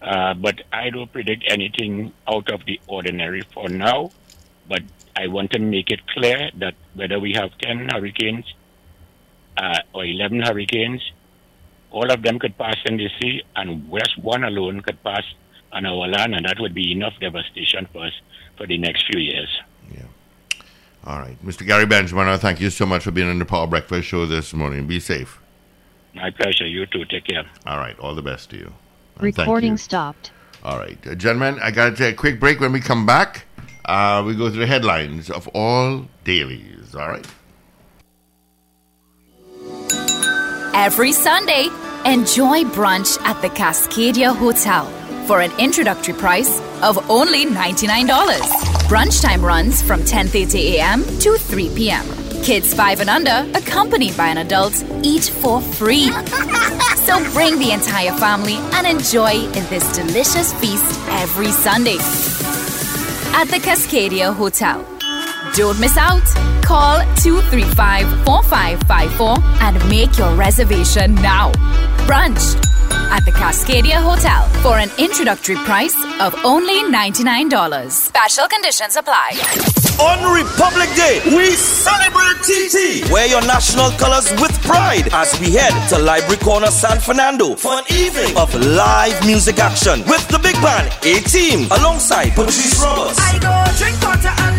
Uh, 0.00 0.34
but 0.34 0.62
I 0.72 0.90
don't 0.90 1.12
predict 1.12 1.44
anything 1.48 2.12
out 2.26 2.50
of 2.50 2.64
the 2.66 2.80
ordinary 2.86 3.42
for 3.52 3.68
now. 3.68 4.10
But 4.68 4.82
I 5.16 5.26
want 5.28 5.50
to 5.52 5.58
make 5.58 5.90
it 5.90 6.06
clear 6.06 6.50
that 6.58 6.74
whether 6.94 7.18
we 7.18 7.32
have 7.32 7.56
10 7.58 7.88
hurricanes 7.88 8.44
uh, 9.56 9.80
or 9.92 10.04
11 10.04 10.40
hurricanes, 10.40 11.02
all 11.90 12.10
of 12.10 12.22
them 12.22 12.38
could 12.38 12.56
pass 12.58 12.76
in 12.84 12.96
the 12.96 13.08
sea, 13.20 13.42
and 13.56 13.88
West 13.88 14.18
one 14.18 14.44
alone 14.44 14.80
could 14.80 15.02
pass 15.02 15.22
on 15.72 15.86
our 15.86 16.06
land, 16.08 16.34
and 16.34 16.44
that 16.46 16.56
would 16.60 16.74
be 16.74 16.92
enough 16.92 17.14
devastation 17.20 17.86
for 17.92 18.06
us 18.06 18.12
for 18.56 18.66
the 18.66 18.78
next 18.78 19.06
few 19.10 19.20
years. 19.20 19.48
Yeah. 19.92 20.02
All 21.04 21.18
right. 21.20 21.42
Mr. 21.44 21.66
Gary 21.66 21.86
Benjamin, 21.86 22.38
thank 22.38 22.60
you 22.60 22.70
so 22.70 22.86
much 22.86 23.04
for 23.04 23.10
being 23.10 23.28
on 23.28 23.38
the 23.38 23.44
Power 23.44 23.66
Breakfast 23.66 24.08
Show 24.08 24.26
this 24.26 24.52
morning. 24.52 24.86
Be 24.86 25.00
safe. 25.00 25.38
My 26.14 26.30
pleasure. 26.30 26.66
You 26.66 26.86
too. 26.86 27.04
Take 27.04 27.24
care. 27.26 27.44
All 27.66 27.78
right. 27.78 27.98
All 28.00 28.14
the 28.14 28.22
best 28.22 28.50
to 28.50 28.56
you. 28.56 28.72
And 29.16 29.24
Recording 29.24 29.72
you. 29.72 29.76
stopped. 29.76 30.32
All 30.64 30.78
right. 30.78 30.98
Uh, 31.06 31.14
gentlemen, 31.14 31.58
I 31.62 31.70
got 31.70 31.90
to 31.90 31.96
take 31.96 32.14
a 32.14 32.16
quick 32.16 32.40
break. 32.40 32.60
When 32.60 32.72
we 32.72 32.80
come 32.80 33.06
back, 33.06 33.46
uh, 33.84 34.22
we 34.26 34.34
go 34.34 34.50
through 34.50 34.60
the 34.60 34.66
headlines 34.66 35.30
of 35.30 35.48
all 35.48 36.06
dailies. 36.24 36.94
All 36.94 37.08
right. 37.08 37.26
Every 40.74 41.12
Sunday, 41.12 41.68
enjoy 42.04 42.64
brunch 42.64 43.20
at 43.22 43.40
the 43.42 43.48
Cascadia 43.48 44.34
Hotel 44.34 44.86
for 45.26 45.40
an 45.40 45.50
introductory 45.58 46.14
price 46.14 46.60
of 46.82 47.10
only 47.10 47.46
$99. 47.46 48.08
Brunch 48.88 49.22
time 49.22 49.44
runs 49.44 49.82
from 49.82 50.00
10:30 50.00 50.74
a.m. 50.74 51.04
to 51.20 51.36
3 51.36 51.70
p.m. 51.74 52.04
Kids 52.42 52.72
5 52.74 53.00
and 53.00 53.10
under, 53.10 53.50
accompanied 53.58 54.16
by 54.16 54.28
an 54.28 54.38
adult, 54.38 54.74
eat 55.02 55.24
for 55.24 55.60
free. 55.60 56.10
so 57.06 57.18
bring 57.32 57.58
the 57.58 57.72
entire 57.72 58.12
family 58.12 58.56
and 58.74 58.86
enjoy 58.86 59.32
in 59.32 59.64
this 59.68 59.86
delicious 59.96 60.52
feast 60.54 61.00
every 61.22 61.50
Sunday 61.50 61.98
at 63.34 63.48
the 63.48 63.58
Cascadia 63.58 64.34
Hotel. 64.34 64.97
Don't 65.54 65.78
miss 65.80 65.96
out. 65.96 66.22
Call 66.62 67.00
235 67.16 68.06
4554 68.24 69.36
and 69.62 69.88
make 69.88 70.16
your 70.18 70.34
reservation 70.34 71.14
now. 71.16 71.52
Brunch 72.06 72.56
at 73.10 73.24
the 73.24 73.32
Cascadia 73.32 74.00
Hotel 74.00 74.46
for 74.62 74.78
an 74.78 74.90
introductory 74.98 75.56
price 75.56 75.96
of 76.20 76.34
only 76.44 76.80
$99. 76.84 77.90
Special 77.90 78.46
conditions 78.48 78.96
apply. 78.96 79.32
On 80.00 80.32
Republic 80.32 80.88
Day, 80.94 81.20
we 81.36 81.50
celebrate 81.56 82.38
TT. 82.46 83.10
Wear 83.10 83.26
your 83.26 83.40
national 83.42 83.90
colors 83.92 84.30
with 84.40 84.52
pride 84.62 85.08
as 85.12 85.38
we 85.40 85.52
head 85.52 85.74
to 85.88 85.98
Library 85.98 86.36
Corner 86.36 86.68
San 86.70 87.00
Fernando 87.00 87.56
for 87.56 87.72
an 87.72 87.84
evening 87.90 88.36
of 88.36 88.54
live 88.54 89.18
music 89.26 89.58
action 89.58 90.00
with 90.06 90.26
the 90.28 90.38
big 90.38 90.54
band 90.62 90.86
A 91.02 91.20
Team 91.22 91.66
alongside 91.72 92.30
Patrice 92.30 92.80
Roberts. 92.80 93.18
I 93.18 93.38
go 93.40 93.78
drink 93.78 94.00
water 94.02 94.34
and 94.42 94.57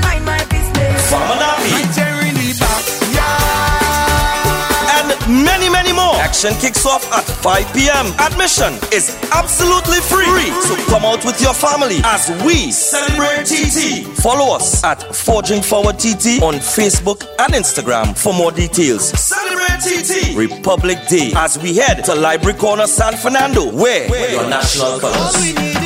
And 4.99 5.43
many, 5.45 5.69
many 5.69 5.93
more. 5.93 6.15
Action 6.15 6.53
kicks 6.55 6.85
off 6.85 7.05
at 7.13 7.23
5 7.23 7.73
p.m. 7.73 8.07
Admission 8.19 8.73
is 8.93 9.15
absolutely 9.31 9.99
free. 10.01 10.51
So 10.67 10.75
come 10.91 11.05
out 11.05 11.23
with 11.25 11.41
your 11.41 11.53
family 11.53 11.97
as 12.03 12.29
we 12.45 12.71
celebrate 12.71 13.45
TT. 13.45 14.05
Follow 14.21 14.55
us 14.55 14.83
at 14.83 15.01
Forging 15.15 15.61
Forward 15.61 15.97
TT 15.99 16.41
on 16.43 16.55
Facebook 16.55 17.23
and 17.39 17.53
Instagram 17.53 18.17
for 18.17 18.33
more 18.33 18.51
details. 18.51 19.09
Celebrate 19.19 19.79
TT. 19.81 20.35
Republic 20.37 20.97
Day 21.07 21.31
as 21.35 21.57
we 21.59 21.75
head 21.75 22.03
to 22.05 22.15
Library 22.15 22.57
Corner 22.57 22.87
San 22.87 23.15
Fernando. 23.17 23.71
Where 23.71 24.07
your 24.31 24.49
national 24.49 24.99
colors. 24.99 25.78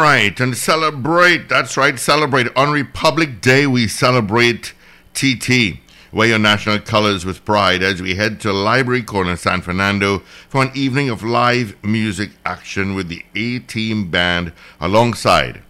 Right, 0.00 0.40
and 0.40 0.56
celebrate. 0.56 1.50
That's 1.50 1.76
right, 1.76 1.98
celebrate. 1.98 2.46
On 2.56 2.72
Republic 2.72 3.42
Day, 3.42 3.66
we 3.66 3.86
celebrate 3.86 4.72
TT. 5.12 5.80
Wear 6.10 6.28
your 6.28 6.38
national 6.38 6.78
colors 6.78 7.26
with 7.26 7.44
pride 7.44 7.82
as 7.82 8.00
we 8.00 8.14
head 8.14 8.40
to 8.40 8.50
Library 8.50 9.02
Corner, 9.02 9.36
San 9.36 9.60
Fernando 9.60 10.20
for 10.48 10.62
an 10.62 10.70
evening 10.74 11.10
of 11.10 11.22
live 11.22 11.76
music 11.84 12.30
action 12.46 12.94
with 12.94 13.08
the 13.08 13.26
A 13.34 13.58
Team 13.58 14.10
Band 14.10 14.54
alongside 14.80 15.60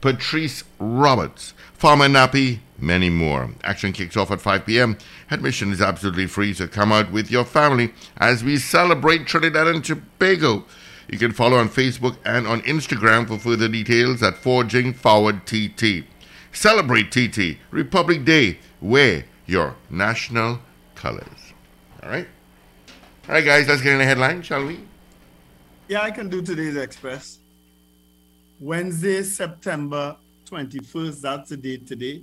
Patrice 0.00 0.62
Roberts, 0.78 1.52
Farmer 1.74 2.06
Nappy, 2.06 2.60
many 2.78 3.10
more. 3.10 3.50
Action 3.64 3.92
kicks 3.92 4.16
off 4.16 4.30
at 4.30 4.40
5 4.40 4.66
p.m. 4.66 4.98
Admission 5.32 5.72
is 5.72 5.82
absolutely 5.82 6.28
free, 6.28 6.54
so 6.54 6.68
come 6.68 6.92
out 6.92 7.10
with 7.10 7.28
your 7.28 7.44
family 7.44 7.92
as 8.18 8.44
we 8.44 8.56
celebrate 8.56 9.26
Trinidad 9.26 9.66
and 9.66 9.84
Tobago. 9.84 10.64
You 11.10 11.18
can 11.18 11.32
follow 11.32 11.56
on 11.56 11.68
Facebook 11.68 12.16
and 12.24 12.46
on 12.46 12.62
Instagram 12.62 13.26
for 13.26 13.36
further 13.36 13.66
details 13.66 14.22
at 14.22 14.36
Forging 14.36 14.94
Forward 14.94 15.44
TT. 15.44 16.04
Celebrate 16.52 17.10
TT, 17.10 17.58
Republic 17.72 18.24
Day, 18.24 18.60
wear 18.80 19.24
your 19.44 19.74
national 19.90 20.60
colors. 20.94 21.52
All 22.04 22.10
right? 22.10 22.28
All 23.28 23.34
right, 23.34 23.44
guys, 23.44 23.66
let's 23.66 23.82
get 23.82 23.94
in 23.94 23.98
the 23.98 24.04
headline, 24.04 24.42
shall 24.42 24.64
we? 24.64 24.78
Yeah, 25.88 26.02
I 26.02 26.12
can 26.12 26.28
do 26.28 26.42
today's 26.42 26.76
Express. 26.76 27.40
Wednesday, 28.60 29.24
September 29.24 30.16
21st, 30.48 31.20
that's 31.20 31.50
the 31.50 31.56
date 31.56 31.88
today. 31.88 32.22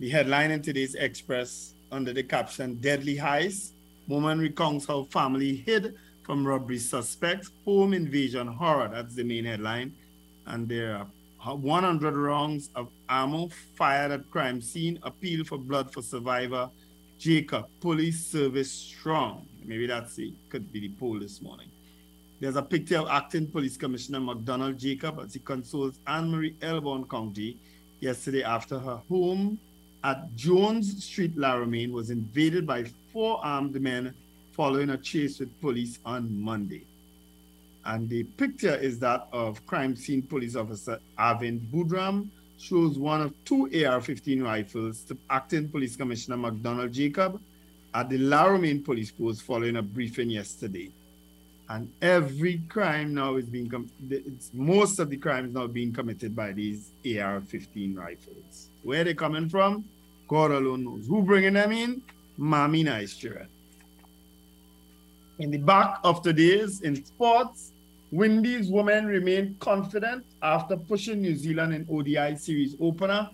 The 0.00 0.08
headline 0.08 0.52
in 0.52 0.62
today's 0.62 0.94
Express 0.94 1.74
under 1.90 2.14
the 2.14 2.22
caption 2.22 2.76
Deadly 2.76 3.18
Heist. 3.18 3.72
Woman 4.08 4.38
recounts 4.38 4.86
how 4.86 5.04
family 5.04 5.56
hid 5.66 5.96
from 6.22 6.46
robbery 6.46 6.78
suspects. 6.78 7.50
Home 7.64 7.92
invasion 7.92 8.46
horror. 8.46 8.88
That's 8.92 9.14
the 9.14 9.24
main 9.24 9.44
headline. 9.44 9.94
And 10.46 10.68
there 10.68 11.06
are 11.44 11.56
100 11.56 12.16
rounds 12.16 12.70
of 12.74 12.88
ammo 13.08 13.48
fired 13.74 14.12
at 14.12 14.30
crime 14.30 14.60
scene. 14.60 14.98
Appeal 15.02 15.44
for 15.44 15.58
blood 15.58 15.92
for 15.92 16.02
survivor 16.02 16.70
Jacob. 17.18 17.66
Police 17.80 18.26
service 18.26 18.70
strong. 18.70 19.46
Maybe 19.64 19.86
that's 19.86 20.18
it. 20.18 20.34
Could 20.50 20.72
be 20.72 20.80
the 20.80 20.94
poll 20.98 21.18
this 21.18 21.40
morning. 21.40 21.68
There's 22.40 22.56
a 22.56 22.62
picture 22.62 22.98
of 22.98 23.08
acting 23.08 23.46
police 23.46 23.76
commissioner 23.76 24.18
McDonald 24.18 24.76
Jacob 24.76 25.20
as 25.20 25.34
he 25.34 25.40
consoles 25.40 26.00
Anne 26.08 26.28
Marie 26.28 26.56
Elborn 26.60 27.08
County 27.08 27.56
yesterday 28.00 28.42
after 28.42 28.80
her 28.80 29.00
home 29.08 29.58
at 30.04 30.34
Jones 30.34 31.04
Street, 31.04 31.36
La 31.36 31.54
Romaine, 31.54 31.92
was 31.92 32.10
invaded 32.10 32.66
by 32.66 32.84
four 33.12 33.38
armed 33.44 33.80
men 33.80 34.12
following 34.52 34.90
a 34.90 34.98
chase 34.98 35.40
with 35.40 35.60
police 35.60 35.98
on 36.04 36.40
Monday. 36.40 36.84
And 37.84 38.08
the 38.08 38.24
picture 38.24 38.76
is 38.76 38.98
that 39.00 39.28
of 39.32 39.64
crime 39.66 39.96
scene 39.96 40.22
police 40.22 40.54
officer 40.54 41.00
Arvind 41.18 41.60
Budram, 41.70 42.28
shows 42.58 42.96
one 42.96 43.20
of 43.20 43.34
two 43.44 43.64
AR-15 43.64 44.44
rifles 44.44 45.00
to 45.02 45.16
acting 45.30 45.68
police 45.68 45.96
commissioner 45.96 46.36
McDonald 46.36 46.92
Jacob 46.92 47.40
at 47.92 48.08
the 48.08 48.18
La 48.18 48.44
Romaine 48.44 48.82
Police 48.82 49.10
Post 49.10 49.42
following 49.42 49.76
a 49.76 49.82
briefing 49.82 50.30
yesterday. 50.30 50.90
And 51.68 51.90
every 52.00 52.60
crime 52.68 53.14
now 53.14 53.36
is 53.36 53.46
being, 53.46 53.90
most 54.52 54.98
of 54.98 55.10
the 55.10 55.16
crimes 55.16 55.54
now 55.54 55.66
being 55.66 55.92
committed 55.92 56.36
by 56.36 56.52
these 56.52 56.90
AR-15 57.04 57.96
rifles. 57.96 58.68
Where 58.82 59.04
they 59.04 59.14
coming 59.14 59.48
from? 59.48 59.84
God 60.28 60.52
alone 60.52 60.84
knows. 60.84 61.06
Who 61.06 61.22
bringing 61.22 61.54
them 61.54 61.72
in? 61.72 62.02
Mommy 62.36 62.82
nice 62.82 63.14
children. 63.14 63.48
In 65.42 65.50
the 65.50 65.58
back 65.58 65.98
of 66.04 66.22
today's 66.22 66.82
in 66.82 67.04
sports, 67.04 67.72
Windies 68.12 68.70
women 68.70 69.06
remain 69.06 69.56
confident 69.58 70.24
after 70.40 70.76
pushing 70.76 71.20
New 71.20 71.34
Zealand 71.34 71.74
in 71.74 71.84
ODI 71.90 72.36
series 72.36 72.76
opener. 72.80 73.28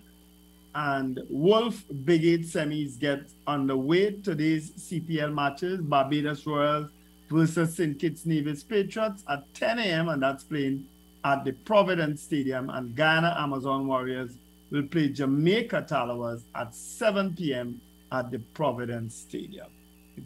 And 0.73 1.19
Wolf 1.29 1.85
Big 2.05 2.25
Eight 2.25 2.47
semis 2.47 2.99
get 2.99 3.29
underway. 3.45 4.13
Today's 4.13 4.71
CPL 4.71 5.31
matches 5.35 5.81
Barbados 5.81 6.47
Royals 6.47 6.89
versus 7.29 7.75
St. 7.75 7.99
Kitts 7.99 8.25
Nevis 8.25 8.63
Patriots 8.63 9.23
at 9.29 9.43
10 9.53 9.77
a.m. 9.77 10.09
and 10.09 10.23
that's 10.23 10.43
playing 10.43 10.87
at 11.23 11.45
the 11.45 11.51
Providence 11.51 12.23
Stadium. 12.23 12.71
And 12.71 12.95
Guyana 12.95 13.35
Amazon 13.37 13.85
Warriors 13.85 14.31
will 14.71 14.87
play 14.87 15.09
Jamaica 15.09 15.85
Tallawahs 15.87 16.41
at 16.55 16.73
7 16.73 17.35
p.m. 17.35 17.79
at 18.11 18.31
the 18.31 18.39
Providence 18.55 19.13
Stadium. 19.13 19.67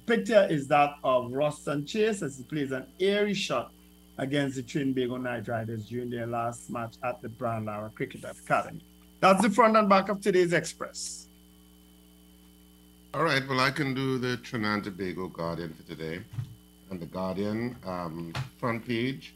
Picture 0.05 0.47
is 0.49 0.67
that 0.67 0.95
of 1.03 1.31
Roston 1.31 1.87
Chase 1.87 2.21
as 2.21 2.37
he 2.37 2.43
plays 2.43 2.71
an 2.71 2.85
airy 2.99 3.33
shot 3.33 3.71
against 4.17 4.55
the 4.55 4.63
Trinbago 4.63 5.21
Knight 5.21 5.47
Riders 5.47 5.87
during 5.87 6.09
their 6.09 6.27
last 6.27 6.69
match 6.69 6.95
at 7.03 7.21
the 7.21 7.29
Brian 7.29 7.65
Lara 7.65 7.89
Cricket 7.89 8.23
Academy. 8.23 8.83
That's 9.19 9.41
the 9.41 9.49
front 9.49 9.77
and 9.77 9.87
back 9.87 10.09
of 10.09 10.21
today's 10.21 10.53
Express. 10.53 11.27
All 13.13 13.23
right, 13.23 13.47
well, 13.47 13.59
I 13.59 13.71
can 13.71 13.93
do 13.93 14.17
the 14.17 14.37
Trinidad 14.37 14.85
Tobago 14.85 15.27
Guardian 15.27 15.73
for 15.73 15.83
today. 15.83 16.21
And 16.89 16.99
the 16.99 17.05
Guardian 17.05 17.75
um, 17.85 18.33
front 18.59 18.85
page, 18.87 19.33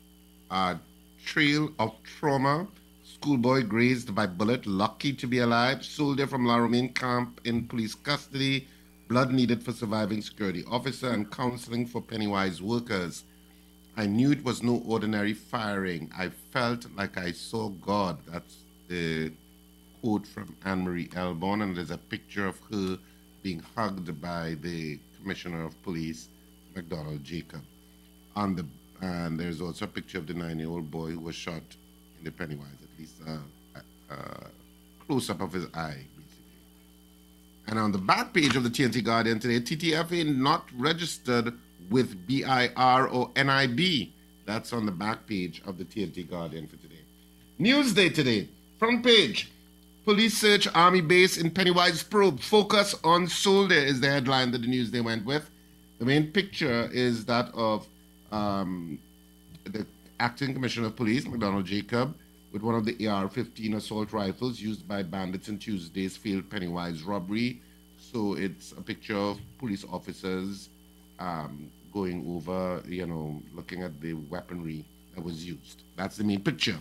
uh, 0.51 0.75
trail 1.23 1.71
of 1.79 1.91
trauma. 2.03 2.67
Schoolboy 3.03 3.63
grazed 3.63 4.13
by 4.13 4.27
bullet, 4.27 4.67
lucky 4.67 5.13
to 5.13 5.27
be 5.27 5.39
alive. 5.39 5.83
Soldier 5.83 6.27
from 6.27 6.45
La 6.45 6.57
Romaine 6.57 6.93
camp 6.93 7.41
in 7.45 7.67
police 7.67 7.95
custody. 7.95 8.67
Blood 9.07 9.31
needed 9.31 9.63
for 9.63 9.71
surviving 9.71 10.21
security 10.21 10.65
officer 10.67 11.09
and 11.09 11.31
counseling 11.31 11.85
for 11.85 12.01
Pennywise 12.01 12.61
workers. 12.61 13.23
I 13.95 14.05
knew 14.05 14.31
it 14.31 14.43
was 14.43 14.61
no 14.61 14.83
ordinary 14.85 15.33
firing. 15.33 16.11
I 16.17 16.29
felt 16.29 16.85
like 16.95 17.17
I 17.17 17.31
saw 17.31 17.69
God. 17.69 18.17
That's 18.27 18.57
the 18.89 19.31
quote 20.01 20.27
from 20.27 20.57
Anne 20.65 20.83
Marie 20.83 21.07
Elborn, 21.15 21.61
and 21.61 21.75
there's 21.75 21.89
a 21.91 21.97
picture 21.97 22.45
of 22.45 22.59
her 22.69 22.97
being 23.43 23.63
hugged 23.75 24.21
by 24.21 24.57
the 24.61 24.99
Commissioner 25.21 25.65
of 25.65 25.81
Police, 25.83 26.27
McDonald 26.75 27.23
Jacob. 27.23 27.61
On 28.35 28.55
the 28.55 28.65
and 29.01 29.39
there's 29.39 29.61
also 29.61 29.85
a 29.85 29.87
picture 29.87 30.17
of 30.17 30.27
the 30.27 30.33
nine-year-old 30.33 30.89
boy 30.89 31.11
who 31.11 31.19
was 31.19 31.35
shot 31.35 31.61
in 32.17 32.23
the 32.23 32.31
Pennywise, 32.31 32.67
at 32.81 32.99
least 32.99 33.15
uh, 33.27 33.37
a, 33.75 34.13
a 34.13 34.47
close-up 35.05 35.39
of 35.39 35.53
his 35.53 35.67
eye. 35.75 36.01
And 37.67 37.77
on 37.77 37.91
the 37.91 37.97
back 37.97 38.33
page 38.33 38.55
of 38.55 38.63
the 38.63 38.69
TNT 38.69 39.03
Guardian 39.03 39.39
today, 39.39 39.59
TTFA 39.59 40.35
not 40.37 40.69
registered 40.75 41.53
with 41.89 42.25
BIR 42.27 43.07
or 43.09 43.31
NIB. 43.35 44.09
That's 44.45 44.71
on 44.71 44.85
the 44.85 44.91
back 44.91 45.27
page 45.27 45.61
of 45.65 45.77
the 45.77 45.83
TNT 45.83 46.29
Guardian 46.29 46.67
for 46.67 46.77
today. 46.77 47.01
Newsday 47.59 48.13
today, 48.13 48.47
front 48.79 49.03
page. 49.03 49.51
Police 50.05 50.37
search 50.37 50.69
army 50.73 51.01
base 51.01 51.37
in 51.37 51.51
Pennywise 51.51 52.01
probe. 52.01 52.39
Focus 52.39 52.95
on 53.03 53.27
soldier 53.27 53.75
is 53.75 53.99
the 53.99 54.07
headline 54.07 54.51
that 54.51 54.61
the 54.61 54.67
Newsday 54.67 55.03
went 55.03 55.25
with. 55.25 55.49
The 55.99 56.05
main 56.05 56.31
picture 56.31 56.89
is 56.93 57.25
that 57.25 57.49
of 57.53 57.85
um, 58.31 58.99
the 59.65 59.85
acting 60.21 60.53
commissioner 60.53 60.87
of 60.87 60.95
police, 60.95 61.25
McDonald 61.25 61.65
Jacob, 61.65 62.15
with 62.51 62.61
one 62.61 62.75
of 62.75 62.85
the 62.85 63.07
AR 63.07 63.29
15 63.29 63.75
assault 63.75 64.13
rifles 64.13 64.59
used 64.59 64.87
by 64.87 65.03
bandits 65.03 65.49
in 65.49 65.59
Tuesday's 65.59 66.15
failed 66.17 66.49
Pennywise 66.49 67.03
robbery. 67.03 67.61
So 67.97 68.33
it's 68.33 68.71
a 68.71 68.81
picture 68.81 69.17
of 69.17 69.39
police 69.57 69.85
officers 69.91 70.69
um, 71.19 71.69
going 71.93 72.25
over, 72.27 72.81
you 72.87 73.05
know, 73.05 73.41
looking 73.53 73.83
at 73.83 73.99
the 73.99 74.13
weaponry 74.13 74.85
that 75.15 75.23
was 75.23 75.45
used. 75.45 75.83
That's 75.95 76.17
the 76.17 76.23
main 76.23 76.41
picture. 76.41 76.77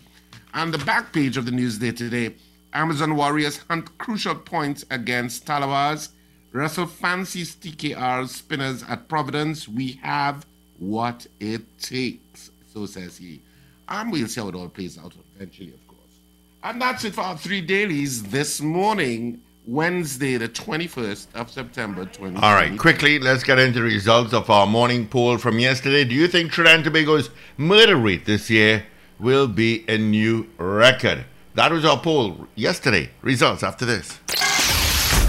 On 0.55 0.71
the 0.71 0.79
back 0.79 1.13
page 1.13 1.37
of 1.37 1.47
the 1.47 1.51
Newsday 1.51 1.97
today, 1.97 2.37
Amazon 2.73 3.17
warriors 3.17 3.59
hunt 3.69 3.97
crucial 3.99 4.35
points 4.35 4.85
against 4.91 5.47
Tallawahs. 5.47 6.11
Russell 6.53 6.87
fancies 6.87 7.57
TKR 7.57 8.29
spinners 8.29 8.83
at 8.89 9.09
Providence. 9.09 9.69
We 9.69 9.93
have 10.03 10.47
what 10.79 11.27
it 11.41 11.79
takes, 11.79 12.51
so 12.73 12.87
says 12.87 13.17
he. 13.17 13.41
And 13.89 14.11
we'll 14.11 14.27
see 14.29 14.41
how 14.41 14.49
it 14.49 14.55
all 14.55 14.69
plays 14.69 14.99
out 14.99 15.15
eventually, 15.37 15.73
of 15.73 15.87
course. 15.87 16.01
And 16.65 16.81
that's 16.81 17.05
it 17.05 17.15
for 17.15 17.21
our 17.21 17.37
three 17.37 17.61
dailies 17.61 18.25
this 18.25 18.61
morning, 18.61 19.41
Wednesday, 19.67 20.37
the 20.37 20.49
21st 20.49 21.27
of 21.35 21.51
September, 21.51 22.05
2020. 22.05 22.37
All 22.37 22.55
right, 22.55 22.77
quickly, 22.79 23.19
let's 23.19 23.45
get 23.45 23.59
into 23.59 23.81
the 23.81 23.85
results 23.85 24.33
of 24.33 24.51
our 24.51 24.67
morning 24.67 25.07
poll 25.07 25.39
from 25.39 25.59
yesterday. 25.59 26.05
Do 26.05 26.15
you 26.15 26.27
think 26.27 26.51
Trinidad 26.53 26.77
and 26.77 26.85
Tobago's 26.85 27.31
murder 27.57 27.97
rate 27.97 28.25
this 28.25 28.51
year 28.51 28.87
will 29.19 29.47
be 29.47 29.85
a 29.89 29.99
new 29.99 30.49
record? 30.59 31.25
That 31.55 31.73
was 31.73 31.85
our 31.85 31.99
poll 31.99 32.49
yesterday. 32.55 33.11
Results 33.23 33.63
after 33.63 33.87
this. 33.87 34.19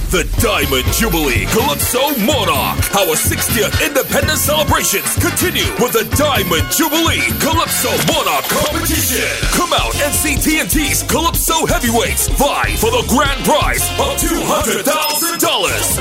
The 0.08 0.24
Diamond 0.40 0.88
Jubilee 0.96 1.44
Calypso 1.52 2.00
Monarch. 2.24 2.80
Our 2.96 3.20
60th 3.20 3.76
independence 3.84 4.48
celebrations 4.48 5.12
continue 5.20 5.68
with 5.84 5.92
the 5.92 6.08
Diamond 6.16 6.64
Jubilee 6.72 7.28
Calypso 7.44 7.92
Monarch 8.08 8.48
competition. 8.48 9.28
Come 9.52 9.76
out 9.76 9.92
and 10.00 10.16
see 10.16 10.40
TNT's 10.40 11.04
Calypso 11.12 11.68
heavyweights 11.68 12.32
vie 12.40 12.80
for 12.80 12.88
the 12.88 13.04
grand 13.12 13.44
prize 13.44 13.84
of 14.00 14.16
$200,000. 14.16 14.88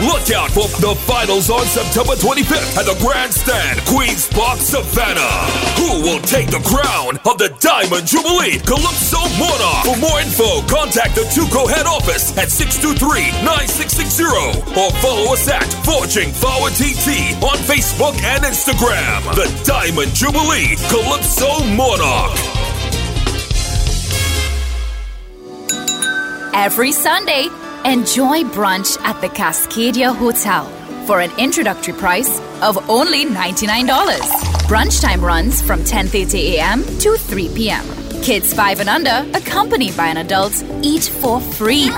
Look 0.06 0.30
out 0.30 0.54
for 0.54 0.70
the 0.78 0.94
finals 1.02 1.50
on 1.50 1.66
September 1.66 2.14
25th 2.14 2.78
at 2.78 2.86
the 2.86 2.94
Grandstand, 3.02 3.82
Queen's 3.90 4.30
Park, 4.30 4.62
Savannah. 4.62 5.50
Who 5.82 6.06
will 6.06 6.22
take 6.22 6.46
the 6.54 6.62
crown 6.62 7.18
of 7.26 7.42
the 7.42 7.50
Diamond 7.58 8.06
Jubilee 8.06 8.62
Calypso 8.62 9.18
Monarch? 9.34 9.82
For 9.82 9.98
more 9.98 10.22
info, 10.22 10.62
contact 10.70 11.18
the 11.18 11.26
Tuco 11.34 11.66
head 11.66 11.90
office 11.90 12.30
at 12.38 12.54
623 12.54 13.34
9660 13.96 14.78
or 14.78 14.90
follow 15.00 15.32
us 15.32 15.48
at 15.48 15.64
Forging 15.84 16.30
Forward 16.32 16.72
TT 16.72 17.32
on 17.42 17.56
Facebook 17.64 18.14
and 18.22 18.44
Instagram. 18.44 19.22
The 19.34 19.48
Diamond 19.64 20.14
Jubilee 20.14 20.76
Calypso 20.90 21.64
Monarch. 21.74 22.36
Every 26.54 26.92
Sunday, 26.92 27.48
enjoy 27.84 28.42
brunch 28.42 29.00
at 29.00 29.20
the 29.20 29.28
Cascadia 29.28 30.14
Hotel 30.14 30.66
for 31.06 31.20
an 31.20 31.30
introductory 31.38 31.94
price 31.94 32.40
of 32.60 32.90
only 32.90 33.24
$99. 33.24 33.86
Brunch 34.68 35.00
time 35.00 35.24
runs 35.24 35.62
from 35.62 35.80
10:30 35.80 36.56
a.m. 36.56 36.84
to 36.98 37.16
3 37.16 37.48
p.m. 37.54 38.05
Kids 38.26 38.52
5 38.54 38.80
and 38.80 38.88
under, 38.88 39.38
accompanied 39.38 39.96
by 39.96 40.08
an 40.08 40.16
adult, 40.16 40.52
eat 40.82 41.04
for 41.04 41.40
free. 41.40 41.88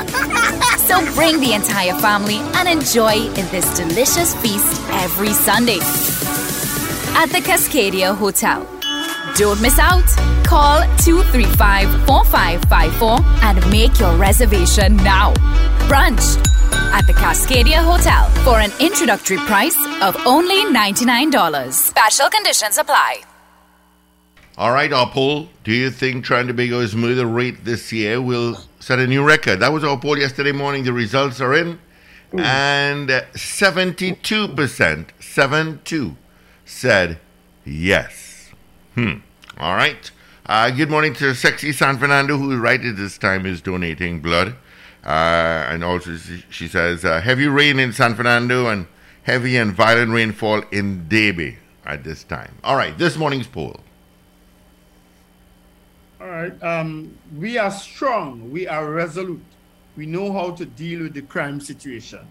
So 0.86 1.00
bring 1.14 1.40
the 1.40 1.54
entire 1.54 1.94
family 1.94 2.36
and 2.52 2.68
enjoy 2.68 3.14
in 3.14 3.48
this 3.48 3.74
delicious 3.74 4.34
feast 4.42 4.78
every 4.90 5.32
Sunday 5.32 5.78
at 7.16 7.28
the 7.32 7.40
Cascadia 7.40 8.14
Hotel. 8.14 8.60
Don't 9.36 9.58
miss 9.62 9.78
out. 9.78 10.04
Call 10.44 10.82
235 10.98 11.88
4554 12.06 13.20
and 13.44 13.70
make 13.70 13.98
your 13.98 14.14
reservation 14.18 14.98
now. 14.98 15.32
Brunch 15.88 16.36
at 16.92 17.06
the 17.06 17.14
Cascadia 17.14 17.82
Hotel 17.82 18.28
for 18.44 18.60
an 18.60 18.70
introductory 18.80 19.38
price 19.38 19.78
of 20.02 20.14
only 20.26 20.66
$99. 20.66 21.72
Special 21.72 22.28
conditions 22.28 22.76
apply. 22.76 23.22
All 24.58 24.72
right, 24.72 24.92
our 24.92 25.08
poll. 25.08 25.50
Do 25.62 25.70
you 25.70 25.88
think 25.88 26.24
trying 26.24 26.48
to 26.48 26.52
be 26.52 26.68
a 26.74 26.88
smoother 26.88 27.26
rate 27.26 27.64
this 27.64 27.92
year 27.92 28.20
will 28.20 28.58
set 28.80 28.98
a 28.98 29.06
new 29.06 29.22
record? 29.22 29.60
That 29.60 29.72
was 29.72 29.84
our 29.84 29.96
poll 29.96 30.18
yesterday 30.18 30.50
morning. 30.50 30.82
The 30.82 30.92
results 30.92 31.40
are 31.40 31.54
in. 31.54 31.78
And 32.32 33.08
uh, 33.08 33.22
72%, 33.34 35.06
72, 35.20 36.16
said 36.64 37.20
yes. 37.64 38.50
Hmm. 38.96 39.18
All 39.58 39.76
right. 39.76 40.10
Uh, 40.44 40.70
good 40.70 40.90
morning 40.90 41.14
to 41.14 41.36
Sexy 41.36 41.70
San 41.70 41.96
Fernando, 41.96 42.36
who 42.36 42.56
right 42.56 42.84
at 42.84 42.96
this 42.96 43.16
time 43.16 43.46
is 43.46 43.60
donating 43.60 44.18
blood. 44.18 44.56
Uh, 45.04 45.68
and 45.68 45.84
also, 45.84 46.16
she, 46.50 46.66
says, 46.66 47.04
uh, 47.04 47.20
heavy 47.20 47.46
rain 47.46 47.78
in 47.78 47.92
San 47.92 48.16
Fernando 48.16 48.66
and 48.66 48.88
heavy 49.22 49.56
and 49.56 49.72
violent 49.72 50.10
rainfall 50.10 50.64
in 50.72 51.06
Davie 51.06 51.58
at 51.86 52.02
this 52.02 52.24
time. 52.24 52.56
All 52.64 52.74
right, 52.74 52.98
this 52.98 53.16
morning's 53.16 53.46
poll. 53.46 53.82
All 56.20 56.28
right. 56.28 56.62
Um, 56.62 57.16
we 57.36 57.58
are 57.58 57.70
strong. 57.70 58.50
We 58.50 58.66
are 58.66 58.90
resolute. 58.90 59.42
We 59.96 60.06
know 60.06 60.32
how 60.32 60.50
to 60.52 60.64
deal 60.64 61.02
with 61.02 61.14
the 61.14 61.22
crime 61.22 61.60
situation. 61.60 62.26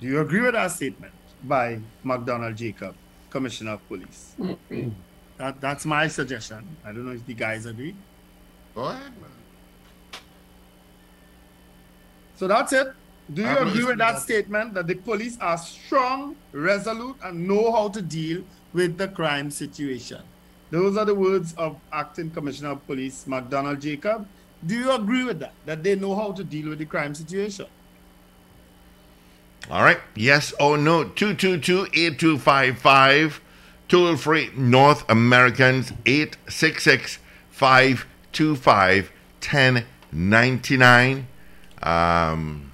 Do 0.00 0.06
you 0.06 0.20
agree 0.20 0.40
with 0.40 0.52
that 0.54 0.72
statement 0.72 1.12
by 1.44 1.80
McDonald 2.02 2.56
Jacob, 2.56 2.94
Commissioner 3.30 3.72
of 3.72 3.88
Police? 3.88 4.34
that, 5.38 5.60
that's 5.60 5.86
my 5.86 6.08
suggestion. 6.08 6.76
I 6.84 6.92
don't 6.92 7.06
know 7.06 7.12
if 7.12 7.24
the 7.24 7.34
guys 7.34 7.66
agree. 7.66 7.94
Go 8.74 8.84
ahead, 8.84 9.12
man. 9.20 9.30
So 12.34 12.48
that's 12.48 12.72
it. 12.72 12.88
Do 13.32 13.42
you 13.42 13.48
I'm 13.48 13.68
agree 13.68 13.84
with 13.84 13.98
that 13.98 14.18
statement 14.18 14.74
that 14.74 14.86
the 14.86 14.96
police 14.96 15.38
are 15.40 15.56
strong, 15.56 16.36
resolute, 16.50 17.16
and 17.22 17.46
know 17.46 17.70
how 17.72 17.88
to 17.88 18.02
deal 18.02 18.42
with 18.72 18.98
the 18.98 19.08
crime 19.08 19.50
situation? 19.50 20.20
Those 20.72 20.96
are 20.96 21.04
the 21.04 21.14
words 21.14 21.54
of 21.58 21.76
Acting 21.92 22.30
Commissioner 22.30 22.70
of 22.70 22.86
Police 22.86 23.26
McDonald 23.26 23.78
Jacob. 23.82 24.26
Do 24.64 24.74
you 24.74 24.90
agree 24.90 25.22
with 25.22 25.38
that? 25.40 25.52
That 25.66 25.82
they 25.82 25.96
know 25.96 26.14
how 26.14 26.32
to 26.32 26.42
deal 26.42 26.70
with 26.70 26.78
the 26.78 26.86
crime 26.86 27.14
situation? 27.14 27.66
All 29.70 29.82
right. 29.82 29.98
Yes 30.16 30.54
or 30.58 30.78
no? 30.78 31.04
222 31.04 31.88
8255. 31.92 33.42
Toll 33.86 34.16
free 34.16 34.48
North 34.56 35.04
Americans 35.10 35.92
866 36.06 37.18
525 37.50 39.12
1099. 39.42 41.26
Um, 41.82 42.72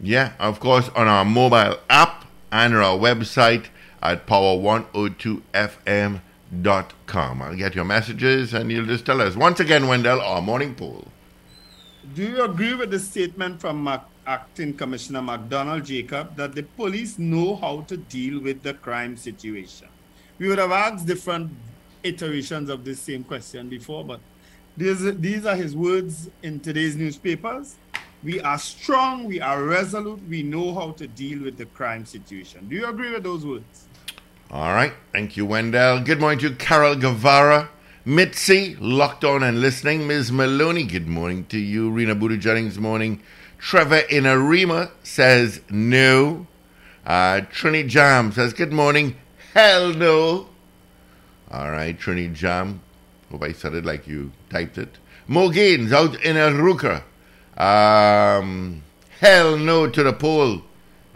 yeah, 0.00 0.32
of 0.40 0.58
course, 0.58 0.88
on 0.96 1.06
our 1.06 1.24
mobile 1.24 1.76
app 1.88 2.24
and 2.50 2.74
our 2.74 2.98
website 2.98 3.66
at 4.02 4.26
power102fm.com. 4.26 6.22
I'll 6.52 7.56
get 7.56 7.74
your 7.74 7.84
messages 7.84 8.54
and 8.54 8.70
you'll 8.70 8.86
just 8.86 9.06
tell 9.06 9.20
us. 9.20 9.36
Once 9.36 9.60
again, 9.60 9.86
Wendell, 9.86 10.20
our 10.20 10.42
morning 10.42 10.74
poll. 10.74 11.06
Do 12.14 12.22
you 12.22 12.42
agree 12.42 12.74
with 12.74 12.90
the 12.90 12.98
statement 12.98 13.60
from 13.60 13.84
Mac- 13.84 14.06
Acting 14.26 14.74
Commissioner 14.74 15.22
McDonald 15.22 15.84
Jacob 15.84 16.36
that 16.36 16.54
the 16.54 16.62
police 16.62 17.18
know 17.18 17.56
how 17.56 17.82
to 17.82 17.96
deal 17.96 18.40
with 18.40 18.62
the 18.62 18.74
crime 18.74 19.16
situation? 19.16 19.88
We 20.38 20.48
would 20.48 20.58
have 20.58 20.72
asked 20.72 21.06
different 21.06 21.52
iterations 22.02 22.68
of 22.68 22.84
this 22.84 23.00
same 23.00 23.22
question 23.22 23.68
before, 23.68 24.04
but 24.04 24.20
these, 24.76 25.14
these 25.16 25.46
are 25.46 25.56
his 25.56 25.76
words 25.76 26.30
in 26.42 26.60
today's 26.60 26.96
newspapers. 26.96 27.76
We 28.22 28.40
are 28.40 28.58
strong, 28.58 29.24
we 29.24 29.40
are 29.40 29.62
resolute, 29.62 30.20
we 30.28 30.42
know 30.42 30.74
how 30.74 30.92
to 30.92 31.06
deal 31.06 31.42
with 31.42 31.56
the 31.56 31.66
crime 31.66 32.04
situation. 32.04 32.68
Do 32.68 32.76
you 32.76 32.86
agree 32.86 33.12
with 33.12 33.22
those 33.22 33.46
words? 33.46 33.88
All 34.52 34.74
right. 34.74 34.92
Thank 35.12 35.36
you, 35.36 35.46
Wendell. 35.46 36.00
Good 36.00 36.18
morning 36.18 36.40
to 36.40 36.52
Carol 36.52 36.96
Guevara. 36.96 37.68
Mitzi, 38.04 38.74
locked 38.80 39.22
on 39.22 39.44
and 39.44 39.60
listening. 39.60 40.08
Ms. 40.08 40.32
Maloney, 40.32 40.82
good 40.82 41.06
morning 41.06 41.44
to 41.50 41.56
you. 41.56 41.88
Rena 41.88 42.16
Budu 42.16 42.36
Jennings, 42.36 42.76
morning. 42.76 43.22
Trevor 43.58 43.98
in 44.10 44.26
Arima 44.26 44.90
says 45.04 45.60
no. 45.70 46.48
Uh, 47.06 47.42
Trini 47.52 47.86
Jam 47.86 48.32
says 48.32 48.52
good 48.52 48.72
morning. 48.72 49.14
Hell 49.54 49.94
no. 49.94 50.48
All 51.52 51.70
right, 51.70 51.96
Trini 51.96 52.34
Jam. 52.34 52.80
Hope 53.30 53.44
I 53.44 53.52
said 53.52 53.74
it 53.74 53.84
like 53.84 54.08
you 54.08 54.32
typed 54.48 54.78
it. 54.78 54.98
Mo 55.28 55.50
Gaines 55.50 55.92
out 55.92 56.20
in 56.24 56.34
Arouca. 56.34 57.04
Um, 57.56 58.82
hell 59.20 59.56
no 59.56 59.88
to 59.88 60.02
the 60.02 60.12
poll. 60.12 60.62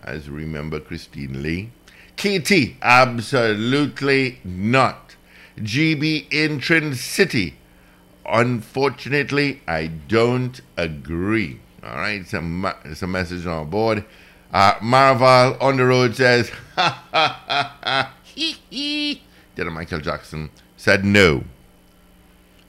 As 0.05 0.29
you 0.29 0.35
remember, 0.35 0.79
Christine 0.79 1.43
Lee. 1.43 1.73
KT, 2.17 2.77
absolutely 2.83 4.39
not. 4.45 5.17
GB 5.59 6.33
in 6.33 6.59
Trincity. 6.59 7.55
Unfortunately, 8.27 9.61
I 9.69 9.89
don't 9.89 10.61
agree. 10.77 11.61
All 11.83 11.97
right, 11.97 12.21
it's 12.21 12.33
a, 12.33 12.77
it's 12.85 13.03
a 13.03 13.07
message 13.07 13.47
on 13.47 13.69
board. 13.69 14.05
Uh, 14.53 14.75
Marval 14.75 15.61
on 15.61 15.77
the 15.77 15.85
road 15.85 16.17
says, 16.17 16.49
ha 16.77 17.05
ha 17.13 17.45
ha 17.47 17.77
ha, 17.83 18.15
hee 18.23 18.57
hee. 18.71 19.23
Michael 19.57 20.01
Jackson 20.01 20.51
said 20.77 21.05
no. 21.05 21.45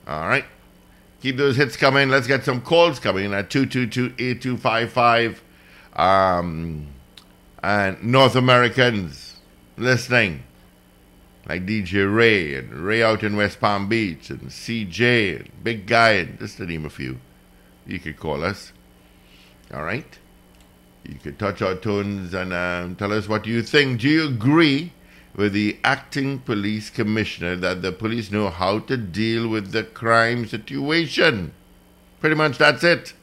All 0.08 0.28
right, 0.28 0.46
keep 1.22 1.38
those 1.38 1.56
hits 1.56 1.78
coming. 1.78 2.10
Let's 2.10 2.28
get 2.28 2.43
some 2.43 2.62
calls 2.62 3.00
coming 3.00 3.34
at 3.34 3.50
222-8255. 3.50 5.38
Um, 5.96 6.88
and 7.64 8.04
North 8.04 8.36
Americans 8.36 9.35
listening, 9.78 10.43
like 11.47 11.65
DJ 11.65 12.13
Ray 12.13 12.55
and 12.55 12.71
Ray 12.71 13.03
out 13.03 13.23
in 13.23 13.36
West 13.36 13.59
Palm 13.59 13.88
Beach 13.89 14.30
and 14.30 14.49
CJ 14.49 15.39
and 15.39 15.63
Big 15.63 15.86
Guy 15.86 16.11
and 16.11 16.39
just 16.39 16.57
to 16.57 16.65
name 16.65 16.86
a 16.86 16.89
few. 16.89 17.19
You 17.86 17.99
could 17.99 18.17
call 18.17 18.43
us. 18.43 18.71
All 19.73 19.84
right. 19.84 20.17
You 21.03 21.15
could 21.15 21.38
touch 21.38 21.61
our 21.61 21.76
tones 21.76 22.34
and 22.34 22.51
um, 22.51 22.95
tell 22.95 23.13
us 23.13 23.28
what 23.28 23.45
you 23.45 23.61
think. 23.61 24.01
Do 24.01 24.09
you 24.09 24.28
agree 24.28 24.91
with 25.36 25.53
the 25.53 25.78
acting 25.84 26.39
police 26.39 26.89
commissioner 26.89 27.55
that 27.57 27.82
the 27.82 27.91
police 27.91 28.32
know 28.32 28.49
how 28.49 28.80
to 28.80 28.97
deal 28.97 29.47
with 29.47 29.71
the 29.71 29.84
crime 29.84 30.47
situation? 30.47 31.53
Pretty 32.19 32.36
much 32.36 32.57
that's 32.57 32.84
it. 32.84 33.13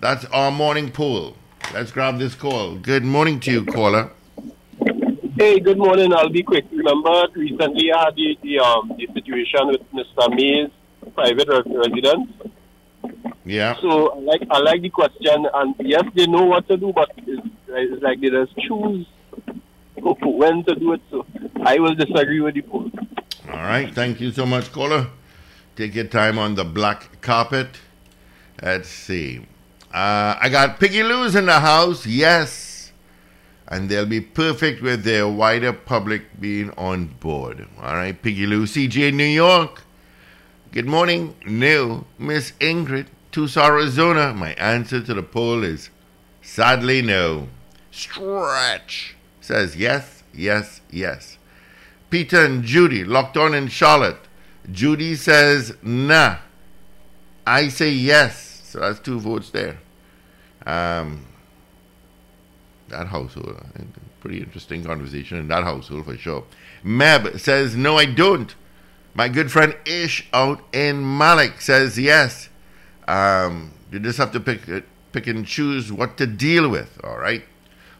That's 0.00 0.24
our 0.26 0.50
morning 0.50 0.92
pool. 0.92 1.36
Let's 1.72 1.90
grab 1.90 2.18
this 2.18 2.34
call. 2.34 2.76
Good 2.76 3.04
morning 3.04 3.40
to 3.40 3.50
you, 3.50 3.64
caller. 3.64 4.10
Hey, 5.42 5.58
good 5.58 5.76
morning. 5.76 6.12
I'll 6.12 6.28
be 6.28 6.44
quick. 6.44 6.66
Remember, 6.70 7.26
recently 7.34 7.90
I 7.92 8.04
had 8.04 8.14
the, 8.14 8.38
the, 8.44 8.60
um, 8.60 8.92
the 8.96 9.08
situation 9.12 9.66
with 9.66 9.80
Mr. 9.92 10.30
May's 10.30 10.70
private 11.16 11.48
re- 11.48 11.78
residence. 11.78 12.30
Yeah. 13.44 13.74
So 13.80 14.10
I 14.12 14.18
like 14.20 14.42
I 14.52 14.58
like 14.60 14.82
the 14.82 14.90
question, 14.90 15.48
and 15.52 15.74
yes, 15.80 16.04
they 16.14 16.28
know 16.28 16.44
what 16.44 16.68
to 16.68 16.76
do, 16.76 16.92
but 16.92 17.10
it's, 17.16 17.44
it's 17.66 18.02
like 18.04 18.20
they 18.20 18.30
just 18.30 18.56
choose 18.68 19.04
when 19.96 20.62
to 20.66 20.76
do 20.76 20.92
it. 20.92 21.00
So 21.10 21.26
I 21.64 21.80
will 21.80 21.96
disagree 21.96 22.38
with 22.38 22.54
the 22.54 22.62
poll. 22.62 22.88
All 23.50 23.64
right. 23.64 23.92
Thank 23.92 24.20
you 24.20 24.30
so 24.30 24.46
much, 24.46 24.70
caller. 24.70 25.08
Take 25.74 25.96
your 25.96 26.04
time 26.04 26.38
on 26.38 26.54
the 26.54 26.64
black 26.64 27.20
carpet. 27.20 27.80
Let's 28.62 28.88
see. 28.88 29.40
Uh, 29.92 30.38
I 30.40 30.48
got 30.52 30.78
Piggy 30.78 31.02
Lou's 31.02 31.34
in 31.34 31.46
the 31.46 31.58
house. 31.58 32.06
Yes. 32.06 32.71
And 33.72 33.88
they'll 33.88 34.04
be 34.04 34.20
perfect 34.20 34.82
with 34.82 35.02
their 35.02 35.26
wider 35.26 35.72
public 35.72 36.38
being 36.38 36.72
on 36.72 37.06
board. 37.06 37.66
All 37.80 37.94
right. 37.94 38.20
Piggy 38.20 38.44
Lou, 38.46 38.66
CJ 38.66 39.14
New 39.14 39.24
York. 39.24 39.84
Good 40.72 40.84
morning. 40.86 41.34
No. 41.46 42.04
Miss 42.18 42.52
Ingrid, 42.60 43.06
Tucson, 43.30 43.64
Arizona. 43.64 44.34
My 44.34 44.52
answer 44.52 45.00
to 45.00 45.14
the 45.14 45.22
poll 45.22 45.64
is 45.64 45.88
sadly 46.42 47.00
no. 47.00 47.48
Stretch 47.90 49.16
says 49.40 49.74
yes, 49.74 50.22
yes, 50.34 50.82
yes. 50.90 51.38
Peter 52.10 52.44
and 52.44 52.64
Judy 52.64 53.04
locked 53.04 53.38
on 53.38 53.54
in 53.54 53.68
Charlotte. 53.68 54.20
Judy 54.70 55.14
says 55.14 55.74
nah. 55.82 56.36
I 57.46 57.68
say 57.68 57.88
yes. 57.88 58.60
So 58.64 58.80
that's 58.80 59.00
two 59.00 59.18
votes 59.18 59.48
there. 59.48 59.78
Um, 60.66 61.24
that 62.92 63.08
household, 63.08 63.60
pretty 64.20 64.38
interesting 64.38 64.84
conversation 64.84 65.38
in 65.38 65.48
that 65.48 65.64
household 65.64 66.04
for 66.04 66.16
sure. 66.16 66.44
Meb 66.84 67.38
says 67.40 67.76
no, 67.76 67.98
I 67.98 68.06
don't. 68.06 68.54
My 69.14 69.28
good 69.28 69.50
friend 69.50 69.76
Ish 69.84 70.28
out 70.32 70.62
in 70.72 71.18
Malik 71.18 71.60
says 71.60 71.98
yes. 71.98 72.48
Um, 73.06 73.72
you 73.90 73.98
just 73.98 74.18
have 74.18 74.32
to 74.32 74.40
pick 74.40 74.68
uh, 74.68 74.80
pick 75.12 75.26
and 75.26 75.46
choose 75.46 75.92
what 75.92 76.16
to 76.18 76.26
deal 76.26 76.68
with. 76.68 76.98
All 77.04 77.18
right. 77.18 77.44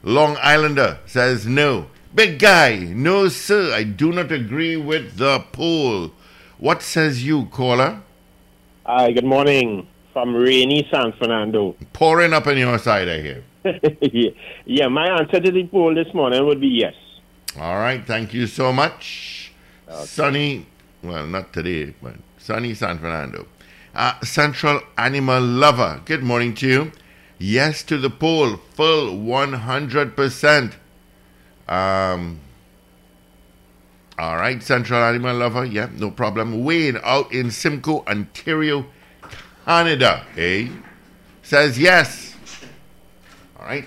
Long 0.03 0.37
Islander 0.41 1.01
says 1.07 1.47
no. 1.47 1.89
Big 2.15 2.39
guy, 2.39 2.77
no 2.77 3.29
sir. 3.29 3.73
I 3.73 3.85
do 3.85 4.13
not 4.13 4.33
agree 4.33 4.77
with 4.77 5.17
the 5.17 5.41
poll. 5.53 6.13
What 6.59 6.83
says 6.83 7.25
you, 7.25 7.47
caller? 7.47 8.03
Hi, 8.87 9.13
good 9.13 9.25
morning 9.25 9.87
from 10.13 10.35
rainy 10.35 10.87
San 10.91 11.13
Fernando. 11.13 11.75
Pouring 11.93 12.33
up 12.33 12.47
on 12.47 12.59
your 12.59 12.79
side, 12.79 13.09
I 13.09 13.21
hear. 13.21 13.45
yeah, 14.01 14.31
yeah, 14.65 14.89
my 14.89 15.09
answer 15.19 15.41
to 15.41 15.51
the 15.51 15.67
poll 15.67 15.95
this 15.95 16.13
morning 16.15 16.45
would 16.47 16.61
be 16.61 16.69
yes. 16.69 16.95
All 17.59 17.77
right, 17.77 18.05
thank 18.07 18.35
you 18.35 18.47
so 18.47 18.73
much. 18.73 19.53
Sunny, 20.05 20.67
well, 21.03 21.27
not 21.27 21.53
today, 21.53 21.95
but 22.03 22.15
sunny 22.39 22.75
San 22.75 22.99
Fernando. 22.99 23.47
Uh, 23.95 24.19
Central 24.23 24.81
Animal 24.97 25.43
Lover, 25.43 26.01
good 26.07 26.23
morning 26.23 26.55
to 26.55 26.67
you. 26.67 26.93
Yes 27.39 27.83
to 27.85 27.99
the 27.99 28.09
poll, 28.09 28.57
full 28.57 29.17
100%. 29.17 30.75
Um, 31.69 32.41
all 34.19 34.37
right, 34.37 34.63
Central 34.63 35.03
Animal 35.03 35.37
Lover, 35.37 35.65
yeah, 35.65 35.89
no 35.95 36.11
problem. 36.11 36.65
Wayne 36.65 36.99
out 37.03 37.33
in 37.33 37.51
Simcoe, 37.51 38.05
Ontario, 38.07 38.87
Canada, 39.67 40.25
eh? 40.37 40.69
Says 41.43 41.79
yes. 41.79 42.32
All 43.63 43.69
right. 43.69 43.85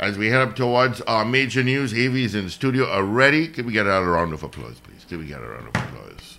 As 0.00 0.18
we 0.18 0.26
head 0.26 0.40
up 0.40 0.56
towards 0.56 1.00
our 1.02 1.24
major 1.24 1.62
news, 1.62 1.94
Avi's 1.94 2.34
in 2.34 2.50
studio 2.50 2.86
already. 2.86 3.46
Can 3.46 3.66
we 3.66 3.72
get 3.72 3.86
a 3.86 4.02
round 4.02 4.32
of 4.32 4.42
applause, 4.42 4.80
please? 4.80 5.04
Can 5.08 5.18
we 5.18 5.26
get 5.26 5.40
a 5.40 5.46
round 5.46 5.68
of 5.68 5.80
applause? 5.80 6.36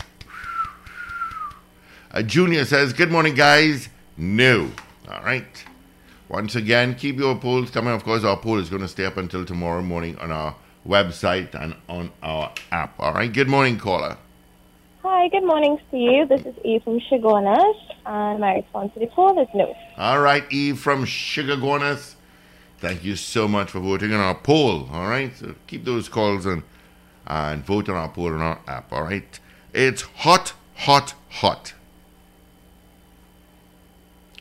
Uh, 2.12 2.22
Junior 2.22 2.66
says, 2.66 2.91
Good 2.91 3.10
morning, 3.10 3.36
guys. 3.36 3.88
No. 4.18 4.70
All 5.10 5.24
right. 5.24 5.64
Once 6.28 6.58
again, 6.58 6.93
keep 6.95 7.18
your 7.18 7.36
polls 7.36 7.72
coming. 7.72 7.93
Of 7.93 8.04
course, 8.04 8.26
our 8.26 8.36
poll 8.36 8.60
is 8.60 8.70
going 8.70 8.82
to 8.82 8.89
stay 8.89 9.06
up 9.06 9.16
until 9.16 9.45
tomorrow 9.45 9.82
morning 9.82 10.18
on 10.18 10.30
our 10.30 10.58
website 10.86 11.56
and 11.56 11.74
on 11.88 12.12
our 12.22 12.51
app. 12.74 12.99
All 12.99 13.14
right. 13.14 13.32
Good 13.32 13.47
morning, 13.47 13.78
caller. 13.78 14.18
Hi, 15.04 15.30
good 15.30 15.45
morning, 15.45 15.78
Steve. 15.88 16.28
This 16.28 16.41
is 16.41 16.56
Eve 16.66 16.84
from 16.84 16.99
Chaguanas, 17.10 17.76
and 18.06 18.39
my 18.39 18.56
response 18.56 18.93
to 18.93 18.99
the 18.99 19.08
poll 19.08 19.41
is 19.41 19.47
no. 19.54 19.74
All 19.97 20.20
right, 20.20 20.43
Eve 20.51 20.80
from 20.80 21.06
Sugar 21.06 21.56
Sugargonas. 21.56 22.16
Thank 22.80 23.04
you 23.04 23.16
so 23.16 23.47
much 23.47 23.72
for 23.72 23.80
voting 23.80 24.14
on 24.14 24.20
our 24.20 24.36
poll. 24.36 24.89
All 24.91 25.08
right, 25.08 25.36
so 25.36 25.56
keep 25.68 25.86
those 25.86 26.10
calls 26.10 26.45
and 26.45 26.64
and 27.26 27.66
vote 27.66 27.88
on 27.88 27.95
our 27.95 28.10
poll 28.10 28.34
on 28.34 28.41
our 28.41 28.60
app. 28.68 28.91
All 28.91 29.04
right, 29.04 29.39
it's 29.74 30.01
hot, 30.01 30.54
hot, 30.76 31.14
hot. 31.30 31.74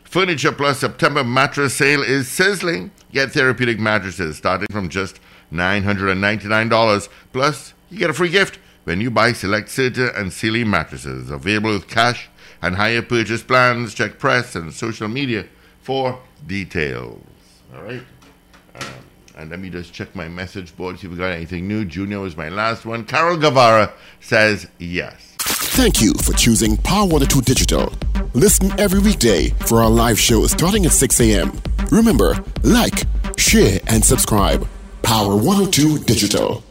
Furniture 0.04 0.52
Plus 0.52 0.80
September 0.80 1.24
mattress 1.24 1.74
sale 1.74 2.02
is 2.02 2.28
sizzling. 2.28 2.90
Get 3.12 3.32
therapeutic 3.32 3.78
mattresses 3.78 4.36
starting 4.36 4.68
from 4.70 4.90
just 4.90 5.20
$999. 5.52 7.08
Plus, 7.32 7.72
you 7.88 7.98
get 7.98 8.10
a 8.10 8.12
free 8.12 8.28
gift 8.28 8.58
when 8.84 9.00
you 9.00 9.10
buy 9.10 9.32
select 9.32 9.68
Serta 9.68 10.14
and 10.18 10.30
Sealy 10.30 10.64
mattresses. 10.64 11.30
Available 11.30 11.72
with 11.72 11.88
cash 11.88 12.28
and 12.62 12.76
higher 12.76 13.02
purchase 13.02 13.42
plans. 13.42 13.92
Check 13.94 14.18
press 14.18 14.54
and 14.56 14.72
social 14.72 15.08
media 15.08 15.46
for 15.80 16.18
details. 16.46 17.20
All 17.74 17.82
right. 17.82 18.02
Um, 18.76 18.86
and 19.36 19.50
let 19.50 19.60
me 19.60 19.70
just 19.70 19.92
check 19.92 20.14
my 20.14 20.28
message 20.28 20.74
board, 20.76 20.98
see 20.98 21.06
if 21.06 21.10
we 21.12 21.18
got 21.18 21.32
anything 21.32 21.66
new. 21.66 21.84
Junior 21.84 22.20
was 22.20 22.36
my 22.36 22.48
last 22.48 22.86
one. 22.86 23.04
Carol 23.04 23.36
Guevara 23.36 23.92
says 24.20 24.68
yes. 24.78 25.36
Thank 25.40 26.00
you 26.00 26.12
for 26.14 26.32
choosing 26.34 26.76
Power 26.76 27.06
102 27.06 27.40
Digital. 27.42 27.92
Listen 28.34 28.78
every 28.78 29.00
weekday 29.00 29.48
for 29.66 29.82
our 29.82 29.90
live 29.90 30.18
show 30.20 30.46
starting 30.46 30.86
at 30.86 30.92
6 30.92 31.20
a.m. 31.20 31.60
Remember, 31.90 32.42
like, 32.62 33.04
share, 33.36 33.80
and 33.88 34.04
subscribe. 34.04 34.66
Power 35.02 35.34
102 35.34 36.00
Digital. 36.04 36.62